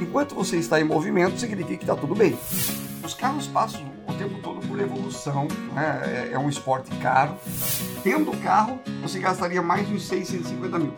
Enquanto 0.00 0.32
você 0.32 0.56
está 0.56 0.80
em 0.80 0.84
movimento, 0.84 1.40
significa 1.40 1.76
que 1.76 1.82
está 1.82 1.96
tudo 1.96 2.14
bem. 2.14 2.38
Os 3.02 3.14
carros 3.14 3.48
passam 3.48 3.80
o 4.06 4.12
tempo 4.14 4.40
todo 4.40 4.64
por 4.66 4.78
evolução, 4.78 5.48
né? 5.72 6.28
é, 6.30 6.34
é 6.34 6.38
um 6.38 6.48
esporte 6.48 6.94
caro. 6.98 7.36
Tendo 8.04 8.30
carro, 8.40 8.78
você 9.02 9.18
gastaria 9.18 9.60
mais 9.60 9.88
de 9.88 9.94
uns 9.94 10.06
650 10.06 10.78
mil. 10.78 10.94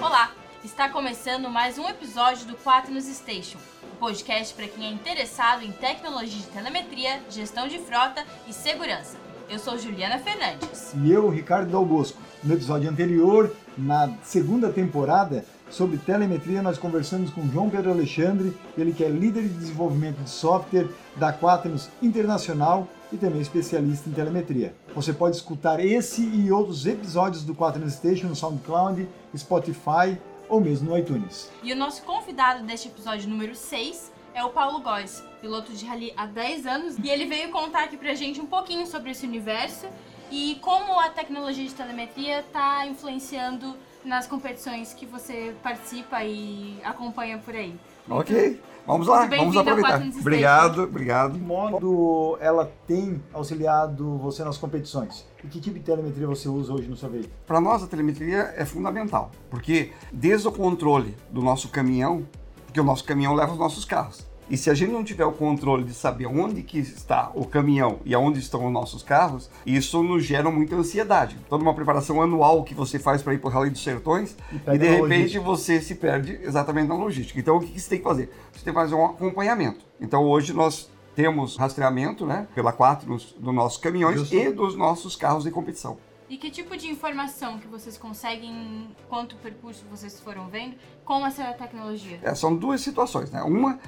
Olá, 0.00 0.30
está 0.64 0.88
começando 0.88 1.50
mais 1.50 1.76
um 1.76 1.88
episódio 1.88 2.46
do 2.46 2.54
Quaternos 2.54 3.06
Station, 3.06 3.58
um 3.92 3.96
podcast 3.96 4.54
para 4.54 4.68
quem 4.68 4.86
é 4.86 4.90
interessado 4.90 5.64
em 5.64 5.72
tecnologia 5.72 6.38
de 6.38 6.46
telemetria, 6.46 7.20
gestão 7.28 7.66
de 7.66 7.80
frota 7.80 8.24
e 8.46 8.52
segurança. 8.52 9.18
Eu 9.50 9.58
sou 9.58 9.76
Juliana 9.76 10.16
Fernandes. 10.20 10.92
E 10.94 11.10
eu, 11.10 11.28
Ricardo 11.28 11.72
Dal 11.72 11.84
Bosco. 11.84 12.16
No 12.44 12.54
episódio 12.54 12.88
anterior, 12.88 13.52
na 13.76 14.12
segunda 14.22 14.70
temporada, 14.70 15.44
sobre 15.70 15.98
telemetria, 15.98 16.62
nós 16.62 16.78
conversamos 16.78 17.30
com 17.30 17.48
João 17.48 17.70
Pedro 17.70 17.92
Alexandre, 17.92 18.56
ele 18.76 18.92
que 18.92 19.04
é 19.04 19.08
líder 19.08 19.42
de 19.42 19.54
desenvolvimento 19.54 20.18
de 20.22 20.28
software 20.28 20.88
da 21.16 21.32
Quaternos 21.32 21.88
Internacional 22.02 22.88
e 23.12 23.16
também 23.16 23.40
especialista 23.40 24.08
em 24.08 24.12
telemetria. 24.12 24.74
Você 24.94 25.12
pode 25.12 25.36
escutar 25.36 25.78
esse 25.78 26.22
e 26.22 26.50
outros 26.50 26.86
episódios 26.86 27.44
do 27.44 27.54
Quaternos 27.54 27.94
Station 27.94 28.26
no 28.26 28.36
SoundCloud, 28.36 29.08
Spotify 29.36 30.18
ou 30.48 30.60
mesmo 30.60 30.90
no 30.90 30.98
iTunes. 30.98 31.48
E 31.62 31.72
o 31.72 31.76
nosso 31.76 32.02
convidado 32.02 32.64
deste 32.64 32.88
episódio 32.88 33.28
número 33.28 33.54
6 33.54 34.12
é 34.34 34.44
o 34.44 34.50
Paulo 34.50 34.80
Góes, 34.80 35.22
piloto 35.40 35.72
de 35.72 35.84
rally 35.84 36.12
há 36.16 36.26
10 36.26 36.66
anos, 36.66 36.98
e 36.98 37.08
ele 37.08 37.26
veio 37.26 37.50
contar 37.50 37.84
aqui 37.84 37.96
pra 37.96 38.14
gente 38.14 38.40
um 38.40 38.46
pouquinho 38.46 38.86
sobre 38.86 39.10
esse 39.10 39.26
universo 39.26 39.86
e 40.30 40.58
como 40.60 40.98
a 40.98 41.10
tecnologia 41.10 41.66
de 41.66 41.74
telemetria 41.74 42.40
está 42.40 42.86
influenciando 42.86 43.76
nas 44.04 44.26
competições 44.26 44.94
que 44.94 45.04
você 45.04 45.54
participa 45.62 46.24
e 46.24 46.80
acompanha 46.84 47.38
por 47.38 47.54
aí. 47.54 47.78
Ok, 48.08 48.60
vamos 48.86 49.06
lá, 49.06 49.26
vamos 49.26 49.56
aproveitar. 49.56 50.02
Obrigado, 50.18 50.82
obrigado. 50.82 51.32
Que 51.34 51.38
modo 51.38 52.38
ela 52.40 52.70
tem 52.86 53.22
auxiliado 53.32 54.18
você 54.18 54.42
nas 54.42 54.56
competições? 54.56 55.26
E 55.44 55.48
que 55.48 55.60
tipo 55.60 55.78
de 55.78 55.84
telemetria 55.84 56.26
você 56.26 56.48
usa 56.48 56.72
hoje 56.72 56.88
no 56.88 56.96
seu 56.96 57.10
veículo? 57.10 57.32
Para 57.46 57.60
nós 57.60 57.82
a 57.82 57.86
telemetria 57.86 58.54
é 58.56 58.64
fundamental, 58.64 59.30
porque 59.50 59.92
desde 60.12 60.48
o 60.48 60.52
controle 60.52 61.16
do 61.30 61.42
nosso 61.42 61.68
caminhão, 61.68 62.26
porque 62.66 62.80
o 62.80 62.84
nosso 62.84 63.04
caminhão 63.04 63.34
leva 63.34 63.52
os 63.52 63.58
nossos 63.58 63.84
carros. 63.84 64.29
E 64.50 64.56
se 64.56 64.68
a 64.68 64.74
gente 64.74 64.90
não 64.90 65.04
tiver 65.04 65.24
o 65.24 65.30
controle 65.30 65.84
de 65.84 65.94
saber 65.94 66.26
onde 66.26 66.64
que 66.64 66.78
está 66.78 67.30
o 67.36 67.46
caminhão 67.46 68.00
e 68.04 68.12
aonde 68.12 68.40
estão 68.40 68.66
os 68.66 68.72
nossos 68.72 69.00
carros, 69.00 69.48
isso 69.64 70.02
nos 70.02 70.24
gera 70.24 70.50
muita 70.50 70.74
ansiedade. 70.74 71.36
Toda 71.48 71.62
uma 71.62 71.72
preparação 71.72 72.20
anual 72.20 72.64
que 72.64 72.74
você 72.74 72.98
faz 72.98 73.22
para 73.22 73.32
ir 73.32 73.38
para 73.38 73.48
o 73.48 73.52
Rally 73.52 73.70
dos 73.70 73.82
Sertões 73.82 74.36
e, 74.52 74.74
e 74.74 74.78
de 74.78 74.88
repente 74.88 75.38
você 75.38 75.80
se 75.80 75.94
perde 75.94 76.40
exatamente 76.42 76.88
na 76.88 76.96
logística. 76.96 77.38
Então 77.38 77.58
o 77.58 77.60
que 77.60 77.78
você 77.78 77.90
tem 77.90 77.98
que 77.98 78.04
fazer? 78.04 78.28
Você 78.52 78.64
tem 78.64 78.74
que 78.74 78.80
fazer 78.80 78.96
um 78.96 79.06
acompanhamento. 79.06 79.84
Então 80.00 80.24
hoje 80.24 80.52
nós 80.52 80.90
temos 81.14 81.56
rastreamento, 81.56 82.26
né, 82.26 82.48
pela 82.52 82.72
4 82.72 83.06
dos, 83.06 83.32
dos 83.32 83.54
nossos 83.54 83.78
caminhões 83.78 84.18
Justo. 84.18 84.34
e 84.34 84.50
dos 84.50 84.74
nossos 84.74 85.14
carros 85.14 85.44
de 85.44 85.52
competição. 85.52 85.96
E 86.30 86.36
que 86.36 86.48
tipo 86.48 86.76
de 86.76 86.86
informação 86.86 87.58
que 87.58 87.66
vocês 87.66 87.98
conseguem, 87.98 88.88
quanto 89.08 89.34
percurso 89.34 89.84
vocês 89.90 90.20
foram 90.20 90.48
vendo, 90.48 90.76
com 91.04 91.26
essa 91.26 91.42
tecnologia? 91.54 92.20
É, 92.22 92.32
são 92.36 92.54
duas 92.54 92.80
situações, 92.82 93.32
né? 93.32 93.42
Uma 93.42 93.80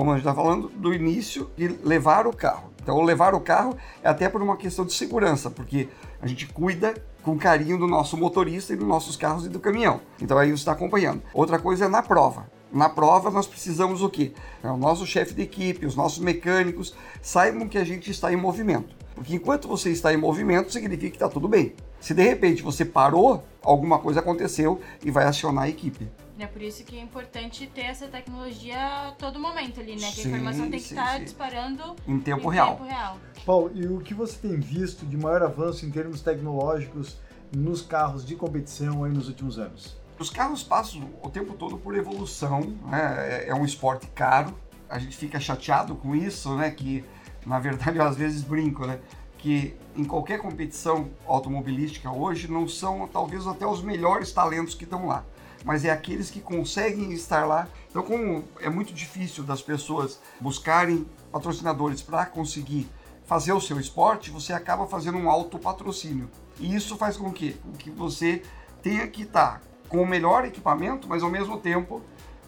como 0.00 0.12
a 0.12 0.14
gente 0.14 0.26
está 0.26 0.34
falando, 0.34 0.70
do 0.70 0.94
início 0.94 1.50
de 1.58 1.68
levar 1.84 2.26
o 2.26 2.34
carro. 2.34 2.70
Então, 2.82 3.02
levar 3.02 3.34
o 3.34 3.40
carro 3.40 3.76
é 4.02 4.08
até 4.08 4.30
por 4.30 4.40
uma 4.40 4.56
questão 4.56 4.86
de 4.86 4.94
segurança, 4.94 5.50
porque 5.50 5.90
a 6.22 6.26
gente 6.26 6.46
cuida 6.46 6.94
com 7.22 7.36
carinho 7.36 7.76
do 7.76 7.86
nosso 7.86 8.16
motorista 8.16 8.72
e 8.72 8.76
dos 8.76 8.88
nossos 8.88 9.14
carros 9.14 9.44
e 9.44 9.50
do 9.50 9.60
caminhão. 9.60 10.00
Então, 10.18 10.38
aí 10.38 10.48
você 10.48 10.54
está 10.54 10.72
acompanhando. 10.72 11.20
Outra 11.34 11.58
coisa 11.58 11.84
é 11.84 11.88
na 11.88 12.00
prova. 12.00 12.50
Na 12.72 12.88
prova, 12.88 13.30
nós 13.30 13.46
precisamos 13.46 14.00
o 14.00 14.08
quê? 14.08 14.32
É 14.64 14.70
o 14.70 14.76
nosso 14.78 15.06
chefe 15.06 15.34
de 15.34 15.42
equipe, 15.42 15.84
os 15.84 15.94
nossos 15.94 16.20
mecânicos 16.20 16.94
saibam 17.20 17.68
que 17.68 17.76
a 17.76 17.84
gente 17.84 18.10
está 18.10 18.32
em 18.32 18.36
movimento. 18.36 18.96
Porque 19.14 19.34
enquanto 19.34 19.68
você 19.68 19.90
está 19.90 20.14
em 20.14 20.16
movimento, 20.16 20.72
significa 20.72 21.10
que 21.10 21.16
está 21.16 21.28
tudo 21.28 21.46
bem. 21.46 21.74
Se 22.00 22.14
de 22.14 22.22
repente 22.22 22.62
você 22.62 22.86
parou, 22.86 23.44
alguma 23.62 23.98
coisa 23.98 24.20
aconteceu 24.20 24.80
e 25.04 25.10
vai 25.10 25.26
acionar 25.26 25.64
a 25.64 25.68
equipe. 25.68 26.08
É 26.40 26.46
por 26.46 26.62
isso 26.62 26.82
que 26.84 26.96
é 26.96 27.02
importante 27.02 27.66
ter 27.66 27.82
essa 27.82 28.08
tecnologia 28.08 29.08
a 29.08 29.12
todo 29.12 29.38
momento 29.38 29.78
ali, 29.78 29.94
né? 29.94 30.08
Que 30.08 30.22
sim, 30.22 30.28
a 30.28 30.30
informação 30.30 30.70
tem 30.70 30.80
que 30.80 30.86
estar 30.86 31.12
tá 31.12 31.18
disparando 31.18 31.96
em 32.08 32.18
tempo, 32.18 32.50
em 32.50 32.54
real. 32.54 32.70
tempo 32.76 32.84
real. 32.84 33.18
Paulo, 33.44 33.70
e 33.74 33.86
o 33.86 34.00
que 34.00 34.14
você 34.14 34.48
tem 34.48 34.58
visto 34.58 35.04
de 35.04 35.18
maior 35.18 35.42
avanço 35.42 35.84
em 35.84 35.90
termos 35.90 36.22
tecnológicos 36.22 37.18
nos 37.54 37.82
carros 37.82 38.24
de 38.24 38.36
competição 38.36 39.04
aí 39.04 39.12
nos 39.12 39.28
últimos 39.28 39.58
anos? 39.58 39.98
Os 40.18 40.30
carros 40.30 40.62
passam 40.62 41.10
o 41.22 41.28
tempo 41.28 41.52
todo 41.52 41.76
por 41.76 41.94
evolução, 41.94 42.60
né? 42.86 43.44
É, 43.44 43.48
é 43.48 43.54
um 43.54 43.64
esporte 43.64 44.06
caro, 44.06 44.58
a 44.88 44.98
gente 44.98 45.18
fica 45.18 45.38
chateado 45.38 45.94
com 45.94 46.16
isso, 46.16 46.56
né? 46.56 46.70
Que 46.70 47.04
na 47.44 47.58
verdade 47.58 47.98
eu 47.98 48.04
às 48.04 48.16
vezes 48.16 48.42
brinco, 48.42 48.86
né? 48.86 48.98
Que 49.36 49.76
em 49.94 50.04
qualquer 50.04 50.38
competição 50.38 51.10
automobilística 51.26 52.10
hoje 52.10 52.50
não 52.50 52.66
são 52.66 53.06
talvez 53.06 53.46
até 53.46 53.66
os 53.66 53.82
melhores 53.82 54.32
talentos 54.32 54.74
que 54.74 54.84
estão 54.84 55.06
lá 55.06 55.22
mas 55.64 55.84
é 55.84 55.90
aqueles 55.90 56.30
que 56.30 56.40
conseguem 56.40 57.12
estar 57.12 57.44
lá. 57.44 57.68
Então, 57.88 58.02
como 58.02 58.44
é 58.60 58.68
muito 58.68 58.92
difícil 58.92 59.44
das 59.44 59.62
pessoas 59.62 60.18
buscarem 60.40 61.06
patrocinadores 61.30 62.02
para 62.02 62.26
conseguir 62.26 62.88
fazer 63.24 63.52
o 63.52 63.60
seu 63.60 63.78
esporte, 63.78 64.30
você 64.30 64.52
acaba 64.52 64.86
fazendo 64.86 65.18
um 65.18 65.30
autopatrocínio. 65.30 66.28
E 66.58 66.74
isso 66.74 66.96
faz 66.96 67.16
com 67.16 67.32
que, 67.32 67.52
com 67.52 67.72
que 67.72 67.90
você 67.90 68.42
tenha 68.82 69.06
que 69.06 69.22
estar 69.22 69.62
com 69.88 70.02
o 70.02 70.06
melhor 70.06 70.44
equipamento, 70.44 71.08
mas 71.08 71.22
ao 71.22 71.30
mesmo 71.30 71.58
tempo 71.58 72.02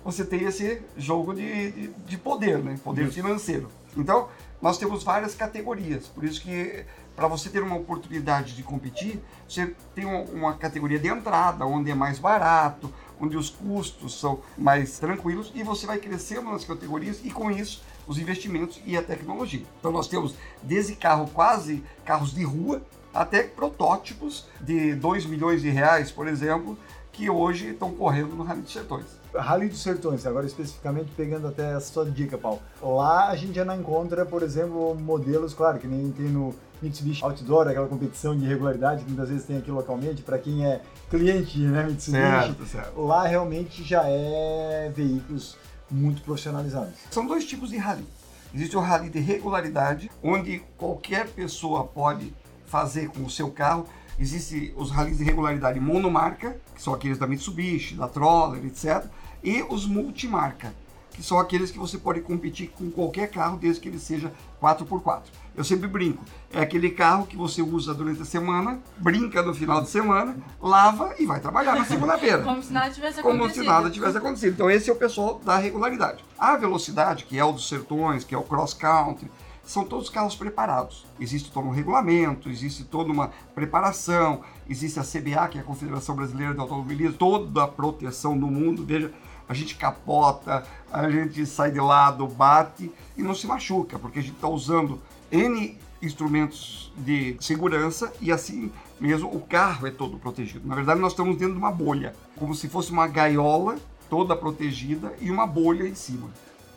você 0.04 0.24
tenha 0.24 0.48
esse 0.48 0.82
jogo 0.96 1.34
de, 1.34 1.70
de, 1.70 1.88
de 1.88 2.18
poder, 2.18 2.58
né? 2.58 2.76
poder 2.82 3.10
financeiro. 3.10 3.68
Então, 3.96 4.28
nós 4.60 4.78
temos 4.78 5.04
várias 5.04 5.34
categorias, 5.34 6.06
por 6.06 6.24
isso 6.24 6.40
que 6.40 6.84
para 7.14 7.28
você 7.28 7.48
ter 7.48 7.62
uma 7.62 7.76
oportunidade 7.76 8.54
de 8.54 8.62
competir, 8.62 9.22
você 9.48 9.74
tem 9.94 10.04
uma 10.04 10.54
categoria 10.54 10.98
de 10.98 11.08
entrada, 11.08 11.66
onde 11.66 11.90
é 11.90 11.94
mais 11.94 12.18
barato, 12.18 12.92
onde 13.20 13.36
os 13.36 13.50
custos 13.50 14.18
são 14.18 14.40
mais 14.56 14.98
tranquilos 14.98 15.52
e 15.54 15.62
você 15.62 15.86
vai 15.86 15.98
crescendo 15.98 16.50
nas 16.50 16.64
categorias 16.64 17.20
e 17.24 17.30
com 17.30 17.50
isso 17.50 17.82
os 18.06 18.18
investimentos 18.18 18.80
e 18.84 18.96
a 18.96 19.02
tecnologia. 19.02 19.62
Então 19.78 19.92
nós 19.92 20.08
temos 20.08 20.34
desde 20.62 20.96
carro 20.96 21.28
quase 21.32 21.84
carros 22.04 22.34
de 22.34 22.42
rua 22.42 22.82
até 23.14 23.42
protótipos 23.42 24.46
de 24.60 24.94
2 24.94 25.26
milhões 25.26 25.62
de 25.62 25.68
reais, 25.68 26.10
por 26.10 26.26
exemplo, 26.26 26.76
que 27.12 27.28
hoje 27.28 27.68
estão 27.68 27.92
correndo 27.92 28.34
no 28.34 28.42
Rally 28.42 28.62
dos 28.62 28.72
Sertões. 28.72 29.06
Rally 29.34 29.68
dos 29.68 29.82
Sertões, 29.82 30.26
agora 30.26 30.46
especificamente 30.46 31.12
pegando 31.14 31.46
até 31.46 31.72
a 31.72 31.80
sua 31.80 32.06
dica, 32.10 32.38
Paulo. 32.38 32.60
Lá 32.80 33.28
a 33.28 33.36
gente 33.36 33.54
já 33.54 33.64
não 33.64 33.78
encontra, 33.78 34.24
por 34.24 34.42
exemplo, 34.42 34.94
modelos, 34.94 35.52
claro, 35.54 35.78
que 35.78 35.86
nem 35.86 36.10
tem 36.10 36.26
no 36.26 36.54
Mitsubishi 36.82 37.24
Outdoor, 37.24 37.68
aquela 37.68 37.86
competição 37.86 38.36
de 38.36 38.44
regularidade 38.44 39.04
que 39.04 39.08
muitas 39.10 39.28
vezes 39.28 39.46
tem 39.46 39.56
aqui 39.56 39.70
localmente, 39.70 40.22
para 40.22 40.38
quem 40.38 40.66
é 40.66 40.80
cliente, 41.08 41.58
né, 41.58 41.84
Mitsubishi. 41.84 42.10
Certo, 42.10 42.66
certo. 42.66 43.00
Lá 43.00 43.26
realmente 43.26 43.84
já 43.84 44.02
é 44.04 44.92
veículos 44.94 45.56
muito 45.90 46.22
profissionalizados. 46.22 46.94
São 47.10 47.26
dois 47.26 47.44
tipos 47.44 47.70
de 47.70 47.76
rally. 47.76 48.06
Existe 48.54 48.76
o 48.76 48.80
rally 48.80 49.08
de 49.08 49.20
regularidade, 49.20 50.10
onde 50.22 50.62
qualquer 50.76 51.28
pessoa 51.28 51.84
pode 51.84 52.34
fazer 52.66 53.08
com 53.08 53.24
o 53.24 53.30
seu 53.30 53.50
carro. 53.50 53.86
Existem 54.18 54.72
os 54.76 54.90
rallies 54.90 55.18
de 55.18 55.24
regularidade 55.24 55.80
monomarca, 55.80 56.56
que 56.74 56.82
são 56.82 56.92
aqueles 56.92 57.16
da 57.16 57.26
Mitsubishi, 57.26 57.94
da 57.94 58.08
Troller, 58.08 58.64
etc. 58.64 59.06
E 59.42 59.62
os 59.62 59.86
multimarca, 59.86 60.74
que 61.12 61.22
são 61.22 61.38
aqueles 61.38 61.70
que 61.70 61.78
você 61.78 61.98
pode 61.98 62.20
competir 62.20 62.68
com 62.68 62.90
qualquer 62.90 63.30
carro, 63.30 63.56
desde 63.56 63.80
que 63.80 63.88
ele 63.88 63.98
seja 63.98 64.32
4x4. 64.60 65.22
Eu 65.54 65.64
sempre 65.64 65.86
brinco, 65.86 66.24
é 66.50 66.60
aquele 66.60 66.90
carro 66.90 67.26
que 67.26 67.36
você 67.36 67.60
usa 67.60 67.92
durante 67.92 68.22
a 68.22 68.24
semana, 68.24 68.80
brinca 68.96 69.42
no 69.42 69.54
final 69.54 69.82
de 69.82 69.90
semana, 69.90 70.36
lava 70.60 71.14
e 71.18 71.26
vai 71.26 71.40
trabalhar 71.40 71.76
na 71.76 71.84
segunda-feira. 71.84 72.40
Como 72.42 72.62
se 72.62 72.72
nada 72.72 72.90
tivesse 72.90 73.20
acontecido. 73.20 73.40
Como 73.40 73.54
se 73.54 73.62
nada 73.62 73.90
tivesse 73.90 74.16
acontecido. 74.16 74.52
Então 74.54 74.70
esse 74.70 74.88
é 74.88 74.92
o 74.92 74.96
pessoal 74.96 75.40
da 75.44 75.58
regularidade. 75.58 76.24
A 76.38 76.56
velocidade, 76.56 77.24
que 77.24 77.38
é 77.38 77.44
o 77.44 77.52
dos 77.52 77.68
sertões, 77.68 78.24
que 78.24 78.34
é 78.34 78.38
o 78.38 78.42
cross 78.42 78.72
country, 78.72 79.30
são 79.64 79.84
todos 79.84 80.08
carros 80.08 80.34
preparados. 80.34 81.06
Existe 81.20 81.50
todo 81.50 81.66
um 81.66 81.70
regulamento, 81.70 82.48
existe 82.48 82.84
toda 82.84 83.12
uma 83.12 83.30
preparação, 83.54 84.42
existe 84.68 84.98
a 84.98 85.02
CBA, 85.02 85.48
que 85.48 85.58
é 85.58 85.60
a 85.60 85.64
Confederação 85.64 86.16
Brasileira 86.16 86.54
de 86.54 86.60
Automobilismo, 86.60 87.16
toda 87.16 87.62
a 87.62 87.68
proteção 87.68 88.36
do 88.36 88.46
mundo. 88.46 88.84
Veja, 88.84 89.12
a 89.48 89.54
gente 89.54 89.76
capota, 89.76 90.64
a 90.92 91.10
gente 91.10 91.44
sai 91.46 91.70
de 91.70 91.80
lado, 91.80 92.26
bate 92.26 92.90
e 93.16 93.22
não 93.22 93.34
se 93.34 93.46
machuca, 93.46 93.98
porque 93.98 94.18
a 94.18 94.22
gente 94.22 94.34
está 94.34 94.48
usando 94.48 95.00
N 95.30 95.78
instrumentos 96.00 96.92
de 96.96 97.36
segurança 97.40 98.12
e 98.20 98.32
assim 98.32 98.72
mesmo 99.00 99.34
o 99.34 99.40
carro 99.40 99.86
é 99.86 99.90
todo 99.90 100.18
protegido. 100.18 100.66
Na 100.66 100.74
verdade, 100.74 101.00
nós 101.00 101.12
estamos 101.12 101.36
dentro 101.36 101.54
de 101.54 101.58
uma 101.58 101.72
bolha, 101.72 102.14
como 102.36 102.54
se 102.54 102.68
fosse 102.68 102.90
uma 102.90 103.06
gaiola 103.06 103.76
toda 104.08 104.36
protegida 104.36 105.12
e 105.20 105.30
uma 105.30 105.46
bolha 105.46 105.88
em 105.88 105.94
cima. 105.94 106.30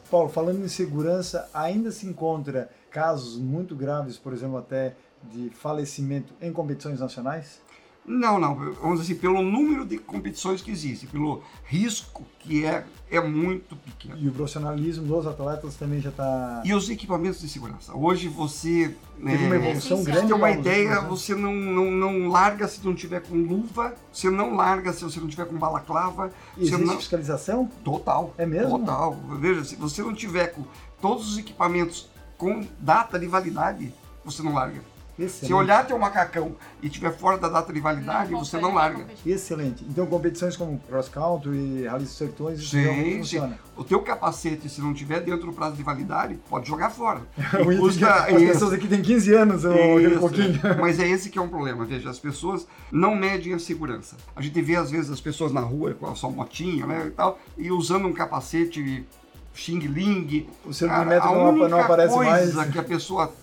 Paulo, 0.09 0.29
falando 0.29 0.63
em 0.63 0.67
segurança, 0.67 1.49
ainda 1.53 1.91
se 1.91 2.07
encontra 2.07 2.69
casos 2.91 3.37
muito 3.37 3.75
graves, 3.75 4.17
por 4.17 4.31
exemplo, 4.31 4.57
até 4.57 4.95
de 5.23 5.49
falecimento 5.49 6.33
em 6.39 6.53
competições 6.53 6.99
nacionais? 6.99 7.59
Não, 8.07 8.39
não. 8.39 8.55
Vamos 8.55 8.99
dizer 8.99 9.13
assim, 9.13 9.21
pelo 9.21 9.41
número 9.41 9.85
de 9.85 9.97
competições 9.97 10.61
que 10.61 10.69
existe, 10.69 11.07
pelo 11.07 11.41
risco 11.65 12.23
que 12.39 12.63
é, 12.63 12.85
é 13.09 13.19
muito 13.19 13.75
pequeno. 13.75 14.15
E 14.19 14.27
o 14.27 14.31
profissionalismo 14.31 15.05
dos 15.07 15.25
atletas 15.25 15.75
também 15.75 15.99
já 15.99 16.09
está. 16.09 16.61
E 16.63 16.73
os 16.73 16.89
equipamentos 16.89 17.41
de 17.41 17.49
segurança. 17.49 17.95
Hoje 17.95 18.27
você. 18.27 18.95
Teve 19.23 19.45
uma 19.45 19.55
evolução 19.55 19.99
É, 19.99 20.03
grande. 20.03 20.27
Tem 20.27 20.35
uma 20.35 20.51
ideia, 20.51 21.01
né? 21.01 21.07
você 21.07 21.33
não, 21.33 21.53
não, 21.53 21.89
não 21.91 22.27
larga 22.27 22.67
se 22.67 22.85
não 22.85 22.93
tiver 22.93 23.21
com 23.21 23.35
luva, 23.35 23.95
você 24.13 24.29
não 24.29 24.55
larga 24.55 24.93
se 24.93 25.03
você 25.03 25.19
não 25.19 25.27
tiver 25.27 25.45
com 25.45 25.55
balaclava. 25.55 26.31
Você 26.55 26.63
Existe 26.63 26.85
não... 26.85 26.97
fiscalização? 26.97 27.69
Total. 27.83 28.33
É 28.37 28.45
mesmo? 28.45 28.77
Total. 28.79 29.17
Veja, 29.39 29.63
se 29.63 29.75
você 29.75 30.03
não 30.03 30.13
tiver 30.13 30.47
com 30.47 30.63
todos 31.01 31.31
os 31.31 31.37
equipamentos 31.37 32.07
com 32.37 32.67
data 32.79 33.17
de 33.17 33.25
validade, 33.25 33.91
você 34.23 34.43
não 34.43 34.53
larga. 34.53 34.81
Excelente. 35.17 35.47
Se 35.47 35.53
olhar 35.53 35.87
teu 35.87 35.97
macacão 35.97 36.55
e 36.81 36.89
tiver 36.89 37.11
fora 37.15 37.37
da 37.37 37.47
data 37.47 37.71
de 37.71 37.79
validade, 37.79 38.31
Não 38.31 38.43
você 38.43 38.57
não 38.59 38.73
larga. 38.73 39.05
Excelente. 39.25 39.85
Então, 39.89 40.05
competições 40.05 40.57
como 40.57 40.77
cross 40.79 41.07
country, 41.07 41.85
rally 41.87 42.03
dos 42.03 42.17
sertões, 42.17 42.59
isso 42.59 42.71
Sim, 42.71 42.83
sim. 43.03 43.17
funciona. 43.19 43.59
O 43.77 43.83
teu 43.83 44.01
capacete, 44.01 44.67
se 44.69 44.81
não 44.81 44.93
tiver 44.93 45.21
dentro 45.21 45.45
do 45.47 45.53
prazo 45.53 45.75
de 45.77 45.83
validade, 45.83 46.37
pode 46.49 46.67
jogar 46.67 46.89
fora. 46.89 47.21
O 47.65 47.71
E 47.71 47.77
custa- 47.77 48.25
que 48.25 48.33
As 48.35 48.41
isso. 48.41 48.51
pessoas 48.53 48.73
aqui 48.73 48.87
têm 48.87 49.01
15 49.01 49.33
anos, 49.33 49.63
ou 49.65 49.99
Isso, 50.01 50.19
pouquinho. 50.19 50.59
é. 50.63 50.75
Mas 50.79 50.99
é 50.99 51.07
esse 51.07 51.29
que 51.29 51.39
é 51.39 51.41
um 51.41 51.47
problema. 51.49 51.85
Veja, 51.85 52.09
as 52.09 52.19
pessoas 52.19 52.67
não 52.91 53.15
medem 53.15 53.53
a 53.53 53.59
segurança. 53.59 54.17
A 54.35 54.41
gente 54.41 54.61
vê, 54.61 54.75
às 54.75 54.91
vezes, 54.91 55.09
as 55.09 55.21
pessoas 55.21 55.51
na 55.53 55.61
rua 55.61 55.93
com 55.93 56.07
a 56.07 56.15
sua 56.15 56.29
motinha 56.29 56.85
né, 56.85 57.05
e 57.07 57.11
tal, 57.11 57.39
e 57.57 57.71
usando 57.71 58.05
um 58.07 58.13
capacete 58.13 59.05
Xing 59.53 59.79
Ling. 59.79 60.49
O 60.65 60.73
seu 60.73 60.87
Cara, 60.89 61.23
a 61.23 61.25
não, 61.27 61.49
única 61.51 61.69
não 61.69 61.79
aparece 61.79 62.13
coisa 62.13 62.53
mais. 62.55 62.69
que 62.71 62.79
a 62.79 62.83
pessoa 62.83 63.33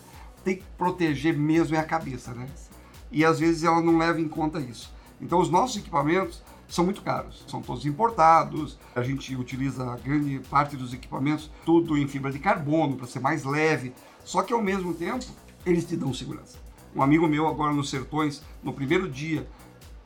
tem 0.43 0.57
que 0.57 0.65
proteger 0.77 1.37
mesmo 1.37 1.77
é 1.77 1.79
a 1.79 1.85
cabeça, 1.85 2.33
né? 2.33 2.47
E 3.11 3.25
às 3.25 3.39
vezes 3.39 3.65
ela 3.65 3.81
não 3.81 3.99
leva 3.99 4.21
em 4.21 4.29
conta 4.29 4.61
isso. 4.61 4.93
Então 5.21 5.39
os 5.39 5.51
nossos 5.51 5.77
equipamentos 5.77 6.43
são 6.69 6.85
muito 6.85 7.03
caros, 7.03 7.45
são 7.47 7.61
todos 7.61 7.85
importados. 7.85 8.79
A 8.95 9.03
gente 9.03 9.37
utiliza 9.37 9.91
a 9.91 9.97
grande 9.97 10.41
parte 10.51 10.77
dos 10.77 10.93
equipamentos 10.95 11.51
tudo 11.65 11.99
em 11.99 12.09
fibra 12.09 12.33
de 12.33 12.39
carbono 12.39 12.97
para 12.97 13.07
ser 13.07 13.21
mais 13.21 13.45
leve. 13.45 13.93
Só 14.25 14.43
que 14.43 14.53
ao 14.53 14.63
mesmo 14.63 14.95
tempo 14.95 15.27
eles 15.67 15.85
te 15.85 15.97
dão 15.97 16.15
segurança. 16.15 16.59
Um 16.95 17.03
amigo 17.03 17.29
meu 17.29 17.47
agora 17.47 17.73
nos 17.73 17.91
Sertões, 17.91 18.43
no 18.63 18.73
primeiro 18.73 19.09
dia, 19.09 19.47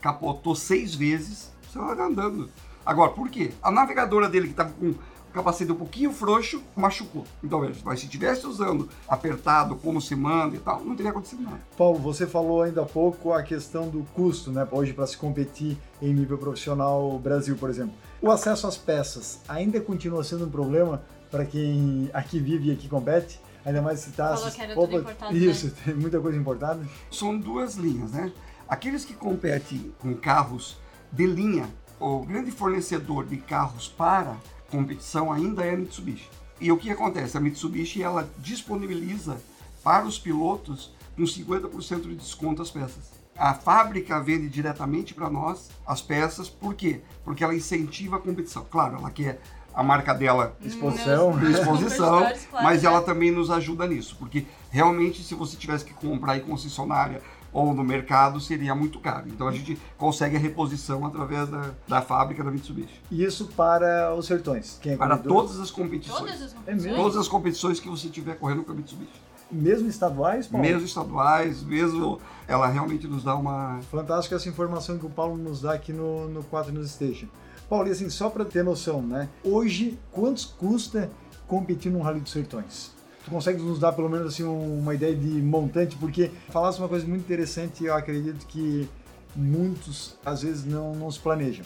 capotou 0.01 0.55
seis 0.55 0.95
vezes, 0.95 1.53
você 1.63 1.79
vai 1.79 1.99
andando. 1.99 2.51
Agora, 2.85 3.11
por 3.11 3.29
quê? 3.29 3.53
A 3.61 3.71
navegadora 3.71 4.29
dele 4.29 4.47
que 4.47 4.53
estava 4.53 4.71
com 4.71 4.95
capacete 5.37 5.71
um 5.71 5.77
pouquinho 5.77 6.11
frouxo, 6.13 6.63
machucou. 6.75 7.25
Então, 7.45 7.61
veja, 7.61 7.79
mas 7.85 8.01
se 8.01 8.09
tivesse 8.09 8.47
usando 8.47 8.89
apertado, 9.07 9.77
como 9.77 10.01
se 10.01 10.17
manda 10.17 10.57
e 10.57 10.59
tal, 10.59 10.83
não 10.83 10.97
teria 10.97 11.11
acontecido 11.11 11.43
nada. 11.43 11.61
Paulo, 11.77 11.99
você 11.99 12.27
falou 12.27 12.63
ainda 12.63 12.83
há 12.83 12.87
pouco 12.87 13.35
a 13.35 13.43
questão 13.43 13.89
do 13.89 14.03
custo, 14.15 14.51
né? 14.51 14.67
Hoje, 14.71 14.95
para 14.95 15.07
se 15.07 15.17
competir 15.19 15.77
em 16.01 16.15
nível 16.15 16.39
profissional 16.39 17.19
Brasil, 17.19 17.55
por 17.57 17.69
exemplo. 17.69 17.95
O 18.23 18.31
acesso 18.31 18.67
às 18.67 18.79
peças 18.79 19.41
ainda 19.47 19.79
continua 19.79 20.25
sendo 20.25 20.47
um 20.47 20.51
problema 20.51 21.03
para 21.31 21.45
quem 21.45 22.09
aqui 22.15 22.41
vive 22.41 22.71
e 22.71 22.73
aqui 22.73 22.89
compete? 22.89 23.39
Ainda 23.63 23.83
mais 23.83 24.01
se 24.01 24.11
está... 24.11 24.35
Falou 24.37 24.51
que 24.51 24.63
era 24.63 24.75
tudo 24.75 24.97
importado, 24.97 25.35
né? 25.35 25.39
Isso, 25.39 25.71
tem 25.85 25.95
muita 25.95 26.19
coisa 26.19 26.39
importada. 26.39 26.81
São 27.11 27.37
duas 27.37 27.75
linhas, 27.75 28.13
né? 28.13 28.33
Aqueles 28.67 29.05
que 29.05 29.13
competem 29.13 29.93
com 29.99 30.15
carros 30.15 30.79
de 31.13 31.27
linha, 31.27 31.69
o 32.01 32.21
grande 32.21 32.51
fornecedor 32.51 33.27
de 33.27 33.37
carros 33.37 33.87
para 33.87 34.37
competição 34.71 35.33
ainda 35.33 35.65
é 35.65 35.75
a 35.75 35.77
Mitsubishi. 35.77 36.29
E 36.61 36.73
o 36.73 36.77
que 36.77 36.91
acontece? 36.91 37.37
A 37.37 37.41
Mitsubishi 37.41 38.03
ela 38.03 38.29
disponibiliza 38.39 39.39
para 39.83 40.07
os 40.07 40.19
pilotos 40.19 40.93
com 41.15 41.23
50% 41.23 42.03
de 42.03 42.15
desconto 42.15 42.63
as 42.63 42.71
peças. 42.71 43.17
A 43.39 43.53
fábrica 43.53 44.19
vende 44.21 44.49
diretamente 44.49 45.13
para 45.13 45.29
nós 45.29 45.69
as 45.87 46.01
peças, 46.01 46.49
por 46.49 46.75
quê? 46.75 47.03
Porque 47.25 47.45
ela 47.45 47.55
incentiva 47.55 48.17
a 48.17 48.19
competição. 48.19 48.67
Claro, 48.71 48.97
ela 48.97 49.11
quer 49.11 49.41
a 49.75 49.83
marca 49.83 50.15
dela 50.15 50.57
Exposição. 50.63 51.39
De 51.39 51.53
exposição, 51.53 52.21
claro, 52.21 52.65
mas 52.65 52.83
ela 52.83 53.03
também 53.03 53.31
nos 53.31 53.51
ajuda 53.51 53.87
nisso, 53.87 54.17
porque 54.19 54.47
realmente 54.71 55.23
se 55.23 55.35
você 55.35 55.55
tivesse 55.55 55.85
que 55.85 55.93
comprar 55.93 56.39
em 56.39 56.41
concessionária 56.41 57.21
ou 57.57 57.73
no 57.73 57.83
mercado 57.83 58.39
seria 58.39 58.75
muito 58.75 59.01
caro. 59.01 59.29
Então 59.29 59.49
a 59.49 59.53
gente 59.53 59.79
consegue 59.97 60.37
a 60.37 60.39
reposição 60.39 61.07
através 61.07 61.49
da, 61.49 61.71
da 61.89 62.03
fábrica 62.03 62.45
da 62.45 62.51
Mitsubishi. 62.51 63.01
Isso 63.11 63.47
para 63.57 64.15
os 64.15 64.27
sertões. 64.27 64.79
Quem 64.83 64.93
é 64.93 64.97
Para 64.97 65.17
todas 65.17 65.59
as 65.59 65.71
competições. 65.71 66.19
Todas 66.19 66.43
as 66.43 66.57
É 66.67 66.75
mesmo? 66.75 66.95
Todas 66.95 67.17
as 67.17 67.27
competições 67.27 67.81
que 67.81 67.89
você 67.89 68.11
tiver 68.11 68.35
correndo 68.35 68.63
com 68.63 68.73
a 68.73 68.75
Mitsubishi. 68.75 69.23
Mesmo 69.51 69.89
estaduais, 69.89 70.47
Paulo? 70.49 70.67
Mesmo 70.67 70.85
estaduais, 70.85 71.63
mesmo 71.63 72.21
ela 72.47 72.67
realmente 72.67 73.07
nos 73.07 73.25
dá 73.25 73.35
uma. 73.35 73.81
Fantástico 73.91 74.35
essa 74.35 74.49
informação 74.51 74.99
que 74.99 75.07
o 75.07 75.11
Paulo 75.11 75.39
nos 75.39 75.63
dá 75.63 75.73
aqui 75.73 75.95
no, 75.95 76.29
no 76.29 76.45
4 76.45 76.71
News 76.73 76.91
Station. 76.91 77.27
Paulo, 77.71 77.89
e 77.89 77.93
assim, 77.93 78.11
só 78.11 78.29
para 78.29 78.45
ter 78.45 78.63
noção, 78.63 79.01
né? 79.01 79.31
Hoje, 79.43 79.99
quantos 80.13 80.45
custa 80.45 81.11
competir 81.47 81.91
num 81.91 82.03
Rally 82.03 82.21
dos 82.21 82.33
Sertões? 82.33 82.96
Tu 83.27 83.31
consegue 83.33 83.61
nos 83.61 83.81
dar 83.81 83.91
pelo 83.93 84.09
menos 84.09 84.29
assim 84.29 84.45
um- 84.45 84.79
uma 84.79 84.95
ideia 84.95 85.13
de 85.13 85.27
montante? 85.43 85.97
Porque 85.97 86.31
falasse 86.49 86.79
uma 86.79 86.89
coisa 86.89 87.05
muito 87.05 87.23
interessante 87.23 87.83
e 87.83 87.89
eu 87.89 87.95
acredito 87.95 88.47
que 88.47 88.89
muitos 89.35 90.17
às 90.25 90.43
vezes 90.43 90.65
não, 90.65 90.95
não 90.95 91.11
se 91.11 91.19
planejam. 91.19 91.65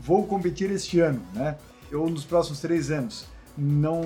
Vou 0.00 0.24
competir 0.24 0.70
este 0.70 1.00
ano, 1.00 1.20
né? 1.34 1.56
Ou 1.92 2.08
nos 2.08 2.24
próximos 2.24 2.60
três 2.60 2.92
anos. 2.92 3.26
Não 3.58 4.00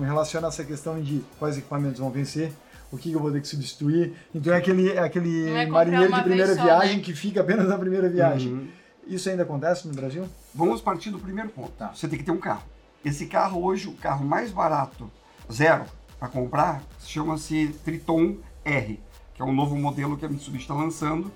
relaciona 0.00 0.46
essa 0.46 0.62
questão 0.62 1.02
de 1.02 1.24
quais 1.40 1.58
equipamentos 1.58 1.98
vão 1.98 2.08
vencer, 2.08 2.52
o 2.92 2.96
que 2.96 3.10
eu 3.10 3.18
vou 3.18 3.32
ter 3.32 3.40
que 3.40 3.48
substituir. 3.48 4.14
Então 4.32 4.54
é 4.54 4.58
aquele, 4.58 4.92
é 4.92 5.00
aquele 5.00 5.48
é 5.48 5.66
marinheiro 5.66 6.14
de 6.14 6.22
primeira 6.22 6.54
só, 6.54 6.62
viagem 6.62 6.98
né? 6.98 7.02
que 7.02 7.12
fica 7.14 7.40
apenas 7.40 7.66
na 7.68 7.76
primeira 7.76 8.08
viagem. 8.08 8.52
Uhum. 8.52 8.68
Isso 9.08 9.28
ainda 9.28 9.42
acontece 9.42 9.88
no 9.88 9.94
Brasil? 9.94 10.24
Vamos 10.54 10.80
partir 10.80 11.10
do 11.10 11.18
primeiro 11.18 11.48
ponto. 11.50 11.72
Tá. 11.72 11.92
Você 11.92 12.06
tem 12.06 12.16
que 12.16 12.24
ter 12.24 12.30
um 12.30 12.38
carro. 12.38 12.62
Esse 13.04 13.26
carro 13.26 13.64
hoje, 13.64 13.88
o 13.88 13.94
carro 13.94 14.24
mais 14.24 14.52
barato, 14.52 15.10
zero, 15.52 15.84
para 16.18 16.28
comprar, 16.28 16.82
chama-se 17.04 17.68
Triton 17.84 18.36
R, 18.64 19.00
que 19.34 19.42
é 19.42 19.44
um 19.44 19.52
novo 19.52 19.76
modelo 19.76 20.16
que 20.16 20.26
a 20.26 20.28
Mitsubishi 20.28 20.64
está 20.64 20.74
lançando. 20.74 21.30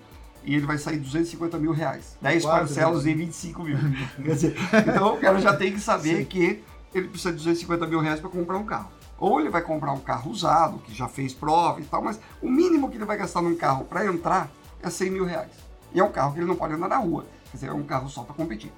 E 0.45 0.57
ele 0.57 0.67
vai 0.67 0.77
sair 0.77 0.99
250 0.99 1.57
mil 1.57 1.71
reais. 1.71 2.17
10 2.21 2.43
Quatro 2.43 2.61
parcelas 2.67 3.05
vezes. 3.05 3.21
em 3.21 3.25
25 3.27 3.63
mil. 3.63 3.79
Dizer, 4.19 4.57
então 4.89 5.15
o 5.15 5.19
cara 5.19 5.39
já 5.39 5.57
tem 5.57 5.73
que 5.73 5.79
saber 5.79 6.17
Sim. 6.17 6.25
que 6.25 6.65
ele 6.93 7.07
precisa 7.07 7.31
de 7.31 7.39
250 7.39 7.87
mil 7.87 8.01
reais 8.01 8.19
para 8.19 8.29
comprar 8.29 8.59
um 8.59 8.65
carro. 8.65 8.91
Ou 9.19 9.39
ele 9.39 9.51
vai 9.51 9.63
comprar 9.63 9.93
um 9.93 10.01
carro 10.01 10.33
usado, 10.33 10.79
que 10.81 10.93
já 10.93 11.07
fez 11.07 11.33
prova 11.33 11.81
e 11.81 11.85
tal, 11.85 12.03
mas 12.03 12.19
o 12.41 12.51
mínimo 12.51 12.91
que 12.91 12.97
ele 12.97 13.05
vai 13.05 13.17
gastar 13.17 13.41
num 13.41 13.55
carro 13.55 13.85
para 13.85 14.05
entrar 14.05 14.51
é 14.83 14.91
100 14.91 15.11
mil 15.11 15.25
reais. 15.25 15.53
E 15.95 16.01
é 16.01 16.05
um 16.05 16.11
carro 16.11 16.33
que 16.33 16.41
ele 16.41 16.47
não 16.47 16.57
pode 16.57 16.75
andar 16.75 16.89
na 16.89 16.97
rua. 16.97 17.25
Quer 17.53 17.57
dizer, 17.57 17.67
é 17.69 17.73
um 17.73 17.85
carro 17.85 18.09
só 18.09 18.25
para 18.25 18.35
competir. 18.35 18.73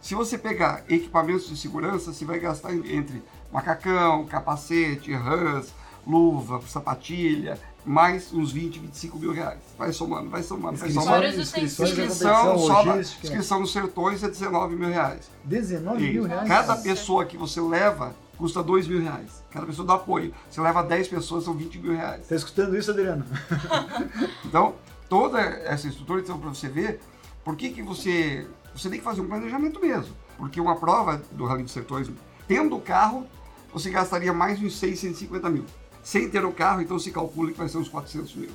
Se 0.00 0.16
você 0.16 0.36
pegar 0.36 0.82
equipamentos 0.88 1.48
de 1.48 1.56
segurança, 1.56 2.12
você 2.12 2.24
vai 2.24 2.40
gastar 2.40 2.74
entre 2.74 3.22
macacão, 3.54 4.26
capacete, 4.26 5.12
rãs, 5.14 5.72
luva, 6.04 6.60
sapatilha, 6.66 7.56
mais 7.86 8.32
uns 8.32 8.50
20, 8.50 8.80
25 8.80 9.16
mil 9.16 9.32
reais. 9.32 9.60
Vai 9.78 9.92
somando, 9.92 10.28
vai 10.28 10.42
somando, 10.42 10.76
vai 10.76 10.90
somando. 10.90 11.24
Inscrições 11.24 11.90
Inscrição, 11.90 12.56
logística. 12.56 13.26
inscrição 13.28 13.60
nos 13.60 13.72
sertões 13.72 14.24
é 14.24 14.28
19 14.28 14.74
mil 14.74 14.88
reais. 14.88 15.30
19 15.44 16.02
mil 16.02 16.22
Isso. 16.22 16.28
reais? 16.28 16.48
Cada 16.48 16.76
pessoa 16.78 17.24
que 17.24 17.36
você 17.36 17.60
leva 17.60 18.12
custa 18.36 18.60
2 18.60 18.88
mil 18.88 19.00
reais. 19.00 19.44
Cada 19.52 19.66
pessoa 19.66 19.86
dá 19.86 19.94
apoio. 19.94 20.34
Você 20.50 20.60
leva 20.60 20.82
10 20.82 21.06
pessoas, 21.06 21.44
são 21.44 21.54
20 21.54 21.78
mil 21.78 21.92
reais. 21.92 22.26
Tá 22.26 22.34
escutando 22.34 22.76
isso, 22.76 22.90
Adriano? 22.90 23.24
Então, 24.44 24.74
toda 25.08 25.40
essa 25.40 25.88
estrutura, 25.88 26.20
então, 26.20 26.38
para 26.38 26.48
você 26.48 26.68
ver, 26.68 27.00
por 27.44 27.56
que, 27.56 27.70
que 27.70 27.82
você. 27.82 28.46
Você 28.74 28.88
tem 28.88 28.98
que 28.98 29.04
fazer 29.04 29.20
um 29.20 29.26
planejamento 29.26 29.80
mesmo. 29.80 30.14
Porque 30.36 30.60
uma 30.60 30.76
prova 30.76 31.22
do 31.32 31.44
Rally 31.44 31.62
dos 31.62 31.72
Sertões, 31.72 32.08
tendo 32.46 32.76
o 32.76 32.80
carro, 32.80 33.26
você 33.74 33.90
gastaria 33.90 34.32
mais 34.32 34.62
uns 34.62 34.78
650 34.78 35.50
mil. 35.50 35.64
Sem 36.02 36.30
ter 36.30 36.44
o 36.44 36.52
carro, 36.52 36.80
então 36.80 36.98
se 36.98 37.10
calcula 37.10 37.50
que 37.50 37.58
vai 37.58 37.68
ser 37.68 37.78
uns 37.78 37.88
400 37.88 38.34
mil. 38.36 38.50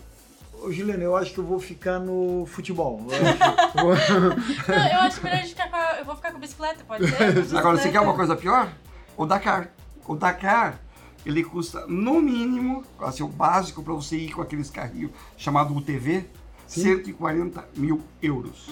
Ô, 0.62 0.72
Juliano, 0.72 1.04
eu 1.04 1.16
acho 1.16 1.34
que 1.34 1.40
eu 1.40 1.44
vou 1.44 1.60
ficar 1.60 2.00
no 2.00 2.46
futebol. 2.46 3.06
Eu 3.10 3.92
acho- 3.92 4.14
Não, 4.20 4.88
eu 4.88 5.00
acho 5.02 5.24
melhor 5.24 5.38
a 5.38 5.42
gente 5.42 5.50
ficar 5.50 5.70
com 5.70 5.76
a... 5.76 6.00
Eu 6.00 6.06
vou 6.06 6.16
ficar 6.16 6.32
com 6.32 6.38
a 6.38 6.40
bicicleta, 6.40 6.84
pode 6.86 7.08
ser? 7.10 7.58
Agora, 7.58 7.78
você 7.78 7.90
quer 7.92 8.00
uma 8.00 8.14
coisa 8.16 8.36
pior? 8.36 8.72
O 9.18 9.26
Dakar. 9.26 9.70
O 10.08 10.16
Dakar, 10.16 10.80
ele 11.26 11.44
custa, 11.44 11.86
no 11.88 12.22
mínimo, 12.22 12.84
assim, 13.00 13.24
o 13.24 13.28
básico 13.28 13.84
para 13.84 13.94
você 13.94 14.18
ir 14.18 14.32
com 14.34 14.42
aqueles 14.42 14.70
carrinhos 14.70 15.12
chamado 15.38 15.76
UTV, 15.76 16.26
Sim. 16.68 16.82
140 16.82 17.68
mil 17.76 18.02
euros. 18.22 18.70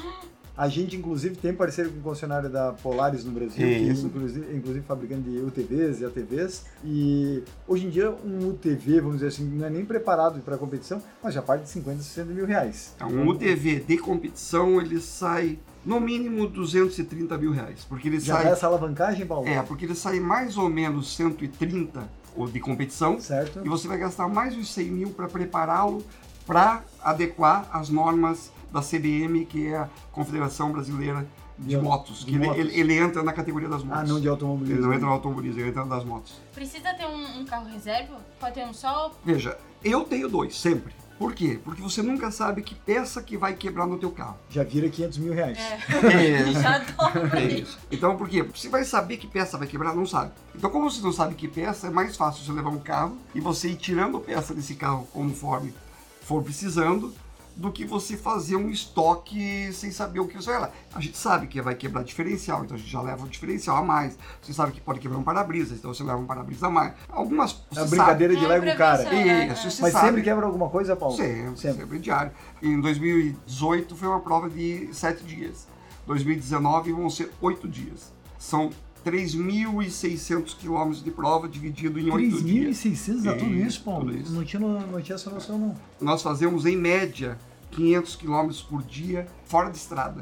A 0.58 0.68
gente, 0.68 0.96
inclusive, 0.96 1.36
tem 1.36 1.54
parceiro 1.54 1.92
com 1.92 2.00
o 2.00 2.02
concessionário 2.02 2.50
da 2.50 2.74
Polaris 2.74 3.24
no 3.24 3.32
Brasil, 3.32 3.58
que 3.58 3.64
Isso. 3.64 4.08
inclusive, 4.08 4.56
inclusive 4.58 4.84
fabricante 4.86 5.30
de 5.30 5.38
UTVs 5.38 6.02
e 6.02 6.06
ATVs. 6.06 6.66
E 6.84 7.44
hoje 7.68 7.86
em 7.86 7.90
dia, 7.92 8.10
um 8.26 8.50
UTV, 8.50 9.02
vamos 9.02 9.18
dizer 9.18 9.28
assim, 9.28 9.46
não 9.46 9.68
é 9.68 9.70
nem 9.70 9.86
preparado 9.86 10.40
para 10.40 10.58
competição, 10.58 11.00
mas 11.22 11.36
já 11.36 11.44
parte 11.44 11.64
de 11.66 11.70
50, 11.70 12.02
60 12.02 12.34
mil 12.34 12.48
reais. 12.48 12.94
Então, 12.96 13.08
um 13.08 13.28
UTV 13.28 13.82
de 13.82 14.00
competição, 14.00 14.82
ele 14.82 15.00
sai, 15.00 15.60
no 15.86 16.00
mínimo, 16.00 16.48
230 16.48 17.38
mil 17.38 17.52
reais. 17.52 17.86
Porque 17.88 18.08
ele 18.08 18.20
Já 18.20 18.38
sai... 18.38 18.52
essa 18.52 18.66
alavancagem, 18.66 19.28
Paulo? 19.28 19.48
É, 19.48 19.62
porque 19.62 19.86
ele 19.86 19.94
sai 19.96 20.20
mais 20.20 20.58
ou 20.58 20.70
menos 20.70 21.16
130 21.16 22.04
o 22.36 22.48
de 22.48 22.60
competição 22.60 23.20
Certo? 23.20 23.62
e 23.64 23.70
você 23.70 23.88
vai 23.88 23.98
gastar 23.98 24.28
mais 24.28 24.56
uns 24.56 24.72
100 24.74 24.86
mil 24.92 25.10
para 25.10 25.28
prepará-lo 25.28 26.04
para 26.46 26.84
adequar 27.04 27.68
as 27.72 27.90
normas 27.90 28.52
da 28.72 28.82
CBM, 28.82 29.46
que 29.46 29.68
é 29.68 29.78
a 29.78 29.90
Confederação 30.12 30.72
Brasileira 30.72 31.26
de, 31.58 31.70
De 31.70 31.78
Motos. 31.78 32.20
de 32.20 32.26
que 32.26 32.36
ele- 32.36 32.46
motos. 32.46 32.60
Ele, 32.60 32.80
ele 32.80 32.94
entra 32.98 33.24
na 33.24 33.34
categoria 33.34 33.68
das 33.70 33.84
motos. 33.84 34.00
Ah, 34.00 34.04
não 34.04 34.16
de 34.16 34.22
Ele 34.24 34.30
automobilismo. 34.30 34.82
não 34.82 34.94
entra 34.94 35.06
no 35.08 35.12
automobilismo, 35.14 35.60
ele 35.62 35.70
entra 35.70 35.86
nas 35.86 36.04
motos. 36.04 36.34
Precisa 36.54 36.94
ter 36.94 37.06
um, 37.08 37.40
um 37.40 37.46
carro 37.46 37.68
reserva? 37.70 38.18
Pode 38.40 38.54
ter 38.56 38.66
um 38.66 38.74
só? 38.74 39.12
Veja, 39.26 39.58
eu 39.84 40.04
tenho 40.04 40.30
dois, 40.30 40.56
sempre. 40.60 40.94
Por 41.18 41.34
quê? 41.34 41.60
Porque 41.64 41.82
você 41.82 42.04
nunca 42.04 42.30
sabe 42.30 42.62
que 42.62 42.76
peça 42.76 43.24
que 43.24 43.36
vai 43.36 43.56
quebrar 43.56 43.88
no 43.88 43.98
teu 43.98 44.12
carro. 44.12 44.38
Já 44.52 44.64
vira 44.64 44.88
500 44.88 45.18
mil 45.18 45.34
reais. 45.34 45.58
É, 45.58 46.52
Já 46.54 46.76
adoro. 46.76 47.36
É 47.36 47.44
isso. 47.44 47.80
Então, 47.92 48.16
por 48.16 48.30
quê? 48.30 48.44
Você 48.44 48.70
vai 48.70 48.84
saber 48.84 49.18
que 49.18 49.26
peça 49.26 49.58
vai 49.58 49.66
quebrar? 49.68 49.96
Não 49.96 50.06
sabe. 50.06 50.32
Então, 50.56 50.70
como 50.70 50.88
você 50.92 51.02
não 51.02 51.12
sabe 51.12 51.34
que 51.34 51.48
peça, 51.48 51.88
é 51.88 51.90
mais 51.90 52.16
fácil 52.16 52.46
você 52.46 52.52
levar 52.52 52.70
um 52.70 52.78
carro 52.78 53.18
e 53.34 53.40
você 53.42 53.68
ir 53.70 53.78
tirando 53.78 54.20
peça 54.20 54.54
desse 54.54 54.76
carro 54.76 55.08
conforme 55.12 55.74
for 56.22 56.44
precisando, 56.44 57.12
do 57.58 57.72
que 57.72 57.84
você 57.86 58.16
fazer 58.16 58.56
um 58.56 58.70
estoque 58.70 59.72
sem 59.74 59.90
saber 59.92 60.20
o 60.20 60.28
que 60.28 60.36
você 60.36 60.52
vai 60.52 60.60
lá. 60.62 60.72
A 60.94 61.02
gente 61.02 61.18
sabe 61.18 61.48
que 61.48 61.60
vai 61.60 61.74
quebrar 61.74 62.04
diferencial, 62.04 62.64
então 62.64 62.76
a 62.76 62.80
gente 62.80 62.90
já 62.90 63.02
leva 63.02 63.24
um 63.24 63.28
diferencial 63.28 63.78
a 63.78 63.82
mais. 63.84 64.16
Você 64.42 64.54
sabe 64.54 64.72
que 64.72 64.80
pode 64.80 65.00
quebrar 65.00 65.18
um 65.18 65.24
para-brisa, 65.24 65.74
então 65.74 65.92
você 65.92 66.04
leva 66.04 66.20
um 66.20 66.26
para-brisa 66.26 66.68
a 66.68 66.70
mais. 66.70 66.94
Algumas. 67.10 67.60
É 67.76 67.84
brincadeira 67.86 68.36
de 68.36 68.46
É, 68.46 68.48
Lego 68.48 68.78
cara. 68.78 69.04
prevenção. 69.04 69.28
Sabe, 69.28 69.54
isso, 69.54 69.72
você 69.72 69.82
Mas 69.82 69.92
sabe. 69.94 70.06
sempre 70.06 70.22
quebra 70.22 70.46
alguma 70.46 70.70
coisa, 70.70 70.96
Paulo? 70.96 71.16
Sempre, 71.18 71.58
sempre, 71.60 72.00
diário. 72.00 72.32
Em 72.62 72.80
2018 72.80 73.96
foi 73.96 74.08
uma 74.08 74.20
prova 74.20 74.48
de 74.50 74.90
7 74.94 75.24
dias. 75.24 75.68
2019 76.06 76.94
vão 76.94 77.10
ser 77.10 77.32
8 77.42 77.68
dias. 77.68 78.14
São 78.38 78.70
3.600 79.04 80.56
quilômetros 80.58 81.04
de 81.04 81.12
prova 81.12 81.48
dividido 81.48 82.00
em 82.00 82.10
8 82.12 82.44
dias. 82.44 82.78
3.600 82.78 83.24
dá 83.24 83.34
tudo 83.36 83.52
Isso, 83.56 83.68
isso, 83.68 83.84
Paulo? 83.84 84.06
tudo 84.06 84.18
isso. 84.18 84.32
Não, 84.34 84.44
tinha, 84.44 84.60
não 84.60 85.02
tinha 85.02 85.16
essa 85.16 85.30
noção, 85.30 85.58
não. 85.58 85.76
Nós 86.00 86.22
fazemos 86.22 86.66
em 86.66 86.76
média 86.78 87.38
500 87.72 88.16
quilômetros 88.16 88.62
por 88.62 88.84
dia 88.84 89.28
fora 89.46 89.70
de 89.70 89.78
estrada. 89.78 90.22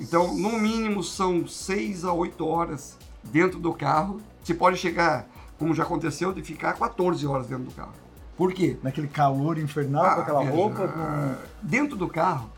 Então, 0.00 0.34
no 0.36 0.58
mínimo, 0.58 1.02
são 1.02 1.46
6 1.46 2.04
a 2.04 2.12
8 2.12 2.46
horas 2.46 2.96
dentro 3.24 3.58
do 3.58 3.72
carro. 3.72 4.20
Você 4.42 4.54
pode 4.54 4.76
chegar, 4.76 5.26
como 5.58 5.74
já 5.74 5.84
aconteceu, 5.84 6.32
de 6.32 6.42
ficar 6.42 6.74
14 6.74 7.26
horas 7.26 7.46
dentro 7.46 7.64
do 7.64 7.70
carro. 7.72 7.92
Por 8.36 8.52
quê? 8.52 8.76
Naquele 8.82 9.08
calor 9.08 9.58
infernal, 9.58 10.04
com 10.04 10.10
Ah, 10.10 10.22
aquela 10.22 10.40
veja, 10.40 10.52
roupa, 10.52 10.88
com 10.88 11.34
Dentro 11.62 11.96
do 11.96 12.06
carro, 12.06 12.50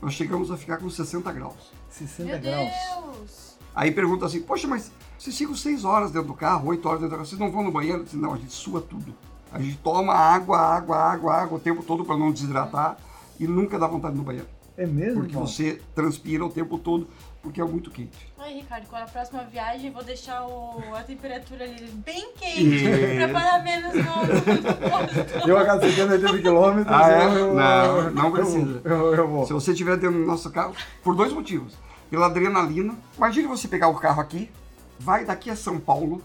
nós 0.00 0.14
chegamos 0.14 0.50
a 0.50 0.56
ficar 0.56 0.78
com 0.78 0.88
60 0.88 1.30
graus. 1.32 1.72
60 1.90 2.32
Meu 2.32 2.40
graus. 2.40 2.70
Deus. 2.94 3.56
Aí 3.74 3.90
pergunta 3.90 4.24
assim, 4.24 4.40
poxa, 4.40 4.66
mas 4.66 4.90
vocês 5.18 5.36
ficam 5.36 5.54
6 5.54 5.84
horas 5.84 6.10
dentro 6.10 6.28
do 6.28 6.34
carro, 6.34 6.68
8 6.68 6.88
horas 6.88 7.00
dentro 7.00 7.10
do 7.10 7.18
carro, 7.18 7.28
vocês 7.28 7.38
não 7.38 7.52
vão 7.52 7.62
no 7.62 7.70
banheiro? 7.70 7.98
Eu 7.98 8.04
disse, 8.04 8.16
não, 8.16 8.32
a 8.32 8.38
gente 8.38 8.52
sua 8.52 8.80
tudo. 8.80 9.14
A 9.52 9.60
gente 9.60 9.76
toma 9.78 10.14
água, 10.14 10.58
água, 10.58 10.96
água, 10.96 11.34
água 11.34 11.58
o 11.58 11.60
tempo 11.60 11.82
todo 11.82 12.04
para 12.04 12.16
não 12.16 12.32
desidratar 12.32 12.96
e 13.38 13.46
nunca 13.46 13.78
dá 13.78 13.86
vontade 13.86 14.14
de 14.14 14.18
no 14.18 14.24
banheiro. 14.24 14.48
É 14.78 14.84
mesmo, 14.86 15.22
Porque 15.22 15.34
você 15.34 15.80
transpira 15.94 16.44
o 16.44 16.50
tempo 16.50 16.76
todo 16.78 17.08
porque 17.42 17.60
é 17.60 17.64
muito 17.64 17.90
quente. 17.90 18.30
Aí, 18.38 18.56
Ricardo, 18.60 18.86
quando 18.88 19.04
a 19.04 19.06
próxima 19.06 19.42
viagem, 19.44 19.86
eu 19.86 19.92
vou 19.94 20.02
deixar 20.04 20.44
o- 20.46 20.82
a 20.94 21.02
temperatura 21.02 21.64
ali 21.64 21.86
bem 22.04 22.32
quente 22.34 22.84
pra 23.16 23.28
parar 23.28 23.62
menos 23.64 23.94
no. 23.94 24.02
Eu 25.48 25.56
a 25.56 25.64
cada 25.64 25.80
70, 25.88 26.12
80 26.14 26.38
quilômetros, 26.42 26.94
Ah, 26.94 27.10
é? 27.10 27.24
eu, 27.24 27.54
Não, 27.54 27.96
eu- 27.96 28.10
não 28.10 28.32
precisa. 28.32 28.80
Eu, 28.84 28.90
eu, 28.96 29.14
eu 29.14 29.28
vou. 29.28 29.46
Se 29.46 29.52
você 29.54 29.70
estiver 29.72 29.96
dentro 29.96 30.18
do 30.18 30.26
nosso 30.26 30.50
carro, 30.50 30.74
por 31.02 31.14
dois 31.14 31.32
motivos. 31.32 31.74
Pela 32.10 32.26
adrenalina. 32.26 32.94
Imagine 33.16 33.46
você 33.48 33.66
pegar 33.68 33.88
o 33.88 33.94
carro 33.94 34.20
aqui, 34.20 34.50
vai 34.98 35.24
daqui 35.24 35.48
a 35.50 35.56
São 35.56 35.78
Paulo, 35.80 36.20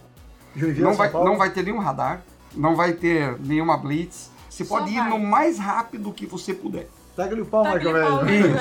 Joinville, 0.55 0.81
não 0.83 0.89
São 0.91 0.97
vai, 0.97 1.09
Paulo? 1.09 1.29
não 1.29 1.37
vai 1.37 1.49
ter 1.51 1.63
nenhum 1.63 1.79
radar, 1.79 2.21
não 2.53 2.75
vai 2.75 2.93
ter 2.93 3.39
nenhuma 3.39 3.77
blitz. 3.77 4.29
Você 4.49 4.65
Só 4.65 4.77
pode 4.79 4.91
ir 4.91 4.97
vai. 4.97 5.09
no 5.09 5.19
mais 5.19 5.57
rápido 5.57 6.11
que 6.11 6.25
você 6.25 6.53
puder. 6.53 6.89
Taca-lhe 7.15 7.41
o 7.41 7.45
pau, 7.45 7.63
pau. 7.63 7.73
Velho. 8.25 8.55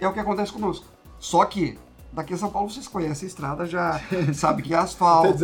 É 0.00 0.08
o 0.08 0.12
que 0.12 0.20
acontece 0.20 0.52
conosco. 0.52 0.86
Só 1.18 1.44
que 1.44 1.78
daqui 2.12 2.34
a 2.34 2.36
São 2.36 2.50
Paulo 2.50 2.70
vocês 2.70 2.88
conhecem 2.88 3.26
a 3.26 3.28
estrada, 3.28 3.66
já 3.66 4.00
sabe 4.34 4.62
que 4.62 4.74
é 4.74 4.78
asfalto. 4.78 5.38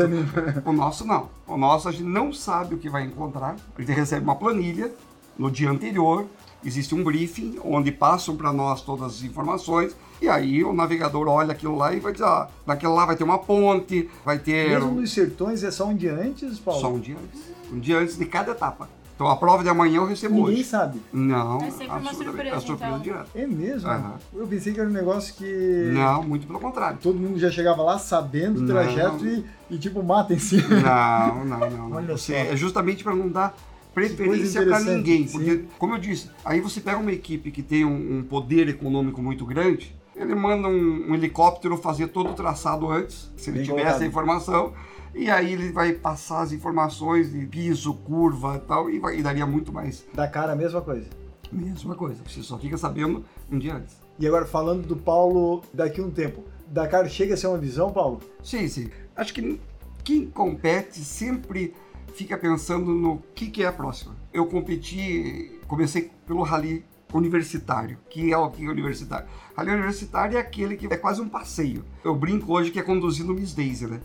O 0.64 0.73
nosso 0.73 1.07
não. 1.07 1.28
O 1.47 1.57
nosso 1.57 1.88
a 1.88 1.93
gente 1.93 2.04
não 2.04 2.33
sabe 2.33 2.75
o 2.75 2.78
que 2.78 2.88
vai 2.88 3.04
encontrar. 3.04 3.57
A 3.76 3.81
gente 3.81 3.93
recebe 3.93 4.25
uma 4.25 4.37
planilha 4.37 4.93
no 5.38 5.50
dia 5.50 5.71
anterior, 5.71 6.26
existe 6.64 6.95
um 6.95 7.02
briefing 7.02 7.59
onde 7.64 7.90
passam 7.90 8.37
para 8.37 8.52
nós 8.52 8.83
todas 8.83 9.16
as 9.16 9.23
informações 9.23 9.97
e 10.23 10.28
aí 10.28 10.64
o 10.64 10.73
navegador 10.73 11.26
olha 11.28 11.52
aquilo 11.52 11.76
lá 11.76 11.93
e 11.93 12.00
vai 12.00 12.12
dizer, 12.12 12.25
ó, 12.25 12.47
naquela 12.66 12.95
lá 12.95 13.07
vai 13.07 13.16
ter 13.16 13.25
uma 13.25 13.38
ponte, 13.38 14.09
vai 14.25 14.38
ter 14.38 14.71
Mesmo 14.71 14.93
nos 14.93 15.12
sertões 15.12 15.62
é 15.64 15.71
só 15.71 15.87
um 15.87 15.97
dia 15.97 16.14
antes, 16.14 16.59
Paulo? 16.59 16.81
só 16.81 16.88
um 16.88 16.99
dia 16.99 17.16
antes, 17.16 17.43
um 17.73 17.78
dia 17.78 17.99
antes 17.99 18.16
de 18.16 18.25
cada 18.25 18.52
etapa. 18.52 18.88
Então 19.14 19.28
a 19.28 19.37
prova 19.37 19.62
de 19.62 19.68
amanhã 19.68 19.99
eu 19.99 20.06
recebo 20.06 20.35
Ninguém 20.35 20.54
hoje. 20.54 20.64
sabe. 20.64 21.00
Não, 21.12 21.59
É 21.59 21.71
sempre 21.71 21.99
uma 21.99 22.12
surpresa, 22.14 22.56
é 22.56 22.61
surpresa 22.61 22.90
então. 22.90 22.99
direta. 23.00 23.26
É 23.35 23.47
mesmo? 23.47 23.88
Aham. 23.88 24.14
Eu 24.35 24.47
pensei 24.47 24.73
que 24.73 24.80
era 24.80 24.88
um 24.88 24.92
negócio 24.92 25.35
que 25.35 25.90
Não, 25.92 26.23
muito 26.23 26.47
pelo 26.47 26.59
contrário. 26.59 26.99
todo 27.00 27.18
mundo 27.18 27.38
já 27.38 27.50
chegava 27.50 27.83
lá 27.83 27.97
sabendo 27.99 28.62
o 28.62 28.66
trajeto 28.66 29.25
e, 29.25 29.44
e 29.71 29.78
tipo, 29.78 30.02
mata 30.02 30.35
em 30.35 30.38
si. 30.38 30.56
Não, 30.68 31.44
não, 31.44 31.59
não. 31.61 31.88
não. 31.90 31.92
Olha 31.99 32.16
só. 32.16 32.33
É 32.33 32.56
justamente 32.56 33.04
para 33.04 33.14
não 33.14 33.28
dar 33.28 33.54
preferência 33.94 34.66
para 34.66 34.80
ninguém. 34.80 35.28
sim. 35.28 35.38
Porque, 35.38 35.64
como 35.78 35.94
eu 35.94 35.99
disse, 35.99 36.28
aí 36.44 36.61
você 36.61 36.80
pega 36.80 36.99
uma 36.99 37.12
equipe 37.12 37.52
que 37.52 37.62
tem 37.62 37.85
um, 37.85 38.18
um 38.18 38.23
poder 38.25 38.68
econômico 38.68 39.23
muito 39.23 39.47
grande, 39.47 39.94
ele 40.16 40.35
manda 40.35 40.66
um, 40.68 41.11
um 41.11 41.14
helicóptero 41.14 41.76
fazer 41.76 42.09
todo 42.09 42.30
o 42.30 42.35
traçado 42.35 42.90
antes, 42.90 43.30
se 43.37 43.50
ele 43.50 43.59
Bem 43.59 43.66
tiver 43.66 43.83
essa 43.83 44.04
informação, 44.04 44.73
e 45.14 45.30
aí 45.30 45.52
ele 45.52 45.71
vai 45.71 45.92
passar 45.92 46.42
as 46.42 46.52
informações 46.52 47.33
de 47.33 47.47
piso, 47.47 47.94
curva 47.94 48.56
e 48.56 48.66
tal, 48.66 48.90
e, 48.90 48.99
vai, 48.99 49.18
e 49.18 49.23
daria 49.23 49.47
muito 49.47 49.73
mais. 49.73 50.04
Da 50.12 50.26
cara, 50.26 50.52
a 50.52 50.56
mesma 50.56 50.80
coisa. 50.80 51.09
Mesma 51.52 51.94
coisa. 51.94 52.23
Você 52.26 52.42
só 52.42 52.59
fica 52.59 52.76
sabendo 52.76 53.25
um 53.50 53.59
dia 53.59 53.76
antes. 53.76 53.97
E 54.18 54.26
agora, 54.26 54.44
falando 54.44 54.87
do 54.87 54.97
Paulo 54.97 55.62
daqui 55.73 56.00
a 56.00 56.04
um 56.04 56.11
tempo. 56.11 56.42
Dakar 56.66 57.09
chega 57.09 57.35
a 57.35 57.37
ser 57.37 57.47
uma 57.47 57.59
visão, 57.59 57.92
Paulo? 57.92 58.21
Sim, 58.42 58.66
sim. 58.68 58.90
Acho 59.14 59.33
que 59.33 59.61
quem 60.02 60.26
compete 60.26 60.99
sempre 61.00 61.75
fica 62.14 62.37
pensando 62.37 62.92
no 62.92 63.18
que, 63.35 63.50
que 63.50 63.62
é 63.62 63.66
a 63.66 63.73
próxima. 63.73 64.16
Eu 64.33 64.47
competi, 64.47 65.61
comecei 65.66 66.11
pelo 66.26 66.42
rally 66.42 66.85
universitário. 67.13 67.99
que 68.09 68.33
é 68.33 68.37
o 68.37 68.51
que 68.51 68.65
é 68.65 68.69
universitário? 68.69 69.27
Rally 69.57 69.71
universitário 69.73 70.37
é 70.37 70.41
aquele 70.41 70.77
que 70.77 70.87
é 70.87 70.97
quase 70.97 71.21
um 71.21 71.29
passeio. 71.29 71.85
Eu 72.03 72.15
brinco 72.15 72.53
hoje 72.53 72.71
que 72.71 72.79
é 72.79 72.83
conduzindo 72.83 73.35
Miss 73.35 73.55
Daisy, 73.55 73.87
né? 73.87 74.01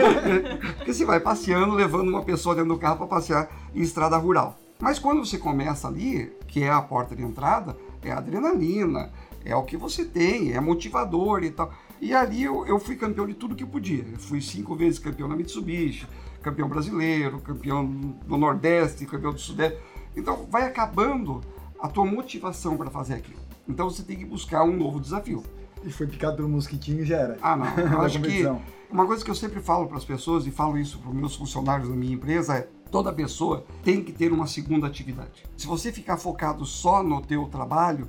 Porque 0.76 0.92
você 0.92 1.04
vai 1.04 1.20
passeando, 1.20 1.74
levando 1.74 2.08
uma 2.08 2.22
pessoa 2.22 2.54
dentro 2.54 2.74
do 2.74 2.78
carro 2.78 2.98
para 2.98 3.06
passear 3.06 3.48
em 3.74 3.80
estrada 3.80 4.16
rural. 4.16 4.58
Mas 4.78 4.98
quando 4.98 5.24
você 5.24 5.38
começa 5.38 5.88
ali, 5.88 6.32
que 6.46 6.62
é 6.62 6.70
a 6.70 6.82
porta 6.82 7.16
de 7.16 7.22
entrada, 7.22 7.76
é 8.02 8.10
a 8.10 8.18
adrenalina, 8.18 9.10
é 9.44 9.54
o 9.54 9.62
que 9.62 9.76
você 9.76 10.04
tem, 10.04 10.52
é 10.52 10.60
motivador 10.60 11.42
e 11.42 11.50
tal. 11.50 11.72
E 12.00 12.12
ali 12.12 12.42
eu, 12.42 12.66
eu 12.66 12.78
fui 12.78 12.96
campeão 12.96 13.26
de 13.26 13.34
tudo 13.34 13.54
que 13.54 13.64
podia. 13.64 14.04
Eu 14.12 14.18
fui 14.18 14.40
cinco 14.40 14.74
vezes 14.74 14.98
campeão 14.98 15.28
na 15.28 15.36
Mitsubishi, 15.36 16.06
campeão 16.42 16.68
brasileiro, 16.68 17.40
campeão 17.40 17.86
do 17.86 18.36
Nordeste, 18.36 19.06
campeão 19.06 19.32
do 19.32 19.40
Sudeste. 19.40 19.78
Então 20.16 20.46
vai 20.50 20.64
acabando 20.64 21.40
a 21.84 21.88
tua 21.88 22.06
motivação 22.06 22.78
para 22.78 22.88
fazer 22.88 23.12
aquilo. 23.12 23.38
Então 23.68 23.90
você 23.90 24.02
tem 24.02 24.16
que 24.16 24.24
buscar 24.24 24.64
um 24.64 24.74
novo 24.74 24.98
desafio. 24.98 25.42
E 25.84 25.92
foi 25.92 26.06
picado 26.06 26.36
pelo 26.36 26.48
mosquitinho 26.48 27.02
e 27.02 27.04
já 27.04 27.18
era. 27.18 27.38
Ah, 27.42 27.54
não. 27.54 27.66
Eu 27.76 28.00
acho 28.00 28.22
que 28.22 28.42
uma 28.90 29.06
coisa 29.06 29.22
que 29.22 29.30
eu 29.30 29.34
sempre 29.34 29.60
falo 29.60 29.86
para 29.86 29.98
as 29.98 30.04
pessoas 30.04 30.46
e 30.46 30.50
falo 30.50 30.78
isso 30.78 30.98
para 30.98 31.10
os 31.10 31.14
meus 31.14 31.36
funcionários 31.36 31.90
da 31.90 31.94
minha 31.94 32.14
empresa 32.14 32.56
é 32.56 32.68
toda 32.90 33.12
pessoa 33.12 33.66
tem 33.82 34.02
que 34.02 34.12
ter 34.12 34.32
uma 34.32 34.46
segunda 34.46 34.86
atividade. 34.86 35.44
Se 35.58 35.66
você 35.66 35.92
ficar 35.92 36.16
focado 36.16 36.64
só 36.64 37.02
no 37.02 37.20
teu 37.20 37.46
trabalho, 37.48 38.08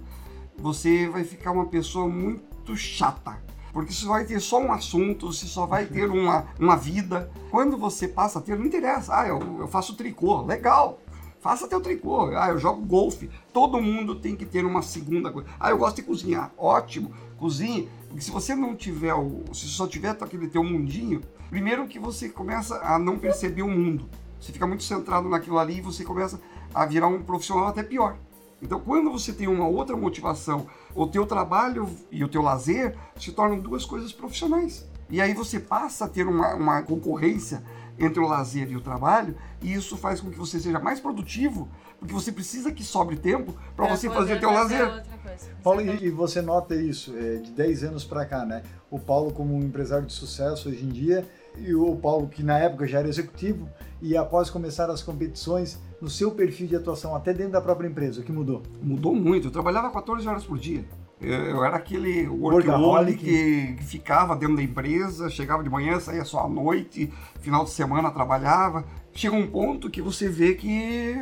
você 0.57 1.09
vai 1.09 1.25
ficar 1.25 1.51
uma 1.51 1.65
pessoa 1.65 2.07
muito 2.07 2.77
chata. 2.77 3.43
Porque 3.73 3.91
você 3.91 4.05
vai 4.05 4.23
ter 4.23 4.39
só 4.39 4.57
um 4.61 4.71
assunto, 4.71 5.33
você 5.33 5.47
só 5.47 5.65
vai 5.65 5.85
ter 5.85 6.09
uma, 6.09 6.45
uma 6.57 6.77
vida. 6.77 7.29
Quando 7.51 7.77
você 7.77 8.07
passa 8.07 8.39
a 8.39 8.41
ter, 8.41 8.57
não 8.57 8.65
interessa. 8.65 9.19
Ah, 9.19 9.27
eu, 9.27 9.39
eu 9.59 9.67
faço 9.67 9.97
tricô, 9.97 10.43
legal. 10.43 10.97
Faça 11.45 11.67
teu 11.67 11.79
tricô. 11.79 12.31
Ah, 12.35 12.49
eu 12.49 12.57
jogo 12.57 12.83
golfe. 12.83 13.29
Todo 13.53 13.79
mundo 13.79 14.15
tem 14.15 14.35
que 14.35 14.47
ter 14.47 14.65
uma 14.65 14.81
segunda 14.81 15.31
coisa. 15.31 15.47
Ah, 15.59 15.69
eu 15.69 15.77
gosto 15.77 15.97
de 15.97 16.01
cozinhar. 16.01 16.51
Ótimo, 16.57 17.13
cozinhe. 17.37 17.87
Porque 18.07 18.21
se 18.21 18.31
você 18.31 18.55
não 18.55 18.75
tiver, 18.75 19.13
o, 19.13 19.43
se 19.53 19.67
só 19.67 19.85
tiver 19.85 20.09
aquele 20.19 20.47
teu 20.47 20.63
mundinho, 20.63 21.21
primeiro 21.51 21.87
que 21.87 21.99
você 21.99 22.29
começa 22.29 22.79
a 22.81 22.97
não 22.97 23.19
perceber 23.19 23.61
o 23.61 23.69
mundo. 23.69 24.09
Você 24.41 24.51
fica 24.51 24.65
muito 24.65 24.81
centrado 24.81 25.29
naquilo 25.29 25.59
ali 25.59 25.77
e 25.77 25.81
você 25.81 26.03
começa 26.03 26.41
a 26.73 26.83
virar 26.83 27.09
um 27.09 27.21
profissional 27.21 27.67
até 27.67 27.83
pior. 27.83 28.17
Então, 28.59 28.79
quando 28.79 29.11
você 29.11 29.31
tem 29.31 29.47
uma 29.47 29.67
outra 29.67 29.95
motivação, 29.95 30.65
o 30.95 31.05
teu 31.05 31.27
trabalho 31.27 31.87
e 32.11 32.23
o 32.23 32.27
teu 32.27 32.41
lazer 32.41 32.97
se 33.19 33.31
tornam 33.31 33.59
duas 33.59 33.85
coisas 33.85 34.11
profissionais. 34.11 34.89
E 35.11 35.21
aí 35.21 35.35
você 35.35 35.59
passa 35.59 36.05
a 36.05 36.09
ter 36.09 36.25
uma, 36.25 36.55
uma 36.55 36.81
concorrência 36.81 37.63
entre 37.99 38.19
o 38.19 38.27
lazer 38.27 38.69
e 38.69 38.75
o 38.75 38.81
trabalho, 38.81 39.35
e 39.61 39.73
isso 39.73 39.97
faz 39.97 40.19
com 40.19 40.29
que 40.29 40.37
você 40.37 40.59
seja 40.59 40.79
mais 40.79 40.99
produtivo, 40.99 41.69
porque 41.99 42.13
você 42.13 42.31
precisa 42.31 42.71
que 42.71 42.83
sobre 42.83 43.15
tempo 43.15 43.55
para 43.75 43.87
você 43.87 44.09
poder 44.09 44.19
fazer 44.19 44.39
teu 44.39 44.49
fazer 44.49 44.79
lazer. 44.79 44.95
outra 44.97 45.17
coisa. 45.17 45.55
Paulo, 45.63 45.81
e, 45.81 46.05
e 46.05 46.09
você 46.09 46.41
nota 46.41 46.75
isso, 46.75 47.15
é, 47.17 47.37
de 47.37 47.51
10 47.51 47.83
anos 47.85 48.03
para 48.03 48.25
cá, 48.25 48.45
né? 48.45 48.63
O 48.91 48.99
Paulo 48.99 49.31
como 49.31 49.55
um 49.55 49.61
empresário 49.61 50.05
de 50.05 50.13
sucesso 50.13 50.69
hoje 50.69 50.83
em 50.83 50.89
dia, 50.89 51.25
e 51.57 51.73
o 51.73 51.95
Paulo 51.95 52.27
que 52.27 52.43
na 52.43 52.59
época 52.59 52.87
já 52.87 52.99
era 52.99 53.07
executivo, 53.07 53.69
e 54.01 54.15
após 54.15 54.49
começar 54.49 54.89
as 54.89 55.01
competições, 55.01 55.79
no 56.01 56.09
seu 56.09 56.31
perfil 56.31 56.67
de 56.67 56.75
atuação, 56.75 57.15
até 57.15 57.33
dentro 57.33 57.53
da 57.53 57.61
própria 57.61 57.87
empresa? 57.87 58.21
O 58.21 58.23
que 58.23 58.31
mudou? 58.31 58.61
Mudou 58.81 59.15
muito. 59.15 59.47
Eu 59.47 59.51
trabalhava 59.51 59.89
14 59.91 60.27
horas 60.27 60.43
por 60.43 60.59
dia. 60.59 60.85
Eu, 61.21 61.63
era 61.63 61.77
aquele 61.77 62.27
Workaholic. 62.27 63.17
que, 63.17 63.73
que 63.77 63.83
ficava 63.83 64.35
dentro 64.35 64.57
da 64.57 64.61
empresa, 64.63 65.29
chegava 65.29 65.63
de 65.63 65.69
manhã, 65.69 65.99
saía 65.99 66.25
só 66.25 66.45
à 66.45 66.49
noite, 66.49 67.11
final 67.39 67.63
de 67.63 67.71
semana 67.71 68.11
trabalhava. 68.11 68.83
Chega 69.13 69.35
um 69.35 69.47
ponto 69.47 69.89
que 69.89 70.01
você 70.01 70.27
vê 70.27 70.55
que. 70.55 71.15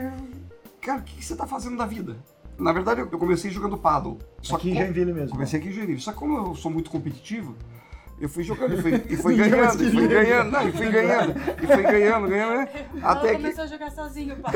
Cara, 0.81 0.99
o 0.99 1.03
que 1.03 1.17
que 1.17 1.23
você 1.25 1.33
está 1.33 1.45
fazendo 1.45 1.77
da 1.77 1.85
vida? 1.85 2.17
Na 2.57 2.73
verdade, 2.73 3.01
eu 3.01 3.07
comecei 3.07 3.51
jogando 3.51 3.77
paddle. 3.77 4.17
Só 4.41 4.55
aqui 4.55 4.71
em 4.71 4.73
que- 4.73 4.79
Joinville 4.79 5.13
mesmo. 5.13 5.31
Comecei 5.31 5.59
aqui 5.59 5.69
em 5.69 5.71
Joinville. 5.71 5.99
Só 6.01 6.11
que 6.11 6.17
como 6.17 6.37
eu 6.37 6.55
sou 6.55 6.71
muito 6.71 6.89
competitivo, 6.89 7.55
eu 8.19 8.27
fui 8.27 8.43
jogando 8.43 8.73
e 8.73 8.81
fui, 8.81 9.03
e 9.09 9.15
fui 9.15 9.35
ganhando, 9.37 9.83
e 9.83 9.91
fui 9.91 10.07
ganhando, 10.07 10.51
não, 10.51 10.67
e 10.67 10.71
fui 10.71 10.89
ganhando, 10.89 11.33
e 11.61 11.67
fui 11.67 11.83
ganhando, 11.83 12.27
ganhando, 12.27 12.57
né? 12.57 12.69
Até 13.01 13.27
Ela 13.29 13.29
que 13.29 13.35
começou 13.43 13.63
a 13.63 13.67
jogar 13.67 13.91
sozinho, 13.91 14.35
pai. 14.37 14.53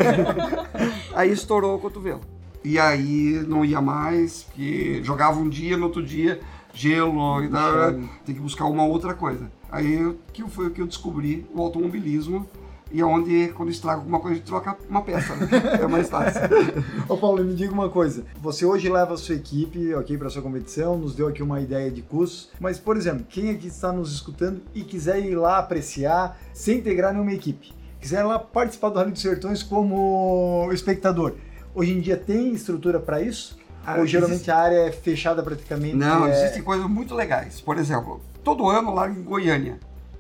aí 1.16 1.32
estourou 1.32 1.76
o 1.76 1.80
cotovelo. 1.80 2.22
E 2.68 2.78
aí 2.78 3.46
não 3.48 3.64
ia 3.64 3.80
mais, 3.80 4.44
porque 4.44 5.02
jogava 5.02 5.40
um 5.40 5.48
dia, 5.48 5.78
no 5.78 5.86
outro 5.86 6.04
dia, 6.04 6.42
gelo, 6.74 7.42
e 7.42 7.48
da, 7.48 7.94
tem 8.26 8.36
que 8.36 8.42
buscar 8.42 8.66
uma 8.66 8.84
outra 8.84 9.14
coisa. 9.14 9.50
Aí 9.72 10.14
que 10.34 10.44
foi 10.50 10.68
o 10.68 10.72
que 10.72 10.82
eu 10.82 10.86
descobri, 10.86 11.48
o 11.56 11.62
automobilismo, 11.62 12.46
e 12.92 13.00
é 13.00 13.06
onde, 13.06 13.54
quando 13.56 13.70
estraga 13.70 14.00
alguma 14.00 14.20
coisa, 14.20 14.34
a 14.34 14.38
gente 14.38 14.48
troca 14.48 14.76
uma 14.90 15.02
peça, 15.02 15.34
né? 15.38 15.48
É 15.82 15.88
mais 15.88 16.10
fácil. 16.10 16.42
Ô 17.08 17.16
Paulo, 17.16 17.42
me 17.42 17.56
diga 17.56 17.72
uma 17.72 17.88
coisa. 17.88 18.26
Você 18.42 18.66
hoje 18.66 18.90
leva 18.90 19.14
a 19.14 19.18
sua 19.18 19.36
equipe, 19.36 19.94
ok, 19.94 20.18
para 20.18 20.30
sua 20.30 20.42
competição, 20.42 20.98
nos 20.98 21.16
deu 21.16 21.30
aqui 21.30 21.42
uma 21.42 21.62
ideia 21.62 21.90
de 21.90 22.02
cursos. 22.02 22.50
Mas, 22.60 22.78
por 22.78 22.98
exemplo, 22.98 23.26
quem 23.30 23.50
aqui 23.50 23.68
está 23.68 23.94
nos 23.94 24.14
escutando 24.14 24.62
e 24.76 24.84
quiser 24.84 25.20
ir 25.24 25.36
lá 25.36 25.58
apreciar, 25.58 26.38
se 26.54 26.74
integrar 26.74 27.14
numa 27.14 27.32
equipe, 27.32 27.74
quiser 28.02 28.26
ir 28.26 28.28
lá 28.28 28.38
participar 28.38 28.90
do 28.90 29.00
Rally 29.00 29.12
dos 29.12 29.22
Sertões 29.22 29.64
como 29.64 30.70
espectador, 30.74 31.36
hoje 31.78 31.94
em 31.94 32.00
dia 32.02 32.18
tem 32.18 32.52
estrutura 32.54 33.00
para 33.00 33.22
isso? 33.22 33.58
Ah, 33.86 33.98
Ou 34.00 34.06
geralmente 34.06 34.36
existe- 34.38 34.52
a 34.52 34.58
área 34.58 34.76
é 34.88 34.92
fechada 34.92 35.42
praticamente? 35.42 35.96
Não, 35.96 36.28
é... 36.28 36.32
existem 36.32 36.62
coisas 36.62 36.86
muito 36.90 37.16
legais. 37.16 37.62
Por 37.62 37.78
exemplo, 37.78 38.20
todo 38.44 38.68
ano 38.70 38.94
lá 38.94 39.10
em 39.10 39.22
Goiânia. 39.24 39.80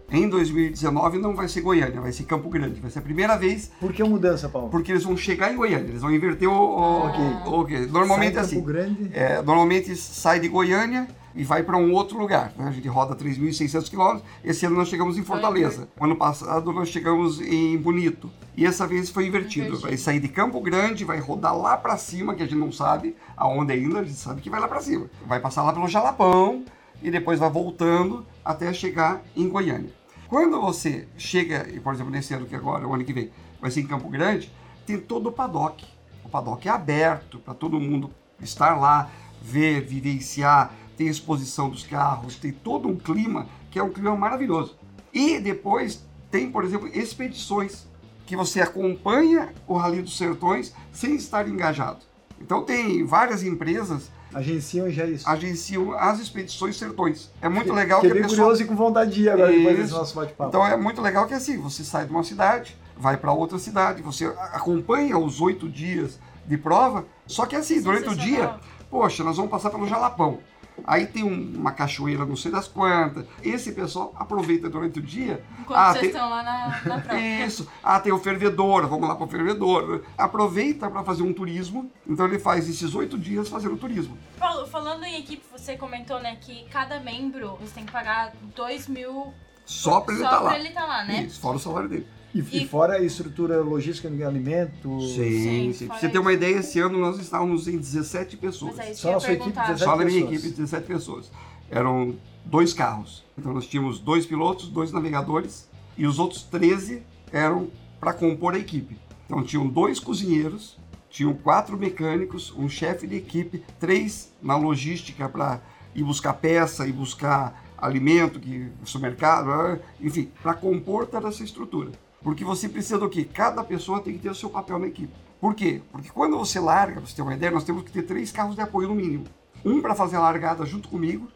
Em 0.10 0.30
2019 0.30 1.18
não 1.18 1.36
vai 1.36 1.50
ser 1.50 1.60
Goiânia, 1.60 2.00
vai 2.00 2.14
ser 2.14 2.24
Campo 2.24 2.48
Grande. 2.50 2.80
Vai 2.80 2.90
ser 2.90 3.00
a 3.00 3.02
primeira 3.02 3.36
vez 3.38 3.70
Por 3.78 3.92
que 3.92 4.02
a 4.02 4.06
mudança, 4.06 4.48
Paulo? 4.48 4.70
porque 4.70 4.94
eles 4.94 5.04
vão 5.04 5.18
chegar 5.18 5.52
em 5.52 5.58
Goiânia, 5.58 5.90
eles 5.90 6.02
vão 6.02 6.12
inverter 6.14 6.48
o. 6.48 6.54
o- 6.54 7.60
Ok. 7.60 7.86
o-. 7.86 7.92
Normalmente 7.92 8.36
Sai 8.36 8.44
é 8.44 8.46
em 8.46 8.46
Campo 8.46 8.46
assim. 8.46 8.62
Grande. 8.64 9.10
É, 9.14 9.42
normalmente 9.42 9.94
sai 9.98 10.40
de 10.40 10.48
Goiânia 10.48 11.08
e 11.38 11.44
vai 11.44 11.62
para 11.62 11.77
um 11.77 11.94
outro 11.94 12.17
lugar. 12.17 12.51
né? 12.58 12.67
A 12.67 12.72
gente 12.72 12.88
roda 12.88 13.15
3.600 13.15 13.89
quilômetros. 13.89 14.24
Esse 14.44 14.65
ano 14.65 14.75
nós 14.75 14.89
chegamos 14.89 15.20
em 15.20 15.24
Fortaleza. 15.24 15.88
Ano 16.01 16.15
passado 16.15 16.74
nós 16.74 16.89
chegamos 16.89 17.39
em 17.39 17.77
Bonito. 17.77 18.29
E 18.56 18.65
essa 18.65 18.88
vez 18.88 19.12
foi 19.12 19.27
invertido. 19.27 19.79
Vai 19.79 19.96
sair 19.98 20.20
de 20.20 20.27
Campo 20.27 20.60
Grande, 20.60 21.06
vai 21.06 21.20
rodar 21.20 21.56
lá 21.56 21.77
para 21.77 21.96
cima, 21.96 22.34
que 22.34 22.41
a 22.41 22.46
gente 22.48 22.58
não 22.58 22.72
sabe 22.72 23.15
aonde 23.38 23.72
ainda, 23.72 24.00
a 24.00 24.03
gente 24.03 24.17
sabe 24.17 24.41
que 24.41 24.50
vai 24.50 24.60
lá 24.60 24.67
para 24.67 24.82
cima. 24.82 25.06
Vai 25.27 25.39
passar 25.39 25.62
lá 25.62 25.72
pelo 25.72 25.88
Jalapão 25.88 26.65
e 27.03 27.12
depois 27.12 27.39
vai 27.39 27.51
voltando 27.51 28.25
até 28.44 28.74
chegar 28.74 29.22
em 29.36 29.48
Goiânia. 29.48 29.91
Quando 30.27 30.60
você 30.60 31.08
chega, 31.17 31.67
por 31.84 31.94
exemplo, 31.94 32.12
nesse 32.12 32.34
ano 32.34 32.48
que 32.48 32.56
agora, 32.56 32.88
o 32.88 32.94
ano 32.96 33.06
que 33.06 33.13
vem, 33.13 33.29
vai 33.62 33.70
ser 33.70 33.82
em 33.82 33.88
Campo 33.88 34.10
Grande, 34.10 34.51
tem 34.88 34.98
todo 34.98 35.29
o 35.29 35.32
paddock. 35.32 35.86
O 36.25 36.29
paddock 36.29 36.67
é 36.67 36.72
aberto 36.72 37.38
para 37.38 37.53
todo 37.53 37.79
mundo 37.79 38.10
estar 38.41 38.75
lá, 38.75 39.10
ver, 39.41 39.82
vivenciar, 39.82 40.74
tem 40.98 41.08
exposição 41.08 41.70
dos 41.70 41.84
carros, 41.84 42.36
tem 42.36 42.51
todo 42.51 42.88
um 42.88 42.96
clima 42.98 43.48
que 43.70 43.77
é 43.77 43.84
um 43.84 43.92
clima 43.92 44.16
maravilhoso. 44.16 44.75
E 45.13 45.39
depois 45.39 46.04
tem, 46.32 46.51
por 46.51 46.66
exemplo, 46.66 46.88
expedições 46.88 47.86
que 48.25 48.36
você 48.36 48.60
acompanha 48.60 49.54
o 49.68 49.77
Rally 49.77 50.01
dos 50.01 50.18
Sertões 50.18 50.74
sem 50.92 51.16
estar 51.16 51.48
engajado. 51.48 52.00
Então 52.42 52.63
tem 52.63 53.06
várias 53.06 53.44
empresas 53.44 54.12
Agenciam 54.34 54.89
já 54.89 55.06
isso. 55.06 55.27
agenciam 55.27 55.94
as 55.94 56.20
expedições 56.20 56.77
sertões. 56.77 57.32
É 57.42 57.48
muito 57.48 57.72
legal 57.74 58.01
que 58.01 58.08
a 58.08 58.13
pessoa 58.13 58.30
curioso 58.30 58.62
e 58.62 58.66
com 58.66 58.75
vontade 58.75 59.12
de 59.12 59.24
ir 59.24 59.30
agora 59.30 59.51
depois 59.51 59.77
desse 59.77 59.88
Isso. 59.89 59.98
nosso 59.98 60.16
bate-papo. 60.16 60.50
então 60.50 60.68
é 60.68 60.75
muito 60.75 61.01
legal 61.01 61.25
que 61.25 61.34
assim, 61.34 61.58
você 61.58 61.84
sai 61.84 62.06
de 62.06 62.12
uma 62.12 62.24
cidade, 62.24 62.77
vai 62.98 63.15
para 63.15 63.32
outra 63.32 63.58
cidade, 63.58 64.02
você 64.02 64.26
acompanha 64.52 65.17
os 65.17 65.39
oito 65.39 65.69
dias 65.69 66.19
de 66.45 66.58
prova, 66.58 67.06
só 67.26 67.45
que 67.45 67.56
assim, 67.56 67.82
durante 67.82 68.10
o 68.10 68.15
dia, 68.15 68.56
poxa, 68.89 69.24
nós 69.24 69.38
vamos 69.38 69.50
passar 69.50 69.69
pelo 69.69 69.88
Jalapão. 69.88 70.39
Aí 70.86 71.06
tem 71.08 71.24
um- 71.24 71.54
uma 71.58 71.72
cachoeira 71.72 72.26
não 72.26 72.36
sei 72.36 72.52
das 72.52 72.68
quantas. 72.68 73.26
Esse 73.44 73.72
pessoal 73.74 74.13
aproveita 74.16 74.70
durante 74.70 75.00
o 75.00 75.02
dia. 75.02 75.44
Enquanto 75.60 75.78
Ah, 75.78 75.88
vocês 75.92 76.02
tem- 76.02 76.10
estão 76.12 76.30
lá 76.30 76.44
na, 76.44 76.68
na 76.86 77.02
prova. 77.02 77.20
Isso. 77.20 77.68
Ah, 77.84 78.00
tem 78.00 78.12
o 78.13 78.20
fervedor, 78.20 78.88
vamos 78.88 79.08
lá 79.10 79.16
para 79.16 79.26
o 79.26 79.30
fervedor. 79.30 80.04
Aproveita 80.18 80.90
para 80.90 81.04
fazer 81.04 81.24
um 81.24 81.34
turismo. 81.34 81.92
Então 82.08 82.26
ele 82.26 82.40
faz 82.40 82.70
esses 82.70 82.94
oito 82.96 83.18
dias 83.18 83.50
fazendo 83.50 83.76
turismo. 83.78 84.18
Paulo, 84.40 84.68
falando 84.68 85.04
em 85.04 85.18
equipe, 85.20 85.44
você 85.52 85.76
comentou, 85.76 86.20
né, 86.22 86.38
que 86.40 86.66
cada 86.70 87.00
membro 87.00 87.58
você 87.60 87.74
tem 87.74 87.86
que 87.86 87.92
pagar 87.92 88.34
2 88.56 88.88
mil 88.88 89.34
Só 89.66 90.00
para 90.02 90.13
ele 90.13 90.24
só 90.24 90.30
estar 90.30 90.42
pra 90.42 90.50
lá. 90.52 90.60
ele 90.60 90.68
estar 90.70 90.86
lá, 90.86 91.04
né? 91.04 91.24
Isso, 91.24 91.40
fora 91.40 91.58
o 91.58 91.60
salário 91.60 91.90
dele. 91.90 92.08
E, 92.34 92.40
e 92.40 92.68
fora 92.68 92.96
a 92.96 93.02
estrutura 93.02 93.62
logística 93.62 94.10
de 94.10 94.24
alimento. 94.24 95.00
Sim, 95.02 95.16
Sim, 95.16 95.74
sim. 95.74 95.88
Pra 95.88 95.98
você 95.98 96.10
ter 96.10 96.20
uma 96.20 96.34
ideia, 96.34 96.58
esse 96.58 96.80
ano 96.80 97.00
nós 97.00 97.20
estávamos 97.20 97.68
em 97.68 97.78
17 97.78 98.38
pessoas. 98.38 98.76
Mas 98.76 98.88
é 98.88 98.92
isso 98.92 99.02
Só 99.02 99.20
sua 99.20 99.34
equipe, 99.34 99.52
perguntar. 99.52 99.74
17 99.74 99.84
Só 99.84 99.96
na 99.98 100.06
minha 100.06 100.22
pessoas. 100.22 100.34
equipe, 100.44 100.56
17 100.56 100.88
pessoas. 100.88 101.32
Eram 101.70 102.16
dois 102.46 102.74
carros. 102.74 103.24
Então 103.38 103.54
nós 103.54 103.66
tínhamos 103.68 104.00
dois 104.00 104.26
pilotos, 104.26 104.68
dois 104.70 104.92
navegadores 104.92 105.68
e 105.98 106.06
os 106.06 106.20
outros 106.20 106.44
13 106.44 107.02
eram 107.32 107.70
para 108.00 108.13
compor 108.13 108.54
a 108.54 108.60
equipe. 108.60 108.98
Então 109.26 109.44
tinham 109.44 109.68
dois 109.68 110.00
cozinheiros, 110.00 110.78
tinham 111.10 111.34
quatro 111.34 111.78
mecânicos, 111.78 112.54
um 112.58 112.70
chefe 112.70 113.08
de 113.08 113.16
equipe, 113.16 113.63
três 113.80 114.32
na 114.42 114.56
logística 114.56 115.28
para 115.28 115.60
ir 115.96 116.04
buscar 116.04 116.34
peça 116.34 116.88
e 116.88 116.92
buscar 116.92 117.66
alimento, 117.78 118.40
que 118.40 118.70
supermercado, 118.86 119.80
enfim, 120.00 120.30
para 120.42 120.54
compor 120.54 121.06
toda 121.08 121.28
essa 121.28 121.44
estrutura. 121.44 121.92
Porque 122.23 122.43
você 122.43 122.67
precisa 122.67 122.97
do 122.97 123.10
quê? 123.10 123.23
Cada 123.25 123.63
pessoa 123.63 124.01
tem 124.01 124.13
que 124.13 124.19
ter 124.19 124.30
o 124.30 124.36
seu 124.36 124.49
papel 124.49 124.80
na 124.80 124.88
equipe. 124.88 125.13
Por 125.39 125.53
quê? 125.53 125.82
Porque 125.91 126.10
quando 126.10 126.38
você 126.38 126.60
larga, 126.60 126.99
pra 126.99 127.06
você 127.06 127.15
ter 127.15 127.21
uma 127.21 127.34
ideia, 127.34 127.51
nós 127.51 127.63
temos 127.63 127.84
que 127.84 127.91
ter 127.91 128.03
três 128.03 128.32
carros 128.32 128.56
de 128.56 128.62
apoio 128.62 128.88
no 128.88 128.95
mínimo. 128.95 129.25
Um 129.63 129.82
para 129.82 129.93
fazer 129.93 130.15
a 130.15 130.19
largada 130.19 130.65
junto 130.65 130.89
comigo, 130.89 131.27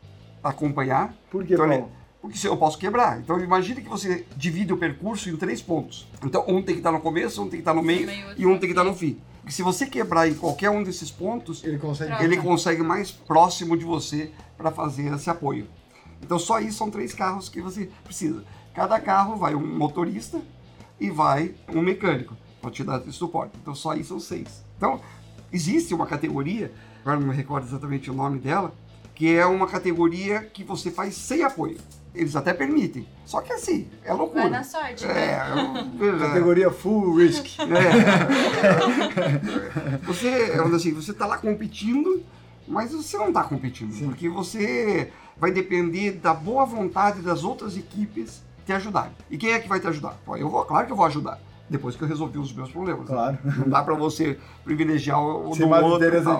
para 0.41 0.51
acompanhar. 0.51 1.13
Por 1.29 1.45
que, 1.45 1.53
Então, 1.53 1.67
Paulo? 1.67 1.91
Porque 2.21 2.37
se 2.37 2.47
eu 2.47 2.55
posso 2.55 2.77
quebrar. 2.77 3.19
Então 3.19 3.39
imagine 3.39 3.81
que 3.81 3.89
você 3.89 4.25
divide 4.35 4.71
o 4.71 4.77
percurso 4.77 5.29
em 5.29 5.35
três 5.35 5.61
pontos. 5.61 6.07
Então 6.23 6.43
um 6.47 6.61
tem 6.61 6.75
que 6.75 6.79
estar 6.79 6.91
no 6.91 6.99
começo, 6.99 7.41
um 7.41 7.45
tem 7.45 7.51
que 7.53 7.61
estar 7.61 7.73
no 7.73 7.81
meio 7.81 8.05
meio, 8.05 8.27
e 8.37 8.45
um 8.45 8.51
tem 8.51 8.61
que 8.61 8.67
estar 8.67 8.83
no 8.83 8.95
fim. 8.95 9.19
Porque 9.39 9.51
se 9.51 9.63
você 9.63 9.87
quebrar 9.87 10.27
em 10.27 10.35
qualquer 10.35 10.69
um 10.69 10.83
desses 10.83 11.09
pontos, 11.09 11.63
Ele 11.63 11.79
consegue. 11.79 12.23
Ele 12.23 12.37
consegue 12.37 12.83
mais 12.83 13.09
próximo 13.09 13.75
de 13.75 13.83
você 13.83 14.31
para 14.55 14.71
fazer 14.71 15.11
esse 15.13 15.31
apoio. 15.31 15.67
Então 16.21 16.37
só 16.37 16.59
isso 16.59 16.77
são 16.77 16.91
três 16.91 17.11
carros 17.11 17.49
que 17.49 17.59
você 17.59 17.89
precisa. 18.03 18.43
Cada 18.75 18.99
carro 18.99 19.35
vai 19.35 19.55
um 19.55 19.65
motorista 19.65 20.39
e 21.01 21.09
vai 21.09 21.55
um 21.67 21.81
mecânico 21.81 22.37
para 22.61 22.69
te 22.69 22.83
dar 22.83 22.99
esse 23.01 23.11
suporte. 23.13 23.57
Então 23.59 23.73
só 23.73 23.91
aí 23.91 24.03
são 24.03 24.19
seis. 24.19 24.63
Então 24.77 25.01
existe 25.51 25.93
uma 25.95 26.05
categoria, 26.05 26.71
agora 27.01 27.19
não 27.19 27.27
me 27.27 27.35
recordo 27.35 27.65
exatamente 27.67 28.11
o 28.11 28.13
nome 28.13 28.37
dela, 28.37 28.71
que 29.15 29.35
é 29.35 29.45
uma 29.45 29.67
categoria 29.67 30.41
que 30.43 30.63
você 30.63 30.91
faz 30.91 31.15
sem 31.15 31.43
apoio. 31.43 31.77
Eles 32.13 32.35
até 32.35 32.53
permitem. 32.53 33.07
Só 33.25 33.41
que 33.41 33.51
assim, 33.53 33.87
é 34.03 34.13
loucura. 34.13 34.41
Vai 34.41 34.49
na 34.51 34.63
sorte, 34.63 35.05
né? 35.05 35.13
É, 35.13 35.41
eu- 35.99 36.19
Categoria 36.19 36.69
full 36.69 37.15
risk. 37.15 37.45
é. 37.59 37.65
Você, 40.05 40.27
assim, 40.75 40.93
você 40.93 41.13
tá 41.13 41.25
lá 41.25 41.37
competindo, 41.37 42.23
mas 42.67 42.91
você 42.91 43.17
não 43.17 43.31
tá 43.31 43.43
competindo, 43.43 43.91
Sim. 43.93 44.05
porque 44.05 44.27
você 44.29 45.11
vai 45.37 45.51
depender 45.51 46.11
da 46.11 46.33
boa 46.33 46.65
vontade 46.65 47.21
das 47.21 47.43
outras 47.43 47.77
equipes 47.77 48.43
te 48.65 48.74
ajudarem. 48.74 49.12
E 49.30 49.38
quem 49.38 49.52
é 49.52 49.60
que 49.60 49.67
vai 49.67 49.80
te 49.80 49.88
ajudar? 49.88 50.15
Pô, 50.26 50.36
eu 50.38 50.50
vou, 50.50 50.63
claro 50.65 50.86
que 50.86 50.91
eu 50.91 50.95
vou 50.97 51.06
ajudar, 51.06 51.39
depois 51.69 51.95
que 51.95 52.04
eu 52.04 52.08
resolvi 52.08 52.38
os 52.38 52.54
meus 52.54 52.71
problemas. 52.71 53.02
né? 53.02 53.08
Claro. 53.08 53.38
Não 53.60 53.69
dá 53.69 53.84
pra 53.84 53.95
você 53.95 54.38
privilegiar 54.63 55.21
o, 55.21 55.50
do 55.50 55.67
mais 55.67 55.84
outro. 55.84 56.04
e 56.04 56.08
interesse 56.08 56.30
em 56.30 56.39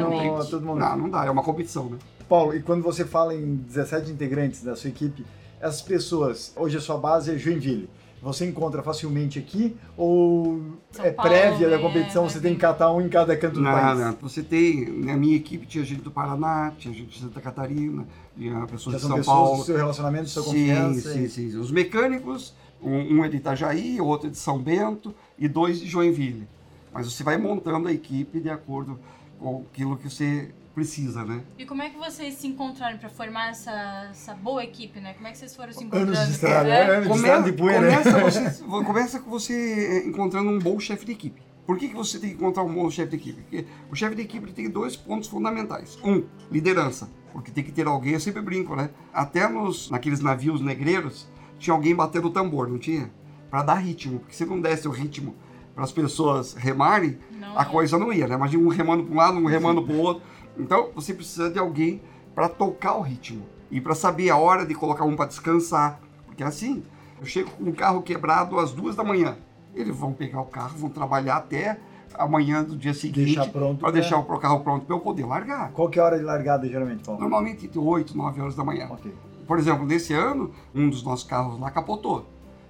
no, 0.00 0.08
Exatamente. 0.08 0.46
a 0.46 0.50
todo 0.50 0.66
momento. 0.66 0.84
Não, 0.84 0.96
não 0.96 1.10
dá, 1.10 1.24
é 1.24 1.30
uma 1.30 1.42
competição, 1.42 1.86
né? 1.86 1.98
Paulo, 2.28 2.54
e 2.54 2.62
quando 2.62 2.82
você 2.82 3.04
fala 3.04 3.34
em 3.34 3.56
17 3.56 4.10
integrantes 4.10 4.62
da 4.62 4.74
sua 4.74 4.88
equipe, 4.88 5.24
essas 5.60 5.82
pessoas, 5.82 6.52
hoje 6.56 6.76
a 6.76 6.80
sua 6.80 6.96
base 6.96 7.34
é 7.34 7.38
Joinville. 7.38 7.88
Você 8.24 8.46
encontra 8.46 8.82
facilmente 8.82 9.38
aqui 9.38 9.76
ou 9.98 10.62
São 10.90 11.04
é 11.04 11.10
Paulo, 11.10 11.30
prévia 11.30 11.68
da 11.68 11.76
né? 11.76 11.82
competição, 11.82 12.26
você 12.28 12.40
tem 12.40 12.54
que 12.54 12.60
catar 12.60 12.90
um 12.90 13.02
em 13.02 13.08
cada 13.10 13.36
canto 13.36 13.56
do 13.56 13.60
Não, 13.60 13.70
país? 13.70 14.00
não. 14.00 14.16
Você 14.22 14.42
tem, 14.42 14.86
na 14.90 15.14
minha 15.14 15.36
equipe 15.36 15.66
tinha 15.66 15.84
gente 15.84 16.00
do 16.00 16.10
Paraná, 16.10 16.72
tinha 16.78 16.94
gente 16.94 17.08
de 17.10 17.20
Santa 17.20 17.38
Catarina, 17.42 18.06
tinha 18.34 18.66
pessoas 18.66 18.94
Já 18.94 18.98
de 19.02 19.06
são 19.06 19.16
pessoas 19.16 19.36
Paulo. 19.36 19.58
do 19.58 19.64
seu 19.64 19.76
relacionamento, 19.76 20.24
da 20.24 20.30
sua 20.30 20.42
sim, 20.44 20.50
confiança. 20.50 21.12
sim, 21.12 21.22
e- 21.24 21.28
sim. 21.28 21.56
Os 21.58 21.70
mecânicos, 21.70 22.54
um, 22.82 23.18
um 23.18 23.24
é 23.24 23.28
de 23.28 23.36
Itajaí, 23.36 24.00
outro 24.00 24.28
é 24.28 24.30
de 24.30 24.38
São 24.38 24.58
Bento 24.58 25.14
e 25.38 25.46
dois 25.46 25.78
de 25.80 25.86
Joinville. 25.86 26.48
Mas 26.94 27.12
você 27.12 27.22
vai 27.22 27.36
montando 27.36 27.88
a 27.88 27.92
equipe 27.92 28.40
de 28.40 28.48
acordo 28.48 28.98
com 29.38 29.64
aquilo 29.70 29.98
que 29.98 30.08
você 30.08 30.48
precisa, 30.74 31.24
né? 31.24 31.42
E 31.58 31.64
como 31.64 31.82
é 31.82 31.90
que 31.90 31.96
vocês 31.98 32.34
se 32.34 32.46
encontraram 32.46 32.98
pra 32.98 33.08
formar 33.08 33.50
essa, 33.50 34.08
essa 34.10 34.34
boa 34.34 34.62
equipe, 34.64 35.00
né? 35.00 35.14
Como 35.14 35.26
é 35.26 35.30
que 35.32 35.38
vocês 35.38 35.54
foram 35.54 35.72
se 35.72 35.84
encontrando? 35.84 36.12
Anos 36.12 36.26
de 36.26 36.32
estrada, 36.32 36.68
É. 36.68 36.86
né? 36.88 36.94
Anos 36.96 37.08
de 37.08 37.14
estrada 37.16 37.42
de 37.50 37.56
poeira. 37.56 37.80
começa, 38.02 38.18
você, 38.50 38.64
começa 38.84 39.20
com 39.20 39.30
você 39.30 40.04
encontrando 40.06 40.50
um 40.50 40.58
bom 40.58 40.78
chefe 40.80 41.04
de 41.06 41.12
equipe. 41.12 41.40
Por 41.66 41.78
que, 41.78 41.88
que 41.88 41.94
você 41.94 42.18
tem 42.18 42.30
que 42.30 42.36
encontrar 42.36 42.62
um 42.64 42.74
bom 42.74 42.90
chefe 42.90 43.10
de 43.10 43.16
equipe? 43.16 43.40
Porque 43.42 43.66
o 43.90 43.94
chefe 43.94 44.14
de 44.16 44.22
equipe 44.22 44.52
tem 44.52 44.68
dois 44.68 44.96
pontos 44.96 45.28
fundamentais. 45.28 45.98
Um, 46.04 46.24
liderança. 46.50 47.08
Porque 47.32 47.50
tem 47.50 47.64
que 47.64 47.72
ter 47.72 47.86
alguém, 47.86 48.12
eu 48.12 48.20
sempre 48.20 48.42
brinco, 48.42 48.76
né? 48.76 48.90
Até 49.12 49.48
nos, 49.48 49.90
naqueles 49.90 50.20
navios 50.20 50.60
negreiros, 50.60 51.26
tinha 51.58 51.72
alguém 51.74 51.94
batendo 51.94 52.28
o 52.28 52.30
tambor, 52.30 52.68
não 52.68 52.78
tinha? 52.78 53.10
Para 53.50 53.62
dar 53.62 53.74
ritmo. 53.76 54.18
Porque 54.20 54.34
se 54.34 54.44
não 54.44 54.60
desse 54.60 54.86
o 54.86 54.90
ritmo 54.90 55.34
para 55.74 55.82
as 55.84 55.90
pessoas 55.90 56.54
remarem, 56.54 57.18
Não 57.32 57.58
a 57.58 57.62
ia. 57.62 57.68
coisa 57.68 57.98
não 57.98 58.12
ia, 58.12 58.28
né? 58.28 58.34
Imagina 58.34 58.62
um 58.62 58.68
remando 58.68 59.04
para 59.04 59.12
um 59.12 59.16
lado, 59.16 59.38
um 59.38 59.46
remando 59.46 59.82
para 59.82 59.94
o 59.94 59.98
outro. 59.98 60.22
Então, 60.58 60.90
você 60.94 61.12
precisa 61.12 61.50
de 61.50 61.58
alguém 61.58 62.00
para 62.34 62.48
tocar 62.48 62.96
o 62.96 63.00
ritmo 63.00 63.44
e 63.70 63.80
para 63.80 63.94
saber 63.94 64.30
a 64.30 64.36
hora 64.36 64.64
de 64.64 64.74
colocar 64.74 65.04
um 65.04 65.16
para 65.16 65.26
descansar. 65.26 66.00
Porque 66.26 66.42
assim, 66.42 66.84
eu 67.20 67.26
chego 67.26 67.50
com 67.50 67.64
um 67.64 67.72
carro 67.72 68.02
quebrado 68.02 68.58
às 68.58 68.72
duas 68.72 68.96
da 68.96 69.04
manhã. 69.04 69.36
Eles 69.74 69.96
vão 69.96 70.12
pegar 70.12 70.40
o 70.40 70.46
carro, 70.46 70.76
vão 70.76 70.90
trabalhar 70.90 71.36
até 71.36 71.78
amanhã 72.16 72.62
do 72.62 72.76
dia 72.76 72.94
seguinte 72.94 73.38
para 73.80 73.90
deixar 73.90 74.18
o 74.18 74.38
carro 74.38 74.60
pronto 74.60 74.86
para 74.86 74.94
eu 74.94 75.00
poder 75.00 75.26
largar. 75.26 75.72
Qual 75.72 75.88
que 75.88 75.98
é 75.98 76.02
a 76.02 76.06
hora 76.06 76.18
de 76.18 76.24
largada, 76.24 76.68
geralmente, 76.68 77.04
Paulo? 77.04 77.20
Normalmente 77.20 77.66
de 77.66 77.78
8, 77.78 78.16
9 78.16 78.40
horas 78.40 78.54
da 78.54 78.64
manhã. 78.64 78.88
Ok. 78.90 79.12
Por 79.46 79.58
exemplo, 79.58 79.84
nesse 79.84 80.12
ano, 80.12 80.52
um 80.74 80.88
dos 80.88 81.02
nossos 81.02 81.26
carros 81.26 81.58
lá 81.58 81.70
capotou. 81.70 82.26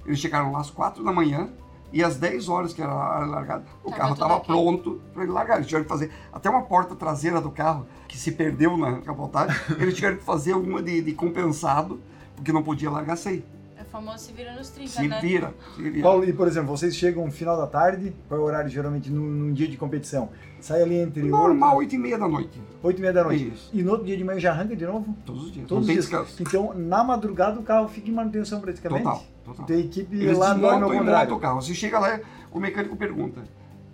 Eles 0.07 0.19
chegaram 0.19 0.53
lá 0.53 0.61
às 0.61 0.71
4 0.71 1.05
da 1.05 1.13
manhã 1.13 1.49
e 1.95 2.03
às 2.03 2.17
10 2.17 2.49
horas 2.49 2.75
que 2.75 2.83
era 2.83 2.91
a 2.93 3.25
largada, 3.25 3.65
o 3.85 3.89
Tava 3.89 3.97
carro 3.97 4.13
estava 4.15 4.41
pronto 4.41 5.01
para 5.13 5.23
ele 5.23 5.31
largar. 5.31 5.57
Eles 5.59 5.69
tiveram 5.69 5.85
que 5.85 5.89
fazer 5.89 6.11
até 6.33 6.51
uma 6.51 6.63
porta 6.63 6.97
traseira 6.97 7.41
do 7.41 7.53
carro 7.53 7.87
que 8.09 8.19
se 8.19 8.33
perdeu 8.33 8.77
na 8.77 9.01
capotagem. 9.01 9.57
eles 9.79 9.95
tiveram 9.95 10.17
que 10.17 10.25
fazer 10.25 10.55
uma 10.55 10.83
de, 10.83 11.01
de 11.01 11.13
compensado, 11.13 12.01
porque 12.35 12.53
não 12.53 12.65
podia 12.65 12.91
largar 12.91 13.17
sem. 13.17 13.45
É 13.77 13.83
famoso 13.85 14.19
se 14.19 14.33
vira 14.33 14.53
nos 14.55 14.69
30, 14.71 14.89
Se 14.91 15.09
né? 15.09 15.21
vira, 15.21 15.53
se 15.75 15.83
vira. 15.83 16.03
Paulo, 16.03 16.25
e 16.25 16.33
por 16.33 16.47
exemplo, 16.47 16.69
vocês 16.77 16.95
chegam 16.95 17.25
no 17.27 17.33
final 17.33 17.57
da 17.57 17.67
tarde, 17.67 18.15
qual 18.29 18.41
é 18.41 18.43
o 18.43 18.47
horário 18.47 18.71
geralmente 18.71 19.11
num, 19.11 19.25
num 19.25 19.53
dia 19.53 19.67
de 19.67 19.77
competição? 19.77 20.29
Sai 20.61 20.81
ali 20.83 20.95
entre 20.97 21.23
Normal, 21.25 21.77
8 21.79 21.95
e 21.95 21.99
meia 21.99 22.17
da 22.19 22.29
noite, 22.29 22.63
8 22.83 22.99
e 22.99 23.01
meia 23.01 23.13
da 23.13 23.25
noite. 23.25 23.49
Isso. 23.53 23.71
E 23.73 23.83
no 23.83 23.91
outro 23.91 24.07
dia 24.07 24.17
de 24.17 24.23
manhã 24.25 24.39
já 24.39 24.53
arranca 24.53 24.77
de 24.77 24.87
novo? 24.87 25.15
todos 25.27 25.45
os 25.47 25.53
dias. 25.53 25.67
Todos 25.67 25.87
os 25.87 25.93
dias. 25.93 26.05
descanso. 26.07 26.41
Então, 26.41 26.73
na 26.75 27.03
madrugada, 27.03 27.59
o 27.59 27.63
carro 27.65 27.89
fica 27.89 28.09
em 28.09 28.15
manutenção 28.15 28.61
praticamente? 28.61 29.03
Total, 29.03 29.23
total. 29.45 29.67
Tem 29.67 29.81
equipe 29.81 30.17
Eles 30.17 30.39
lá 30.39 30.55
dorme 30.55 30.85
ao 30.85 30.91
contrário. 30.91 31.35
o 31.35 31.41
carro. 31.41 31.61
Você 31.61 31.75
chega 31.75 31.99
lá, 31.99 32.21
o 32.53 32.61
mecânico 32.61 32.97
pergunta. 32.97 33.43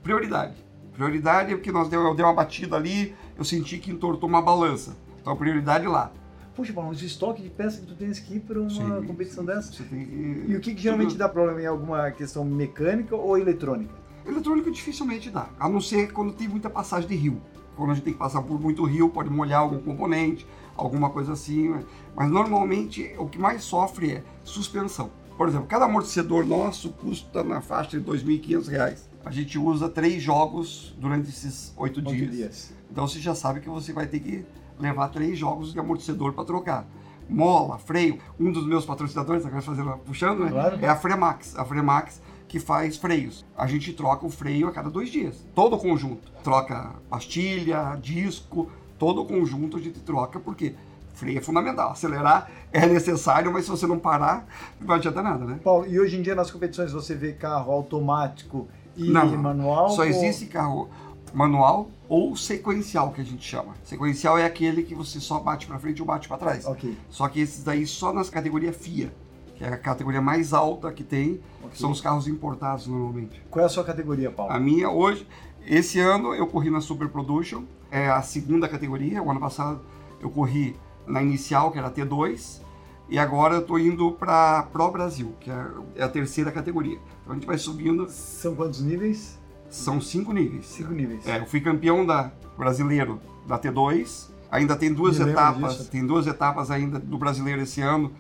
Prioridade. 0.03 0.55
Prioridade 0.93 1.53
é 1.53 1.57
porque 1.57 1.73
nós 1.73 1.89
deu, 1.89 2.03
eu 2.03 2.15
dei 2.15 2.25
uma 2.25 2.35
batida 2.35 2.77
ali, 2.77 3.15
eu 3.39 3.45
senti 3.45 3.79
que 3.79 3.91
entortou 3.91 4.29
uma 4.29 4.43
balança. 4.43 4.95
Então, 5.21 5.35
prioridade 5.37 5.87
lá. 5.87 6.13
Puxa, 6.55 6.73
Paulo, 6.73 6.91
o 6.91 6.93
estoque 6.93 7.43
de 7.43 7.49
peça 7.49 7.81
que 7.81 7.87
tu 7.87 7.95
tens 7.95 8.19
que 8.19 8.35
ir 8.35 8.41
para 8.41 8.61
uma 8.61 8.69
Sim, 8.71 9.07
competição 9.07 9.45
dessa? 9.45 9.73
Você 9.73 9.85
tem 9.85 10.05
que... 10.05 10.45
E 10.49 10.57
o 10.57 10.61
que, 10.61 10.75
que 10.75 10.83
geralmente 10.83 11.17
dá 11.17 11.29
problema 11.29 11.63
em 11.63 11.67
alguma 11.67 12.11
questão 12.11 12.45
mecânica 12.45 13.15
ou 13.17 13.39
eletrônica? 13.39 13.95
Eletrônico 14.27 14.71
dificilmente 14.71 15.31
dá, 15.31 15.49
a 15.59 15.69
não 15.69 15.81
ser 15.81 16.13
quando 16.13 16.33
tem 16.33 16.49
muita 16.49 16.69
passagem 16.69 17.09
de 17.09 17.15
rio. 17.15 17.41
Quando 17.77 17.93
a 17.93 17.95
gente 17.95 18.05
tem 18.05 18.13
que 18.13 18.19
passar 18.19 18.43
por 18.43 18.61
muito 18.61 18.85
rio, 18.85 19.09
pode 19.09 19.31
molhar 19.31 19.61
algum 19.61 19.79
componente, 19.79 20.47
alguma 20.77 21.09
coisa 21.09 21.33
assim. 21.33 21.71
né? 21.71 21.83
Mas 22.15 22.31
normalmente 22.31 23.15
o 23.17 23.27
que 23.27 23.39
mais 23.39 23.63
sofre 23.63 24.13
é 24.13 24.25
suspensão. 24.45 25.11
Por 25.39 25.49
exemplo, 25.49 25.67
cada 25.67 25.87
amortecedor 25.87 26.45
nosso 26.45 26.91
custa 26.91 27.43
na 27.43 27.63
faixa 27.63 27.99
de 27.99 28.05
2.500 28.05 28.69
reais. 28.69 29.09
A 29.25 29.31
gente 29.31 29.59
usa 29.59 29.89
três 29.89 30.23
jogos 30.23 30.95
durante 30.99 31.31
esses 31.31 31.73
oito 31.79 32.01
Oito 32.01 32.15
dias. 32.15 32.31
dias. 32.31 32.73
Então 32.91 33.07
você 33.09 33.19
já 33.19 33.35
sabe 33.35 33.61
que 33.61 33.69
você 33.69 33.93
vai 33.93 34.07
ter 34.07 34.21
que 34.21 34.45
levar 34.81 35.09
três 35.09 35.39
jogos 35.39 35.73
de 35.73 35.79
amortecedor 35.79 36.33
para 36.33 36.45
trocar. 36.45 36.87
Mola, 37.29 37.79
freio. 37.79 38.19
Um 38.39 38.51
dos 38.51 38.67
meus 38.67 38.85
patrocinadores, 38.85 39.47
agora 39.47 39.63
fazendo, 39.63 39.97
puxando, 40.05 40.41
né? 40.41 40.51
Claro. 40.51 40.79
É 40.83 40.89
a 40.89 40.97
Fremax. 40.97 41.57
A 41.57 41.65
Fremax 41.65 42.21
que 42.49 42.59
faz 42.59 42.97
freios. 42.97 43.45
A 43.57 43.67
gente 43.69 43.93
troca 43.93 44.27
o 44.27 44.31
freio 44.31 44.67
a 44.67 44.73
cada 44.73 44.91
dois 44.91 45.09
dias. 45.11 45.47
Todo 45.55 45.77
o 45.77 45.79
conjunto. 45.79 46.33
Troca 46.43 46.91
pastilha, 47.09 47.97
disco, 48.03 48.69
todo 48.99 49.23
o 49.23 49.25
conjunto 49.25 49.77
a 49.77 49.81
gente 49.81 50.01
troca, 50.01 50.41
porque 50.41 50.75
freio 51.15 51.39
é 51.39 51.41
fundamental. 51.41 51.93
Acelerar 51.93 52.51
é 52.73 52.85
necessário, 52.87 53.53
mas 53.53 53.65
se 53.67 53.71
você 53.71 53.87
não 53.87 54.01
parar, 54.01 54.47
não 54.81 54.87
vai 54.89 54.97
adiantar 54.99 55.23
nada, 55.23 55.45
né? 55.45 55.61
Paulo, 55.63 55.87
e 55.87 56.01
hoje 56.01 56.17
em 56.19 56.23
dia 56.23 56.35
nas 56.35 56.51
competições 56.51 56.91
você 56.91 57.15
vê 57.15 57.33
carro 57.33 57.71
automático 57.71 58.67
e 58.97 59.09
Não, 59.09 59.37
manual? 59.37 59.91
Só 59.91 60.03
ou- 60.03 60.09
existe 60.09 60.47
carro 60.47 60.89
manual 61.33 61.91
ou 62.09 62.37
sequencial, 62.37 63.13
que 63.13 63.21
a 63.21 63.25
gente 63.25 63.45
chama. 63.47 63.75
Sequencial 63.85 64.37
é 64.39 64.45
aquele 64.45 64.83
que 64.83 64.95
você 64.95 65.21
só 65.21 65.39
bate 65.39 65.67
para 65.67 65.79
frente 65.79 66.01
ou 66.03 66.07
bate 66.07 66.29
para 66.29 66.37
trás. 66.39 66.67
Ok. 66.67 66.97
Só 67.09 67.29
que 67.29 67.41
esses 67.41 67.63
daí 67.63 67.87
só 67.87 68.13
nas 68.13 68.29
categorias 68.29 68.77
FIA, 68.77 69.13
que 69.57 69.65
é 69.65 69.69
a 69.69 69.77
categoria 69.79 70.21
mais 70.21 70.53
alta 70.53 70.91
que 70.93 71.05
tem, 71.05 71.41
Ok. 71.61 71.71
que 71.73 71.79
são 71.79 71.91
os 71.91 72.01
carros 72.01 72.27
importados 72.27 72.87
normalmente. 72.87 73.41
Qual 73.51 73.63
é 73.63 73.67
a 73.67 73.69
sua 73.69 73.85
categoria, 73.85 74.31
Paulo? 74.31 74.53
A 74.53 74.59
minha 74.59 74.91
hoje, 74.91 75.27
esse 75.67 76.01
ano 76.01 76.35
eu 76.35 76.47
corri 76.47 76.71
na 76.71 76.81
Super 76.81 77.09
Production, 77.09 77.65
é 77.91 78.09
a 78.09 78.23
segunda 78.23 78.69
categoria. 78.69 79.23
O 79.23 79.31
ano 79.31 79.41
passado 79.41 79.81
eu 80.21 80.31
corri 80.31 80.77
na 81.07 81.23
inicial, 81.23 81.71
que 81.71 81.79
era 81.79 81.89
a 81.89 81.91
T2, 81.91 82.61
e 83.09 83.19
agora 83.19 83.57
eu 83.57 83.63
tô 83.67 83.79
indo 83.79 84.13
para 84.13 84.63
Pro 84.73 84.91
Brasil, 84.91 85.35
que 85.41 85.51
é 85.51 85.67
é 85.97 86.03
a 86.05 86.09
terceira 86.09 86.53
categoria. 86.53 86.99
Então 87.23 87.33
a 87.33 87.35
gente 87.35 87.47
vai 87.47 87.59
subindo, 87.59 88.09
São 88.09 88.55
quantos 88.55 88.81
níveis? 88.81 89.40
São 89.71 90.01
cinco 90.01 90.33
níveis. 90.33 90.67
Cinco 90.67 90.93
níveis. 90.93 91.27
É, 91.27 91.39
eu 91.39 91.47
fui 91.47 91.61
campeão 91.61 92.05
da 92.05 92.31
brasileiro 92.59 93.21
da 93.47 93.59
T2. 93.59 94.31
Ainda 94.51 94.77
tem 94.77 94.93
duas 94.93 95.19
Me 95.19 95.31
etapas, 95.31 95.79
disso. 95.79 95.91
tem 95.91 96.05
duas 96.05 96.27
etapas 96.27 96.71
ainda 96.71 96.99
do 96.99 97.17
brasileiro 97.17 97.63
esse 97.63 97.81
ano. 97.81 98.13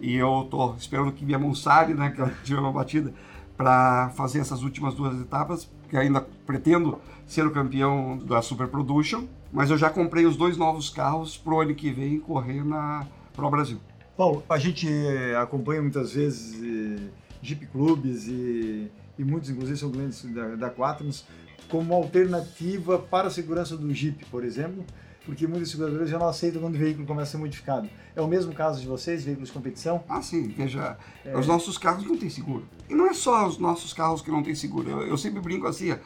E 0.00 0.14
eu 0.16 0.46
tô 0.50 0.74
esperando 0.74 1.12
que 1.12 1.24
minha 1.24 1.38
Monsari, 1.38 1.94
né, 1.94 2.10
que 2.10 2.20
eu 2.20 2.28
tive 2.44 2.58
uma 2.58 2.72
batida, 2.72 3.14
para 3.56 4.10
fazer 4.10 4.40
essas 4.40 4.62
últimas 4.62 4.94
duas 4.94 5.18
etapas, 5.20 5.64
porque 5.64 5.96
ainda 5.96 6.20
pretendo 6.44 6.98
ser 7.26 7.46
o 7.46 7.50
campeão 7.50 8.18
da 8.18 8.42
Super 8.42 8.68
Production, 8.68 9.24
mas 9.52 9.70
eu 9.70 9.78
já 9.78 9.88
comprei 9.88 10.26
os 10.26 10.36
dois 10.36 10.56
novos 10.58 10.90
carros 10.90 11.36
pro 11.38 11.60
ano 11.60 11.74
que 11.74 11.90
vem 11.90 12.20
correr 12.20 12.62
na 12.64 13.06
Pro 13.34 13.50
Brasil. 13.50 13.78
Paulo, 14.16 14.42
a 14.48 14.58
gente 14.58 14.88
eh, 14.88 15.36
acompanha 15.36 15.80
muitas 15.80 16.12
vezes 16.12 16.62
eh, 16.62 17.08
Jeep 17.42 17.66
Clubes 17.66 18.26
e, 18.28 18.90
e 19.18 19.24
muitos, 19.24 19.50
inclusive, 19.50 19.78
são 19.78 19.90
clientes 19.90 20.24
da, 20.32 20.56
da 20.56 20.70
Quaternos, 20.70 21.24
como 21.68 21.94
alternativa 21.94 22.98
para 22.98 23.28
a 23.28 23.30
segurança 23.30 23.76
do 23.76 23.92
Jeep, 23.92 24.24
por 24.26 24.44
exemplo, 24.44 24.84
porque 25.24 25.46
muitas 25.46 25.70
seguradoras 25.70 26.08
já 26.08 26.18
não 26.18 26.28
aceitam 26.28 26.60
quando 26.62 26.76
o 26.76 26.78
veículo 26.78 27.06
começa 27.06 27.30
a 27.30 27.32
ser 27.32 27.38
modificado. 27.38 27.88
É 28.14 28.20
o 28.20 28.28
mesmo 28.28 28.52
caso 28.52 28.80
de 28.80 28.86
vocês, 28.86 29.24
veículos 29.24 29.48
de 29.48 29.54
competição? 29.54 30.04
Ah, 30.08 30.22
sim, 30.22 30.48
veja, 30.48 30.96
É. 31.24 31.36
os 31.36 31.46
nossos 31.46 31.76
carros 31.76 32.04
não 32.04 32.16
têm 32.16 32.30
seguro. 32.30 32.64
E 32.88 32.94
não 32.94 33.06
é 33.08 33.12
só 33.12 33.46
os 33.46 33.58
nossos 33.58 33.92
carros 33.92 34.22
que 34.22 34.30
não 34.30 34.42
têm 34.42 34.54
seguro. 34.54 34.88
Eu, 34.88 35.02
eu 35.08 35.18
sempre 35.18 35.40
brinco 35.40 35.66
assim, 35.66 35.90
ó, 35.90 35.96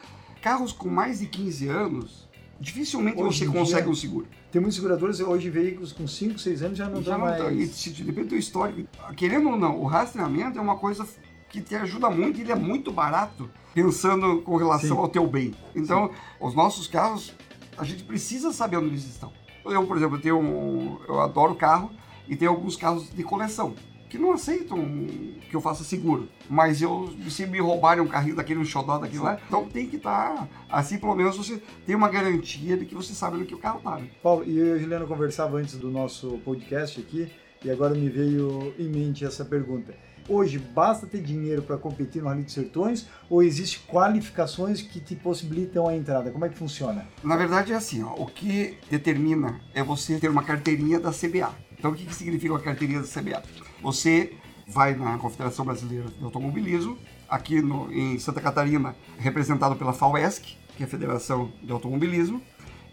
carros 0.41 0.73
com 0.73 0.89
mais 0.89 1.19
de 1.19 1.27
15 1.27 1.69
anos, 1.69 2.29
dificilmente 2.59 3.21
Hoje 3.21 3.41
você 3.41 3.47
consegue 3.47 3.83
dia, 3.83 3.91
um 3.91 3.95
seguro. 3.95 4.27
Tem 4.51 4.61
muitos 4.61 4.77
seguradores, 4.77 5.21
hoje, 5.21 5.51
veículos 5.51 5.93
com 5.93 6.07
5, 6.09 6.39
6 6.39 6.63
anos 6.63 6.79
já 6.79 6.89
não 6.89 7.03
Já 7.03 7.11
dão 7.13 7.19
não 7.21 7.27
mais... 7.27 7.43
tá, 7.43 7.53
e 7.53 8.03
depende 8.03 8.29
do 8.29 8.37
histórico. 8.37 8.89
Querendo 9.17 9.51
ou 9.51 9.57
não, 9.59 9.79
o 9.79 9.85
rastreamento 9.85 10.59
é 10.59 10.63
uma 10.63 10.79
coisa 10.79 11.07
que 11.51 11.61
te 11.61 11.75
ajuda 11.75 12.09
muito, 12.09 12.39
e 12.39 12.43
ele 12.43 12.53
é 12.53 12.57
muito 12.57 12.91
barato, 12.91 13.51
pensando 13.75 14.41
com 14.43 14.57
relação 14.57 14.97
Sim. 14.97 15.03
ao 15.03 15.09
teu 15.09 15.27
bem. 15.27 15.55
Então, 15.75 16.11
os 16.41 16.55
nossos 16.55 16.87
carros, 16.87 17.35
a 17.77 17.85
gente 17.85 18.05
precisa 18.05 18.53
saber 18.53 18.77
onde 18.77 18.89
eles 18.89 19.05
estão. 19.05 19.33
Eu, 19.65 19.87
por 19.87 19.97
exemplo, 19.97 20.19
tenho 20.19 20.39
um, 20.39 20.99
eu 21.07 21.21
adoro 21.21 21.55
carro 21.55 21.91
e 22.27 22.37
tenho 22.37 22.51
alguns 22.51 22.77
carros 22.77 23.11
de 23.13 23.23
coleção 23.23 23.75
que 24.11 24.19
não 24.19 24.33
aceitam 24.33 25.07
que 25.49 25.55
eu 25.55 25.61
faça 25.61 25.85
seguro. 25.85 26.29
Mas 26.49 26.83
eu, 26.83 27.09
se 27.29 27.47
me 27.47 27.61
roubarem 27.61 28.03
um 28.03 28.09
carrinho 28.09 28.35
daquele, 28.35 28.59
um 28.59 28.65
xodó 28.65 28.99
daquele 28.99 29.23
lá, 29.23 29.41
então 29.47 29.67
tem 29.67 29.87
que 29.87 29.97
estar, 29.97 30.49
assim 30.69 30.99
pelo 30.99 31.15
menos 31.15 31.37
você 31.37 31.63
tem 31.87 31.95
uma 31.95 32.09
garantia 32.09 32.77
de 32.77 32.85
que 32.85 32.95
você 32.95 33.15
sabe 33.15 33.37
no 33.37 33.47
que 33.47 33.55
o 33.55 33.59
carro 33.59 33.81
tá. 33.81 33.97
né? 33.97 34.09
Paulo, 34.21 34.45
e 34.45 34.59
eu 34.59 34.67
e 34.67 34.73
a 34.73 34.79
Juliana 34.79 35.07
conversava 35.07 35.59
antes 35.59 35.77
do 35.77 35.89
nosso 35.91 36.39
podcast 36.45 37.01
aqui, 37.01 37.31
e 37.65 37.71
agora 37.71 37.95
me 37.95 38.09
veio 38.09 38.75
em 38.79 38.89
mente 38.89 39.25
essa 39.25 39.45
pergunta. 39.45 39.95
Hoje, 40.33 40.61
basta 40.61 41.09
ter 41.09 41.21
dinheiro 41.21 41.61
para 41.61 41.77
competir 41.77 42.23
no 42.23 42.29
Rally 42.29 42.45
dos 42.45 42.53
Sertões 42.55 43.09
ou 43.29 43.43
existem 43.43 43.81
qualificações 43.89 44.81
que 44.81 45.01
te 45.01 45.17
possibilitam 45.17 45.89
a 45.89 45.97
entrada? 45.97 46.31
Como 46.31 46.45
é 46.45 46.49
que 46.49 46.57
funciona? 46.57 47.05
Na 47.25 47.37
verdade 47.37 47.73
é 47.73 47.75
assim, 47.75 48.05
ó, 48.05 48.15
o 48.15 48.27
que 48.27 48.79
determina 48.89 49.61
é 49.75 49.83
você 49.83 50.21
ter 50.21 50.31
uma 50.31 50.45
carteirinha 50.45 51.01
da 51.01 51.11
CBA. 51.11 51.53
Então 51.77 51.91
o 51.91 51.95
que, 51.97 52.07
que 52.07 52.15
significa 52.15 52.53
uma 52.53 52.61
carteirinha 52.61 53.01
da 53.01 53.09
CBA? 53.09 53.43
Você 53.83 54.33
vai 54.69 54.95
na 54.95 55.19
Confederação 55.19 55.65
Brasileira 55.65 56.07
de 56.09 56.23
Automobilismo, 56.23 56.97
aqui 57.29 57.61
no, 57.61 57.93
em 57.93 58.17
Santa 58.21 58.41
Catarina, 58.41 58.95
representado 59.19 59.75
pela 59.75 59.93
FAUESC, 59.93 60.57
que 60.77 60.85
é 60.85 60.87
a 60.87 60.89
Federação 60.89 61.51
de 61.61 61.73
Automobilismo, 61.73 62.41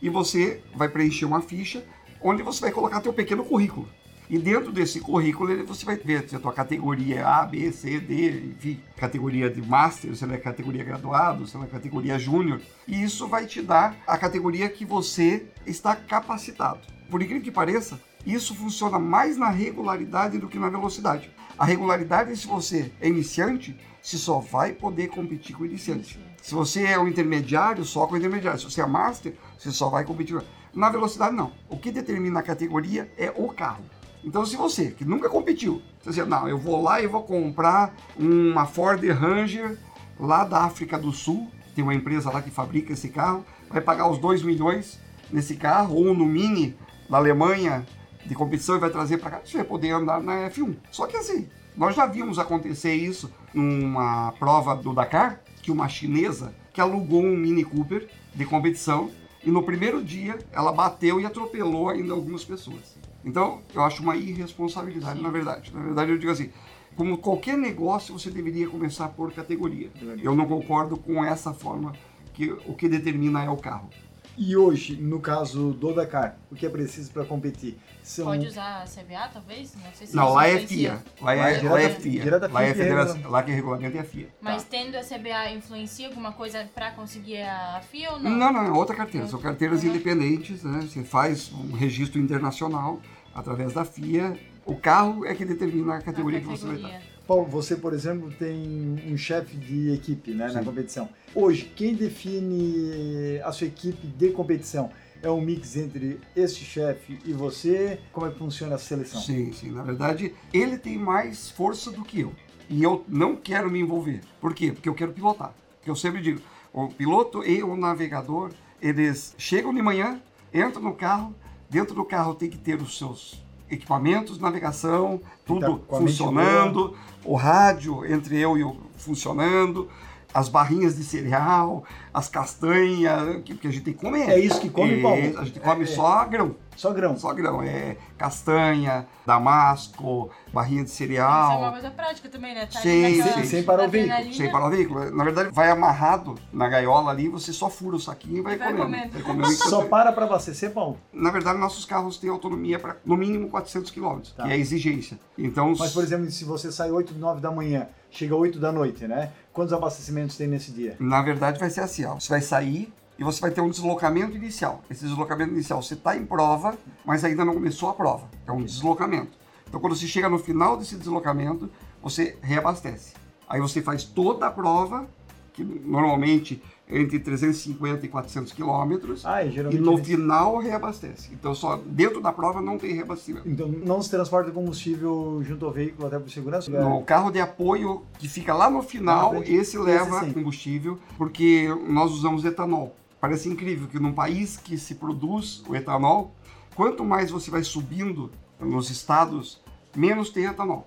e 0.02 0.10
você 0.10 0.64
vai 0.76 0.90
preencher 0.90 1.26
uma 1.26 1.44
ficha 1.44 1.86
onde 2.20 2.42
você 2.42 2.62
vai 2.62 2.72
colocar 2.72 3.00
teu 3.00 3.14
pequeno 3.14 3.46
currículo. 3.46 3.88
E 4.30 4.38
dentro 4.38 4.74
desse 4.74 5.00
currículo 5.00 5.66
você 5.66 5.86
vai 5.86 5.96
ver 5.96 6.28
se 6.28 6.36
a 6.36 6.40
tua 6.40 6.52
categoria 6.52 7.20
é 7.20 7.24
A, 7.24 7.46
B, 7.46 7.72
C, 7.72 8.00
D, 8.00 8.52
enfim, 8.52 8.80
categoria 8.98 9.50
de 9.50 9.62
Master, 9.62 10.14
se 10.16 10.24
ela 10.24 10.34
é 10.34 10.38
categoria 10.38 10.84
graduado, 10.84 11.48
se 11.48 11.56
ela 11.56 11.66
é 11.66 11.70
categoria 11.70 12.20
Júnior. 12.20 12.60
E 12.86 13.02
isso 13.02 13.28
vai 13.28 13.46
te 13.46 13.62
dar 13.62 13.96
a 14.06 14.18
categoria 14.18 14.68
que 14.68 14.84
você 14.84 15.46
está 15.66 15.96
capacitado. 15.96 16.82
Por 17.10 17.22
incrível 17.22 17.42
que 17.42 17.52
pareça, 17.52 17.98
Isso 18.28 18.54
funciona 18.54 19.00
mais 19.00 19.38
na 19.38 19.50
regularidade 19.50 20.38
do 20.38 20.50
que 20.50 20.60
na 20.60 20.68
velocidade. 20.70 21.32
A 21.58 21.64
regularidade, 21.64 22.36
se 22.36 22.46
você 22.46 22.92
é 23.00 23.08
iniciante, 23.08 23.80
você 24.02 24.18
só 24.18 24.40
vai 24.40 24.74
poder 24.74 25.08
competir 25.08 25.56
com 25.56 25.66
iniciante. 25.66 26.20
Se 26.42 26.54
você 26.54 26.84
é 26.84 27.00
um 27.00 27.08
intermediário, 27.08 27.86
só 27.86 28.06
com 28.06 28.18
intermediário. 28.18 28.60
Se 28.60 28.66
você 28.66 28.82
é 28.82 28.86
master, 28.86 29.34
você 29.58 29.72
só 29.72 29.90
vai 29.90 30.04
competir. 30.04 30.44
Na 30.74 30.90
velocidade, 30.90 31.34
não. 31.34 31.54
O 31.70 31.78
que 31.78 31.90
determina 31.90 32.42
a 32.42 32.44
categoria 32.44 33.10
é 33.18 33.32
o 33.34 33.48
carro. 33.48 33.86
Então, 34.28 34.46
se 34.46 34.58
você, 34.58 34.92
que 34.92 35.06
nunca 35.06 35.30
competiu, 35.30 35.82
você 36.02 36.20
diz, 36.20 36.28
não, 36.28 36.50
eu 36.50 36.58
vou 36.58 36.84
lá 36.84 37.02
e 37.02 37.08
vou 37.08 37.24
comprar 37.24 37.96
uma 38.20 38.66
Ford 38.66 39.02
Ranger 39.02 39.78
lá 40.20 40.44
da 40.44 40.66
África 40.66 40.98
do 41.00 41.14
Sul, 41.14 41.50
tem 41.74 41.82
uma 41.82 41.96
empresa 41.96 42.30
lá 42.30 42.42
que 42.42 42.52
fabrica 42.52 42.92
esse 42.92 43.08
carro, 43.08 43.46
vai 43.70 43.80
pagar 43.80 44.10
os 44.10 44.18
2 44.18 44.44
milhões 44.44 45.00
nesse 45.32 45.56
carro, 45.56 45.96
ou 45.96 46.14
no 46.14 46.26
Mini 46.26 46.76
da 47.10 47.16
Alemanha 47.16 47.88
de 48.26 48.36
competição 48.36 48.76
e 48.76 48.80
vai 48.80 48.90
trazer 48.90 49.18
para 49.18 49.32
cá, 49.32 49.42
você 49.46 49.60
vai 49.60 49.66
poder 49.66 49.92
andar 49.92 50.22
na 50.22 50.50
F1. 50.50 50.76
Só 50.92 51.08
que 51.08 51.16
assim, 51.16 51.48
nós 51.78 51.96
já 51.96 52.06
vimos 52.06 52.38
acontecer 52.38 52.96
isso 52.96 53.32
numa 53.54 54.34
prova 54.34 54.76
do 54.76 54.94
Dakar, 54.94 55.40
que 55.62 55.72
uma 55.72 55.88
chinesa 55.88 56.54
que 56.74 56.82
alugou 56.82 57.24
um 57.24 57.38
Mini 57.38 57.64
Cooper 57.64 58.10
de 58.36 58.44
competição 58.44 59.10
e 59.42 59.50
no 59.50 59.64
primeiro 59.64 60.04
dia 60.04 60.38
ela 60.52 60.74
bateu 60.74 61.18
e 61.22 61.26
atropelou 61.26 61.88
ainda 61.88 62.12
algumas 62.12 62.44
pessoas. 62.44 62.98
Então, 63.24 63.62
eu 63.74 63.82
acho 63.84 64.02
uma 64.02 64.16
irresponsabilidade, 64.16 65.18
Sim. 65.18 65.24
na 65.24 65.30
verdade. 65.30 65.74
Na 65.74 65.82
verdade, 65.82 66.12
eu 66.12 66.18
digo 66.18 66.32
assim, 66.32 66.50
como 66.96 67.18
qualquer 67.18 67.58
negócio, 67.58 68.18
você 68.18 68.30
deveria 68.30 68.68
começar 68.68 69.10
por 69.10 69.32
categoria. 69.32 69.92
Eu 70.22 70.36
não 70.36 70.48
concordo 70.48 70.98
com 70.98 71.24
essa 71.24 71.54
forma 71.54 71.94
que 72.34 72.52
o 72.52 72.74
que 72.74 72.88
determina 72.88 73.44
é 73.44 73.50
o 73.50 73.58
carro. 73.58 73.90
E 74.38 74.56
hoje, 74.56 74.96
no 74.96 75.20
caso 75.20 75.74
do 75.74 75.94
Dakar, 75.96 76.38
o 76.52 76.56
que 76.56 76.64
é 76.66 76.70
preciso 76.70 77.12
para 77.12 77.26
competir? 77.26 77.76
São... 78.04 78.26
Pode 78.26 78.46
usar 78.46 78.84
a 78.84 78.86
CBA, 78.86 79.30
talvez? 79.34 79.74
Não, 79.76 79.92
sei 79.94 80.06
se 80.06 80.16
não 80.16 80.34
lá 80.34 80.48
é 80.48 80.60
FIA. 80.60 81.04
Lá 81.20 81.34
é, 81.34 81.62
lá 81.64 81.82
é 81.82 81.90
FIA. 81.90 82.24
Lá 82.52 82.64
é 82.64 82.74
federação, 82.74 83.32
lá 83.32 83.42
que 83.42 83.52
é 83.52 83.56
regulamento 83.56 83.98
é 83.98 84.00
a 84.00 84.04
FIA. 84.04 84.30
Mas 84.40 84.64
tá. 84.64 84.70
tendo 84.70 84.96
a 84.96 85.02
CBA 85.02 85.54
influencia 85.56 86.08
alguma 86.08 86.32
coisa 86.32 86.70
para 86.76 86.92
conseguir 86.92 87.42
a 87.42 87.82
FIA 87.90 88.12
ou 88.12 88.20
não? 88.20 88.30
Não, 88.30 88.54
não, 88.54 88.66
é 88.68 88.72
outra 88.72 88.96
carteira. 88.96 89.28
São 89.28 89.40
carteiras 89.40 89.82
uhum. 89.82 89.90
independentes, 89.90 90.64
né? 90.64 90.82
Você 90.82 91.04
faz 91.04 91.52
um 91.52 91.74
registro 91.74 92.22
internacional 92.22 93.02
através 93.34 93.74
da 93.74 93.84
FIA. 93.84 94.38
O 94.66 94.76
carro 94.76 95.26
é 95.26 95.34
que 95.34 95.46
determina 95.46 95.96
a 95.96 96.02
categoria, 96.02 96.40
a 96.40 96.42
categoria. 96.42 96.78
que 96.78 96.82
você 96.82 96.92
vai 96.92 97.00
estar. 97.00 97.17
Paulo, 97.28 97.46
você, 97.46 97.76
por 97.76 97.94
exemplo, 97.94 98.32
tem 98.32 98.96
um 99.06 99.18
chefe 99.18 99.58
de 99.58 99.92
equipe 99.92 100.32
né, 100.32 100.48
na 100.48 100.64
competição. 100.64 101.10
Hoje, 101.36 101.72
quem 101.76 101.94
define 101.94 103.40
a 103.44 103.52
sua 103.52 103.68
equipe 103.68 104.08
de 104.08 104.32
competição? 104.32 104.90
É 105.22 105.30
um 105.30 105.42
mix 105.42 105.76
entre 105.76 106.22
esse 106.34 106.60
chefe 106.60 107.20
e 107.26 107.34
você? 107.34 108.00
Como 108.14 108.26
é 108.26 108.32
que 108.32 108.38
funciona 108.38 108.76
a 108.76 108.78
seleção? 108.78 109.20
Sim, 109.20 109.52
sim. 109.52 109.72
Na 109.72 109.84
verdade, 109.84 110.34
ele 110.54 110.78
tem 110.78 110.98
mais 110.98 111.50
força 111.50 111.92
do 111.92 112.04
que 112.04 112.22
eu. 112.22 112.32
E 112.70 112.82
eu 112.82 113.04
não 113.10 113.36
quero 113.36 113.70
me 113.70 113.80
envolver. 113.80 114.22
Por 114.40 114.54
quê? 114.54 114.72
Porque 114.72 114.88
eu 114.88 114.96
quero 114.96 115.12
pilotar. 115.12 115.54
Porque 115.78 115.90
eu 115.90 115.96
sempre 115.96 116.22
digo, 116.22 116.40
o 116.72 116.88
piloto 116.88 117.44
e 117.44 117.62
o 117.62 117.76
navegador, 117.76 118.52
eles 118.82 119.36
chegam 119.38 119.74
de 119.74 119.82
manhã, 119.82 120.22
entram 120.54 120.82
no 120.82 120.94
carro, 120.94 121.36
dentro 121.70 121.94
do 121.94 122.06
carro 122.06 122.36
tem 122.36 122.50
que 122.50 122.58
ter 122.58 122.82
os 122.82 122.98
seus 122.98 123.46
equipamentos, 123.70 124.40
navegação, 124.40 125.22
tudo 125.46 125.80
tá 125.80 125.98
funcionando, 125.98 126.96
o 127.24 127.36
rádio 127.36 128.06
entre 128.06 128.40
eu 128.40 128.58
e 128.58 128.64
o 128.64 128.76
funcionando, 128.98 129.90
as 130.34 130.50
barrinhas 130.50 130.96
de 130.96 131.04
cereal, 131.04 131.84
as 132.14 132.30
castanhas, 132.30 133.42
que, 133.44 133.56
que 133.56 133.68
a 133.68 133.72
gente 133.72 133.84
tem 133.84 133.94
que 133.94 134.00
comer. 134.00 134.30
É 134.30 134.40
isso 134.40 134.60
que 134.60 134.70
come, 134.70 135.00
é, 135.00 135.02
Paulo? 135.02 135.40
A 135.40 135.46
gente 135.46 135.60
come 135.60 135.84
é, 135.84 135.88
só 135.88 136.26
grão. 136.26 136.56
Só 136.78 136.94
grão? 136.94 137.18
Só 137.18 137.34
grão. 137.34 137.62
É 137.62 137.98
castanha, 138.18 139.06
damasco, 139.26 140.30
barrinha 140.54 140.84
de 140.84 140.92
cereal. 140.92 141.50
Isso 141.50 141.52
é 141.52 141.58
uma 141.58 141.72
coisa 141.72 141.92
prática 141.92 142.30
também, 142.30 142.54
né? 142.54 142.68
Tá 142.68 142.80
sim, 142.80 143.22
sim. 143.22 143.44
Sem 143.44 143.64
parar 143.64 143.88
o 143.88 143.90
veículo. 143.90 144.34
Sem 144.34 144.52
parar 144.52 144.68
o 144.68 144.70
veículo. 144.70 145.12
Na 145.12 145.24
verdade, 145.24 145.50
vai 145.52 145.70
amarrado 145.70 146.36
na 146.54 146.70
gaiola 146.70 147.12
ali, 147.12 147.28
você 147.28 147.52
só 147.52 147.70
fura 147.70 147.96
o 147.96 148.00
saquinho 148.00 148.38
e 148.38 148.42
vai, 148.42 148.58
vai 148.58 148.74
comendo. 148.74 149.14
Vai 149.14 149.22
comendo. 149.24 149.52
Só 149.52 149.86
para 149.86 150.12
para 150.12 150.26
abastecer, 150.26 150.72
Paulo? 150.72 151.00
Na 151.12 151.32
verdade, 151.32 151.58
nossos 151.60 151.84
carros 151.84 152.18
têm 152.18 152.30
autonomia 152.30 152.78
para 152.80 152.98
no 153.04 153.18
mínimo 153.18 153.50
400 153.50 153.92
km, 153.92 154.20
tá. 154.36 154.44
que 154.44 154.50
é 154.52 154.54
a 154.54 154.58
exigência. 154.58 155.20
Então, 155.38 155.74
Mas, 155.78 155.92
por 155.92 156.04
exemplo, 156.04 156.30
se 156.30 156.46
você 156.46 156.72
sai 156.72 156.92
8, 156.92 157.16
9 157.16 157.42
da 157.42 157.52
manhã, 157.52 157.88
chega 158.12 158.36
8 158.36 158.60
da 158.60 158.72
noite, 158.72 159.08
né? 159.08 159.32
Quantos 159.52 159.74
abastecimentos 159.74 160.38
tem 160.38 160.48
nesse 160.48 160.72
dia? 160.72 160.96
Na 161.00 161.22
verdade, 161.22 161.60
vai 161.60 161.70
ser 161.70 161.82
assim, 161.82 162.06
ó. 162.06 162.16
Você 162.16 162.30
vai 162.30 162.42
sair 162.42 162.94
e 163.18 163.24
você 163.24 163.42
vai 163.42 163.52
ter 163.52 163.62
um 163.62 163.70
deslocamento 163.70 164.36
inicial. 164.36 164.84
Esse 164.90 165.06
deslocamento 165.06 165.54
inicial, 165.54 165.82
você 165.82 165.96
está 165.96 166.16
em 166.16 166.26
prova, 166.26 166.78
mas 167.06 167.24
ainda 167.24 167.44
não 167.44 167.54
começou 167.54 167.90
a 167.90 167.94
prova. 167.94 168.30
É 168.46 168.52
um 168.52 168.64
deslocamento. 168.64 169.38
Então, 169.68 169.80
quando 169.80 169.96
você 169.96 170.08
chega 170.08 170.30
no 170.30 170.40
final 170.40 170.78
desse 170.78 170.96
deslocamento, 170.96 171.70
você 172.02 172.38
reabastece. 172.42 173.14
Aí 173.50 173.60
você 173.60 173.82
faz 173.82 174.04
toda 174.04 174.48
a 174.48 174.52
prova, 174.52 175.08
que 175.54 175.64
normalmente 175.64 176.62
entre 176.90 177.20
350 177.20 178.06
e 178.06 178.10
400 178.10 178.54
quilômetros 178.54 179.26
ah, 179.26 179.44
e, 179.44 179.58
e 179.58 179.78
no 179.78 179.98
final 179.98 180.58
reabastece. 180.58 181.34
Então 181.34 181.54
só 181.54 181.78
dentro 181.86 182.22
da 182.22 182.32
prova 182.32 182.62
não 182.62 182.78
tem 182.78 182.94
reabastecimento. 182.94 183.48
Então 183.48 183.68
não 183.68 184.02
se 184.02 184.10
transporta 184.10 184.52
combustível 184.52 185.42
junto 185.44 185.66
ao 185.66 185.72
veículo 185.72 186.08
até 186.08 186.18
por 186.18 186.30
segurança? 186.30 186.72
No 186.72 187.04
carro 187.04 187.30
de 187.30 187.42
apoio 187.42 188.04
que 188.18 188.30
fica 188.30 188.54
lá 188.54 188.70
no 188.70 188.82
final, 188.82 189.34
ah, 189.34 189.40
esse 189.40 189.78
leva 189.78 190.24
esse 190.24 190.34
combustível 190.34 190.98
porque 191.18 191.68
nós 191.88 192.12
usamos 192.12 192.46
etanol. 192.46 192.96
Parece 193.20 193.50
incrível 193.50 193.88
que 193.88 194.00
num 194.00 194.14
país 194.14 194.58
que 194.58 194.78
se 194.78 194.96
produz 194.96 195.64
o 195.68 195.76
etanol, 195.76 196.36
quanto 196.76 197.04
mais 197.04 197.32
você 197.32 197.50
vai 197.50 197.64
subindo 197.64 198.32
nos 198.60 198.90
estados, 198.90 199.62
menos 199.96 200.30
tem 200.30 200.46
etanol. 200.46 200.86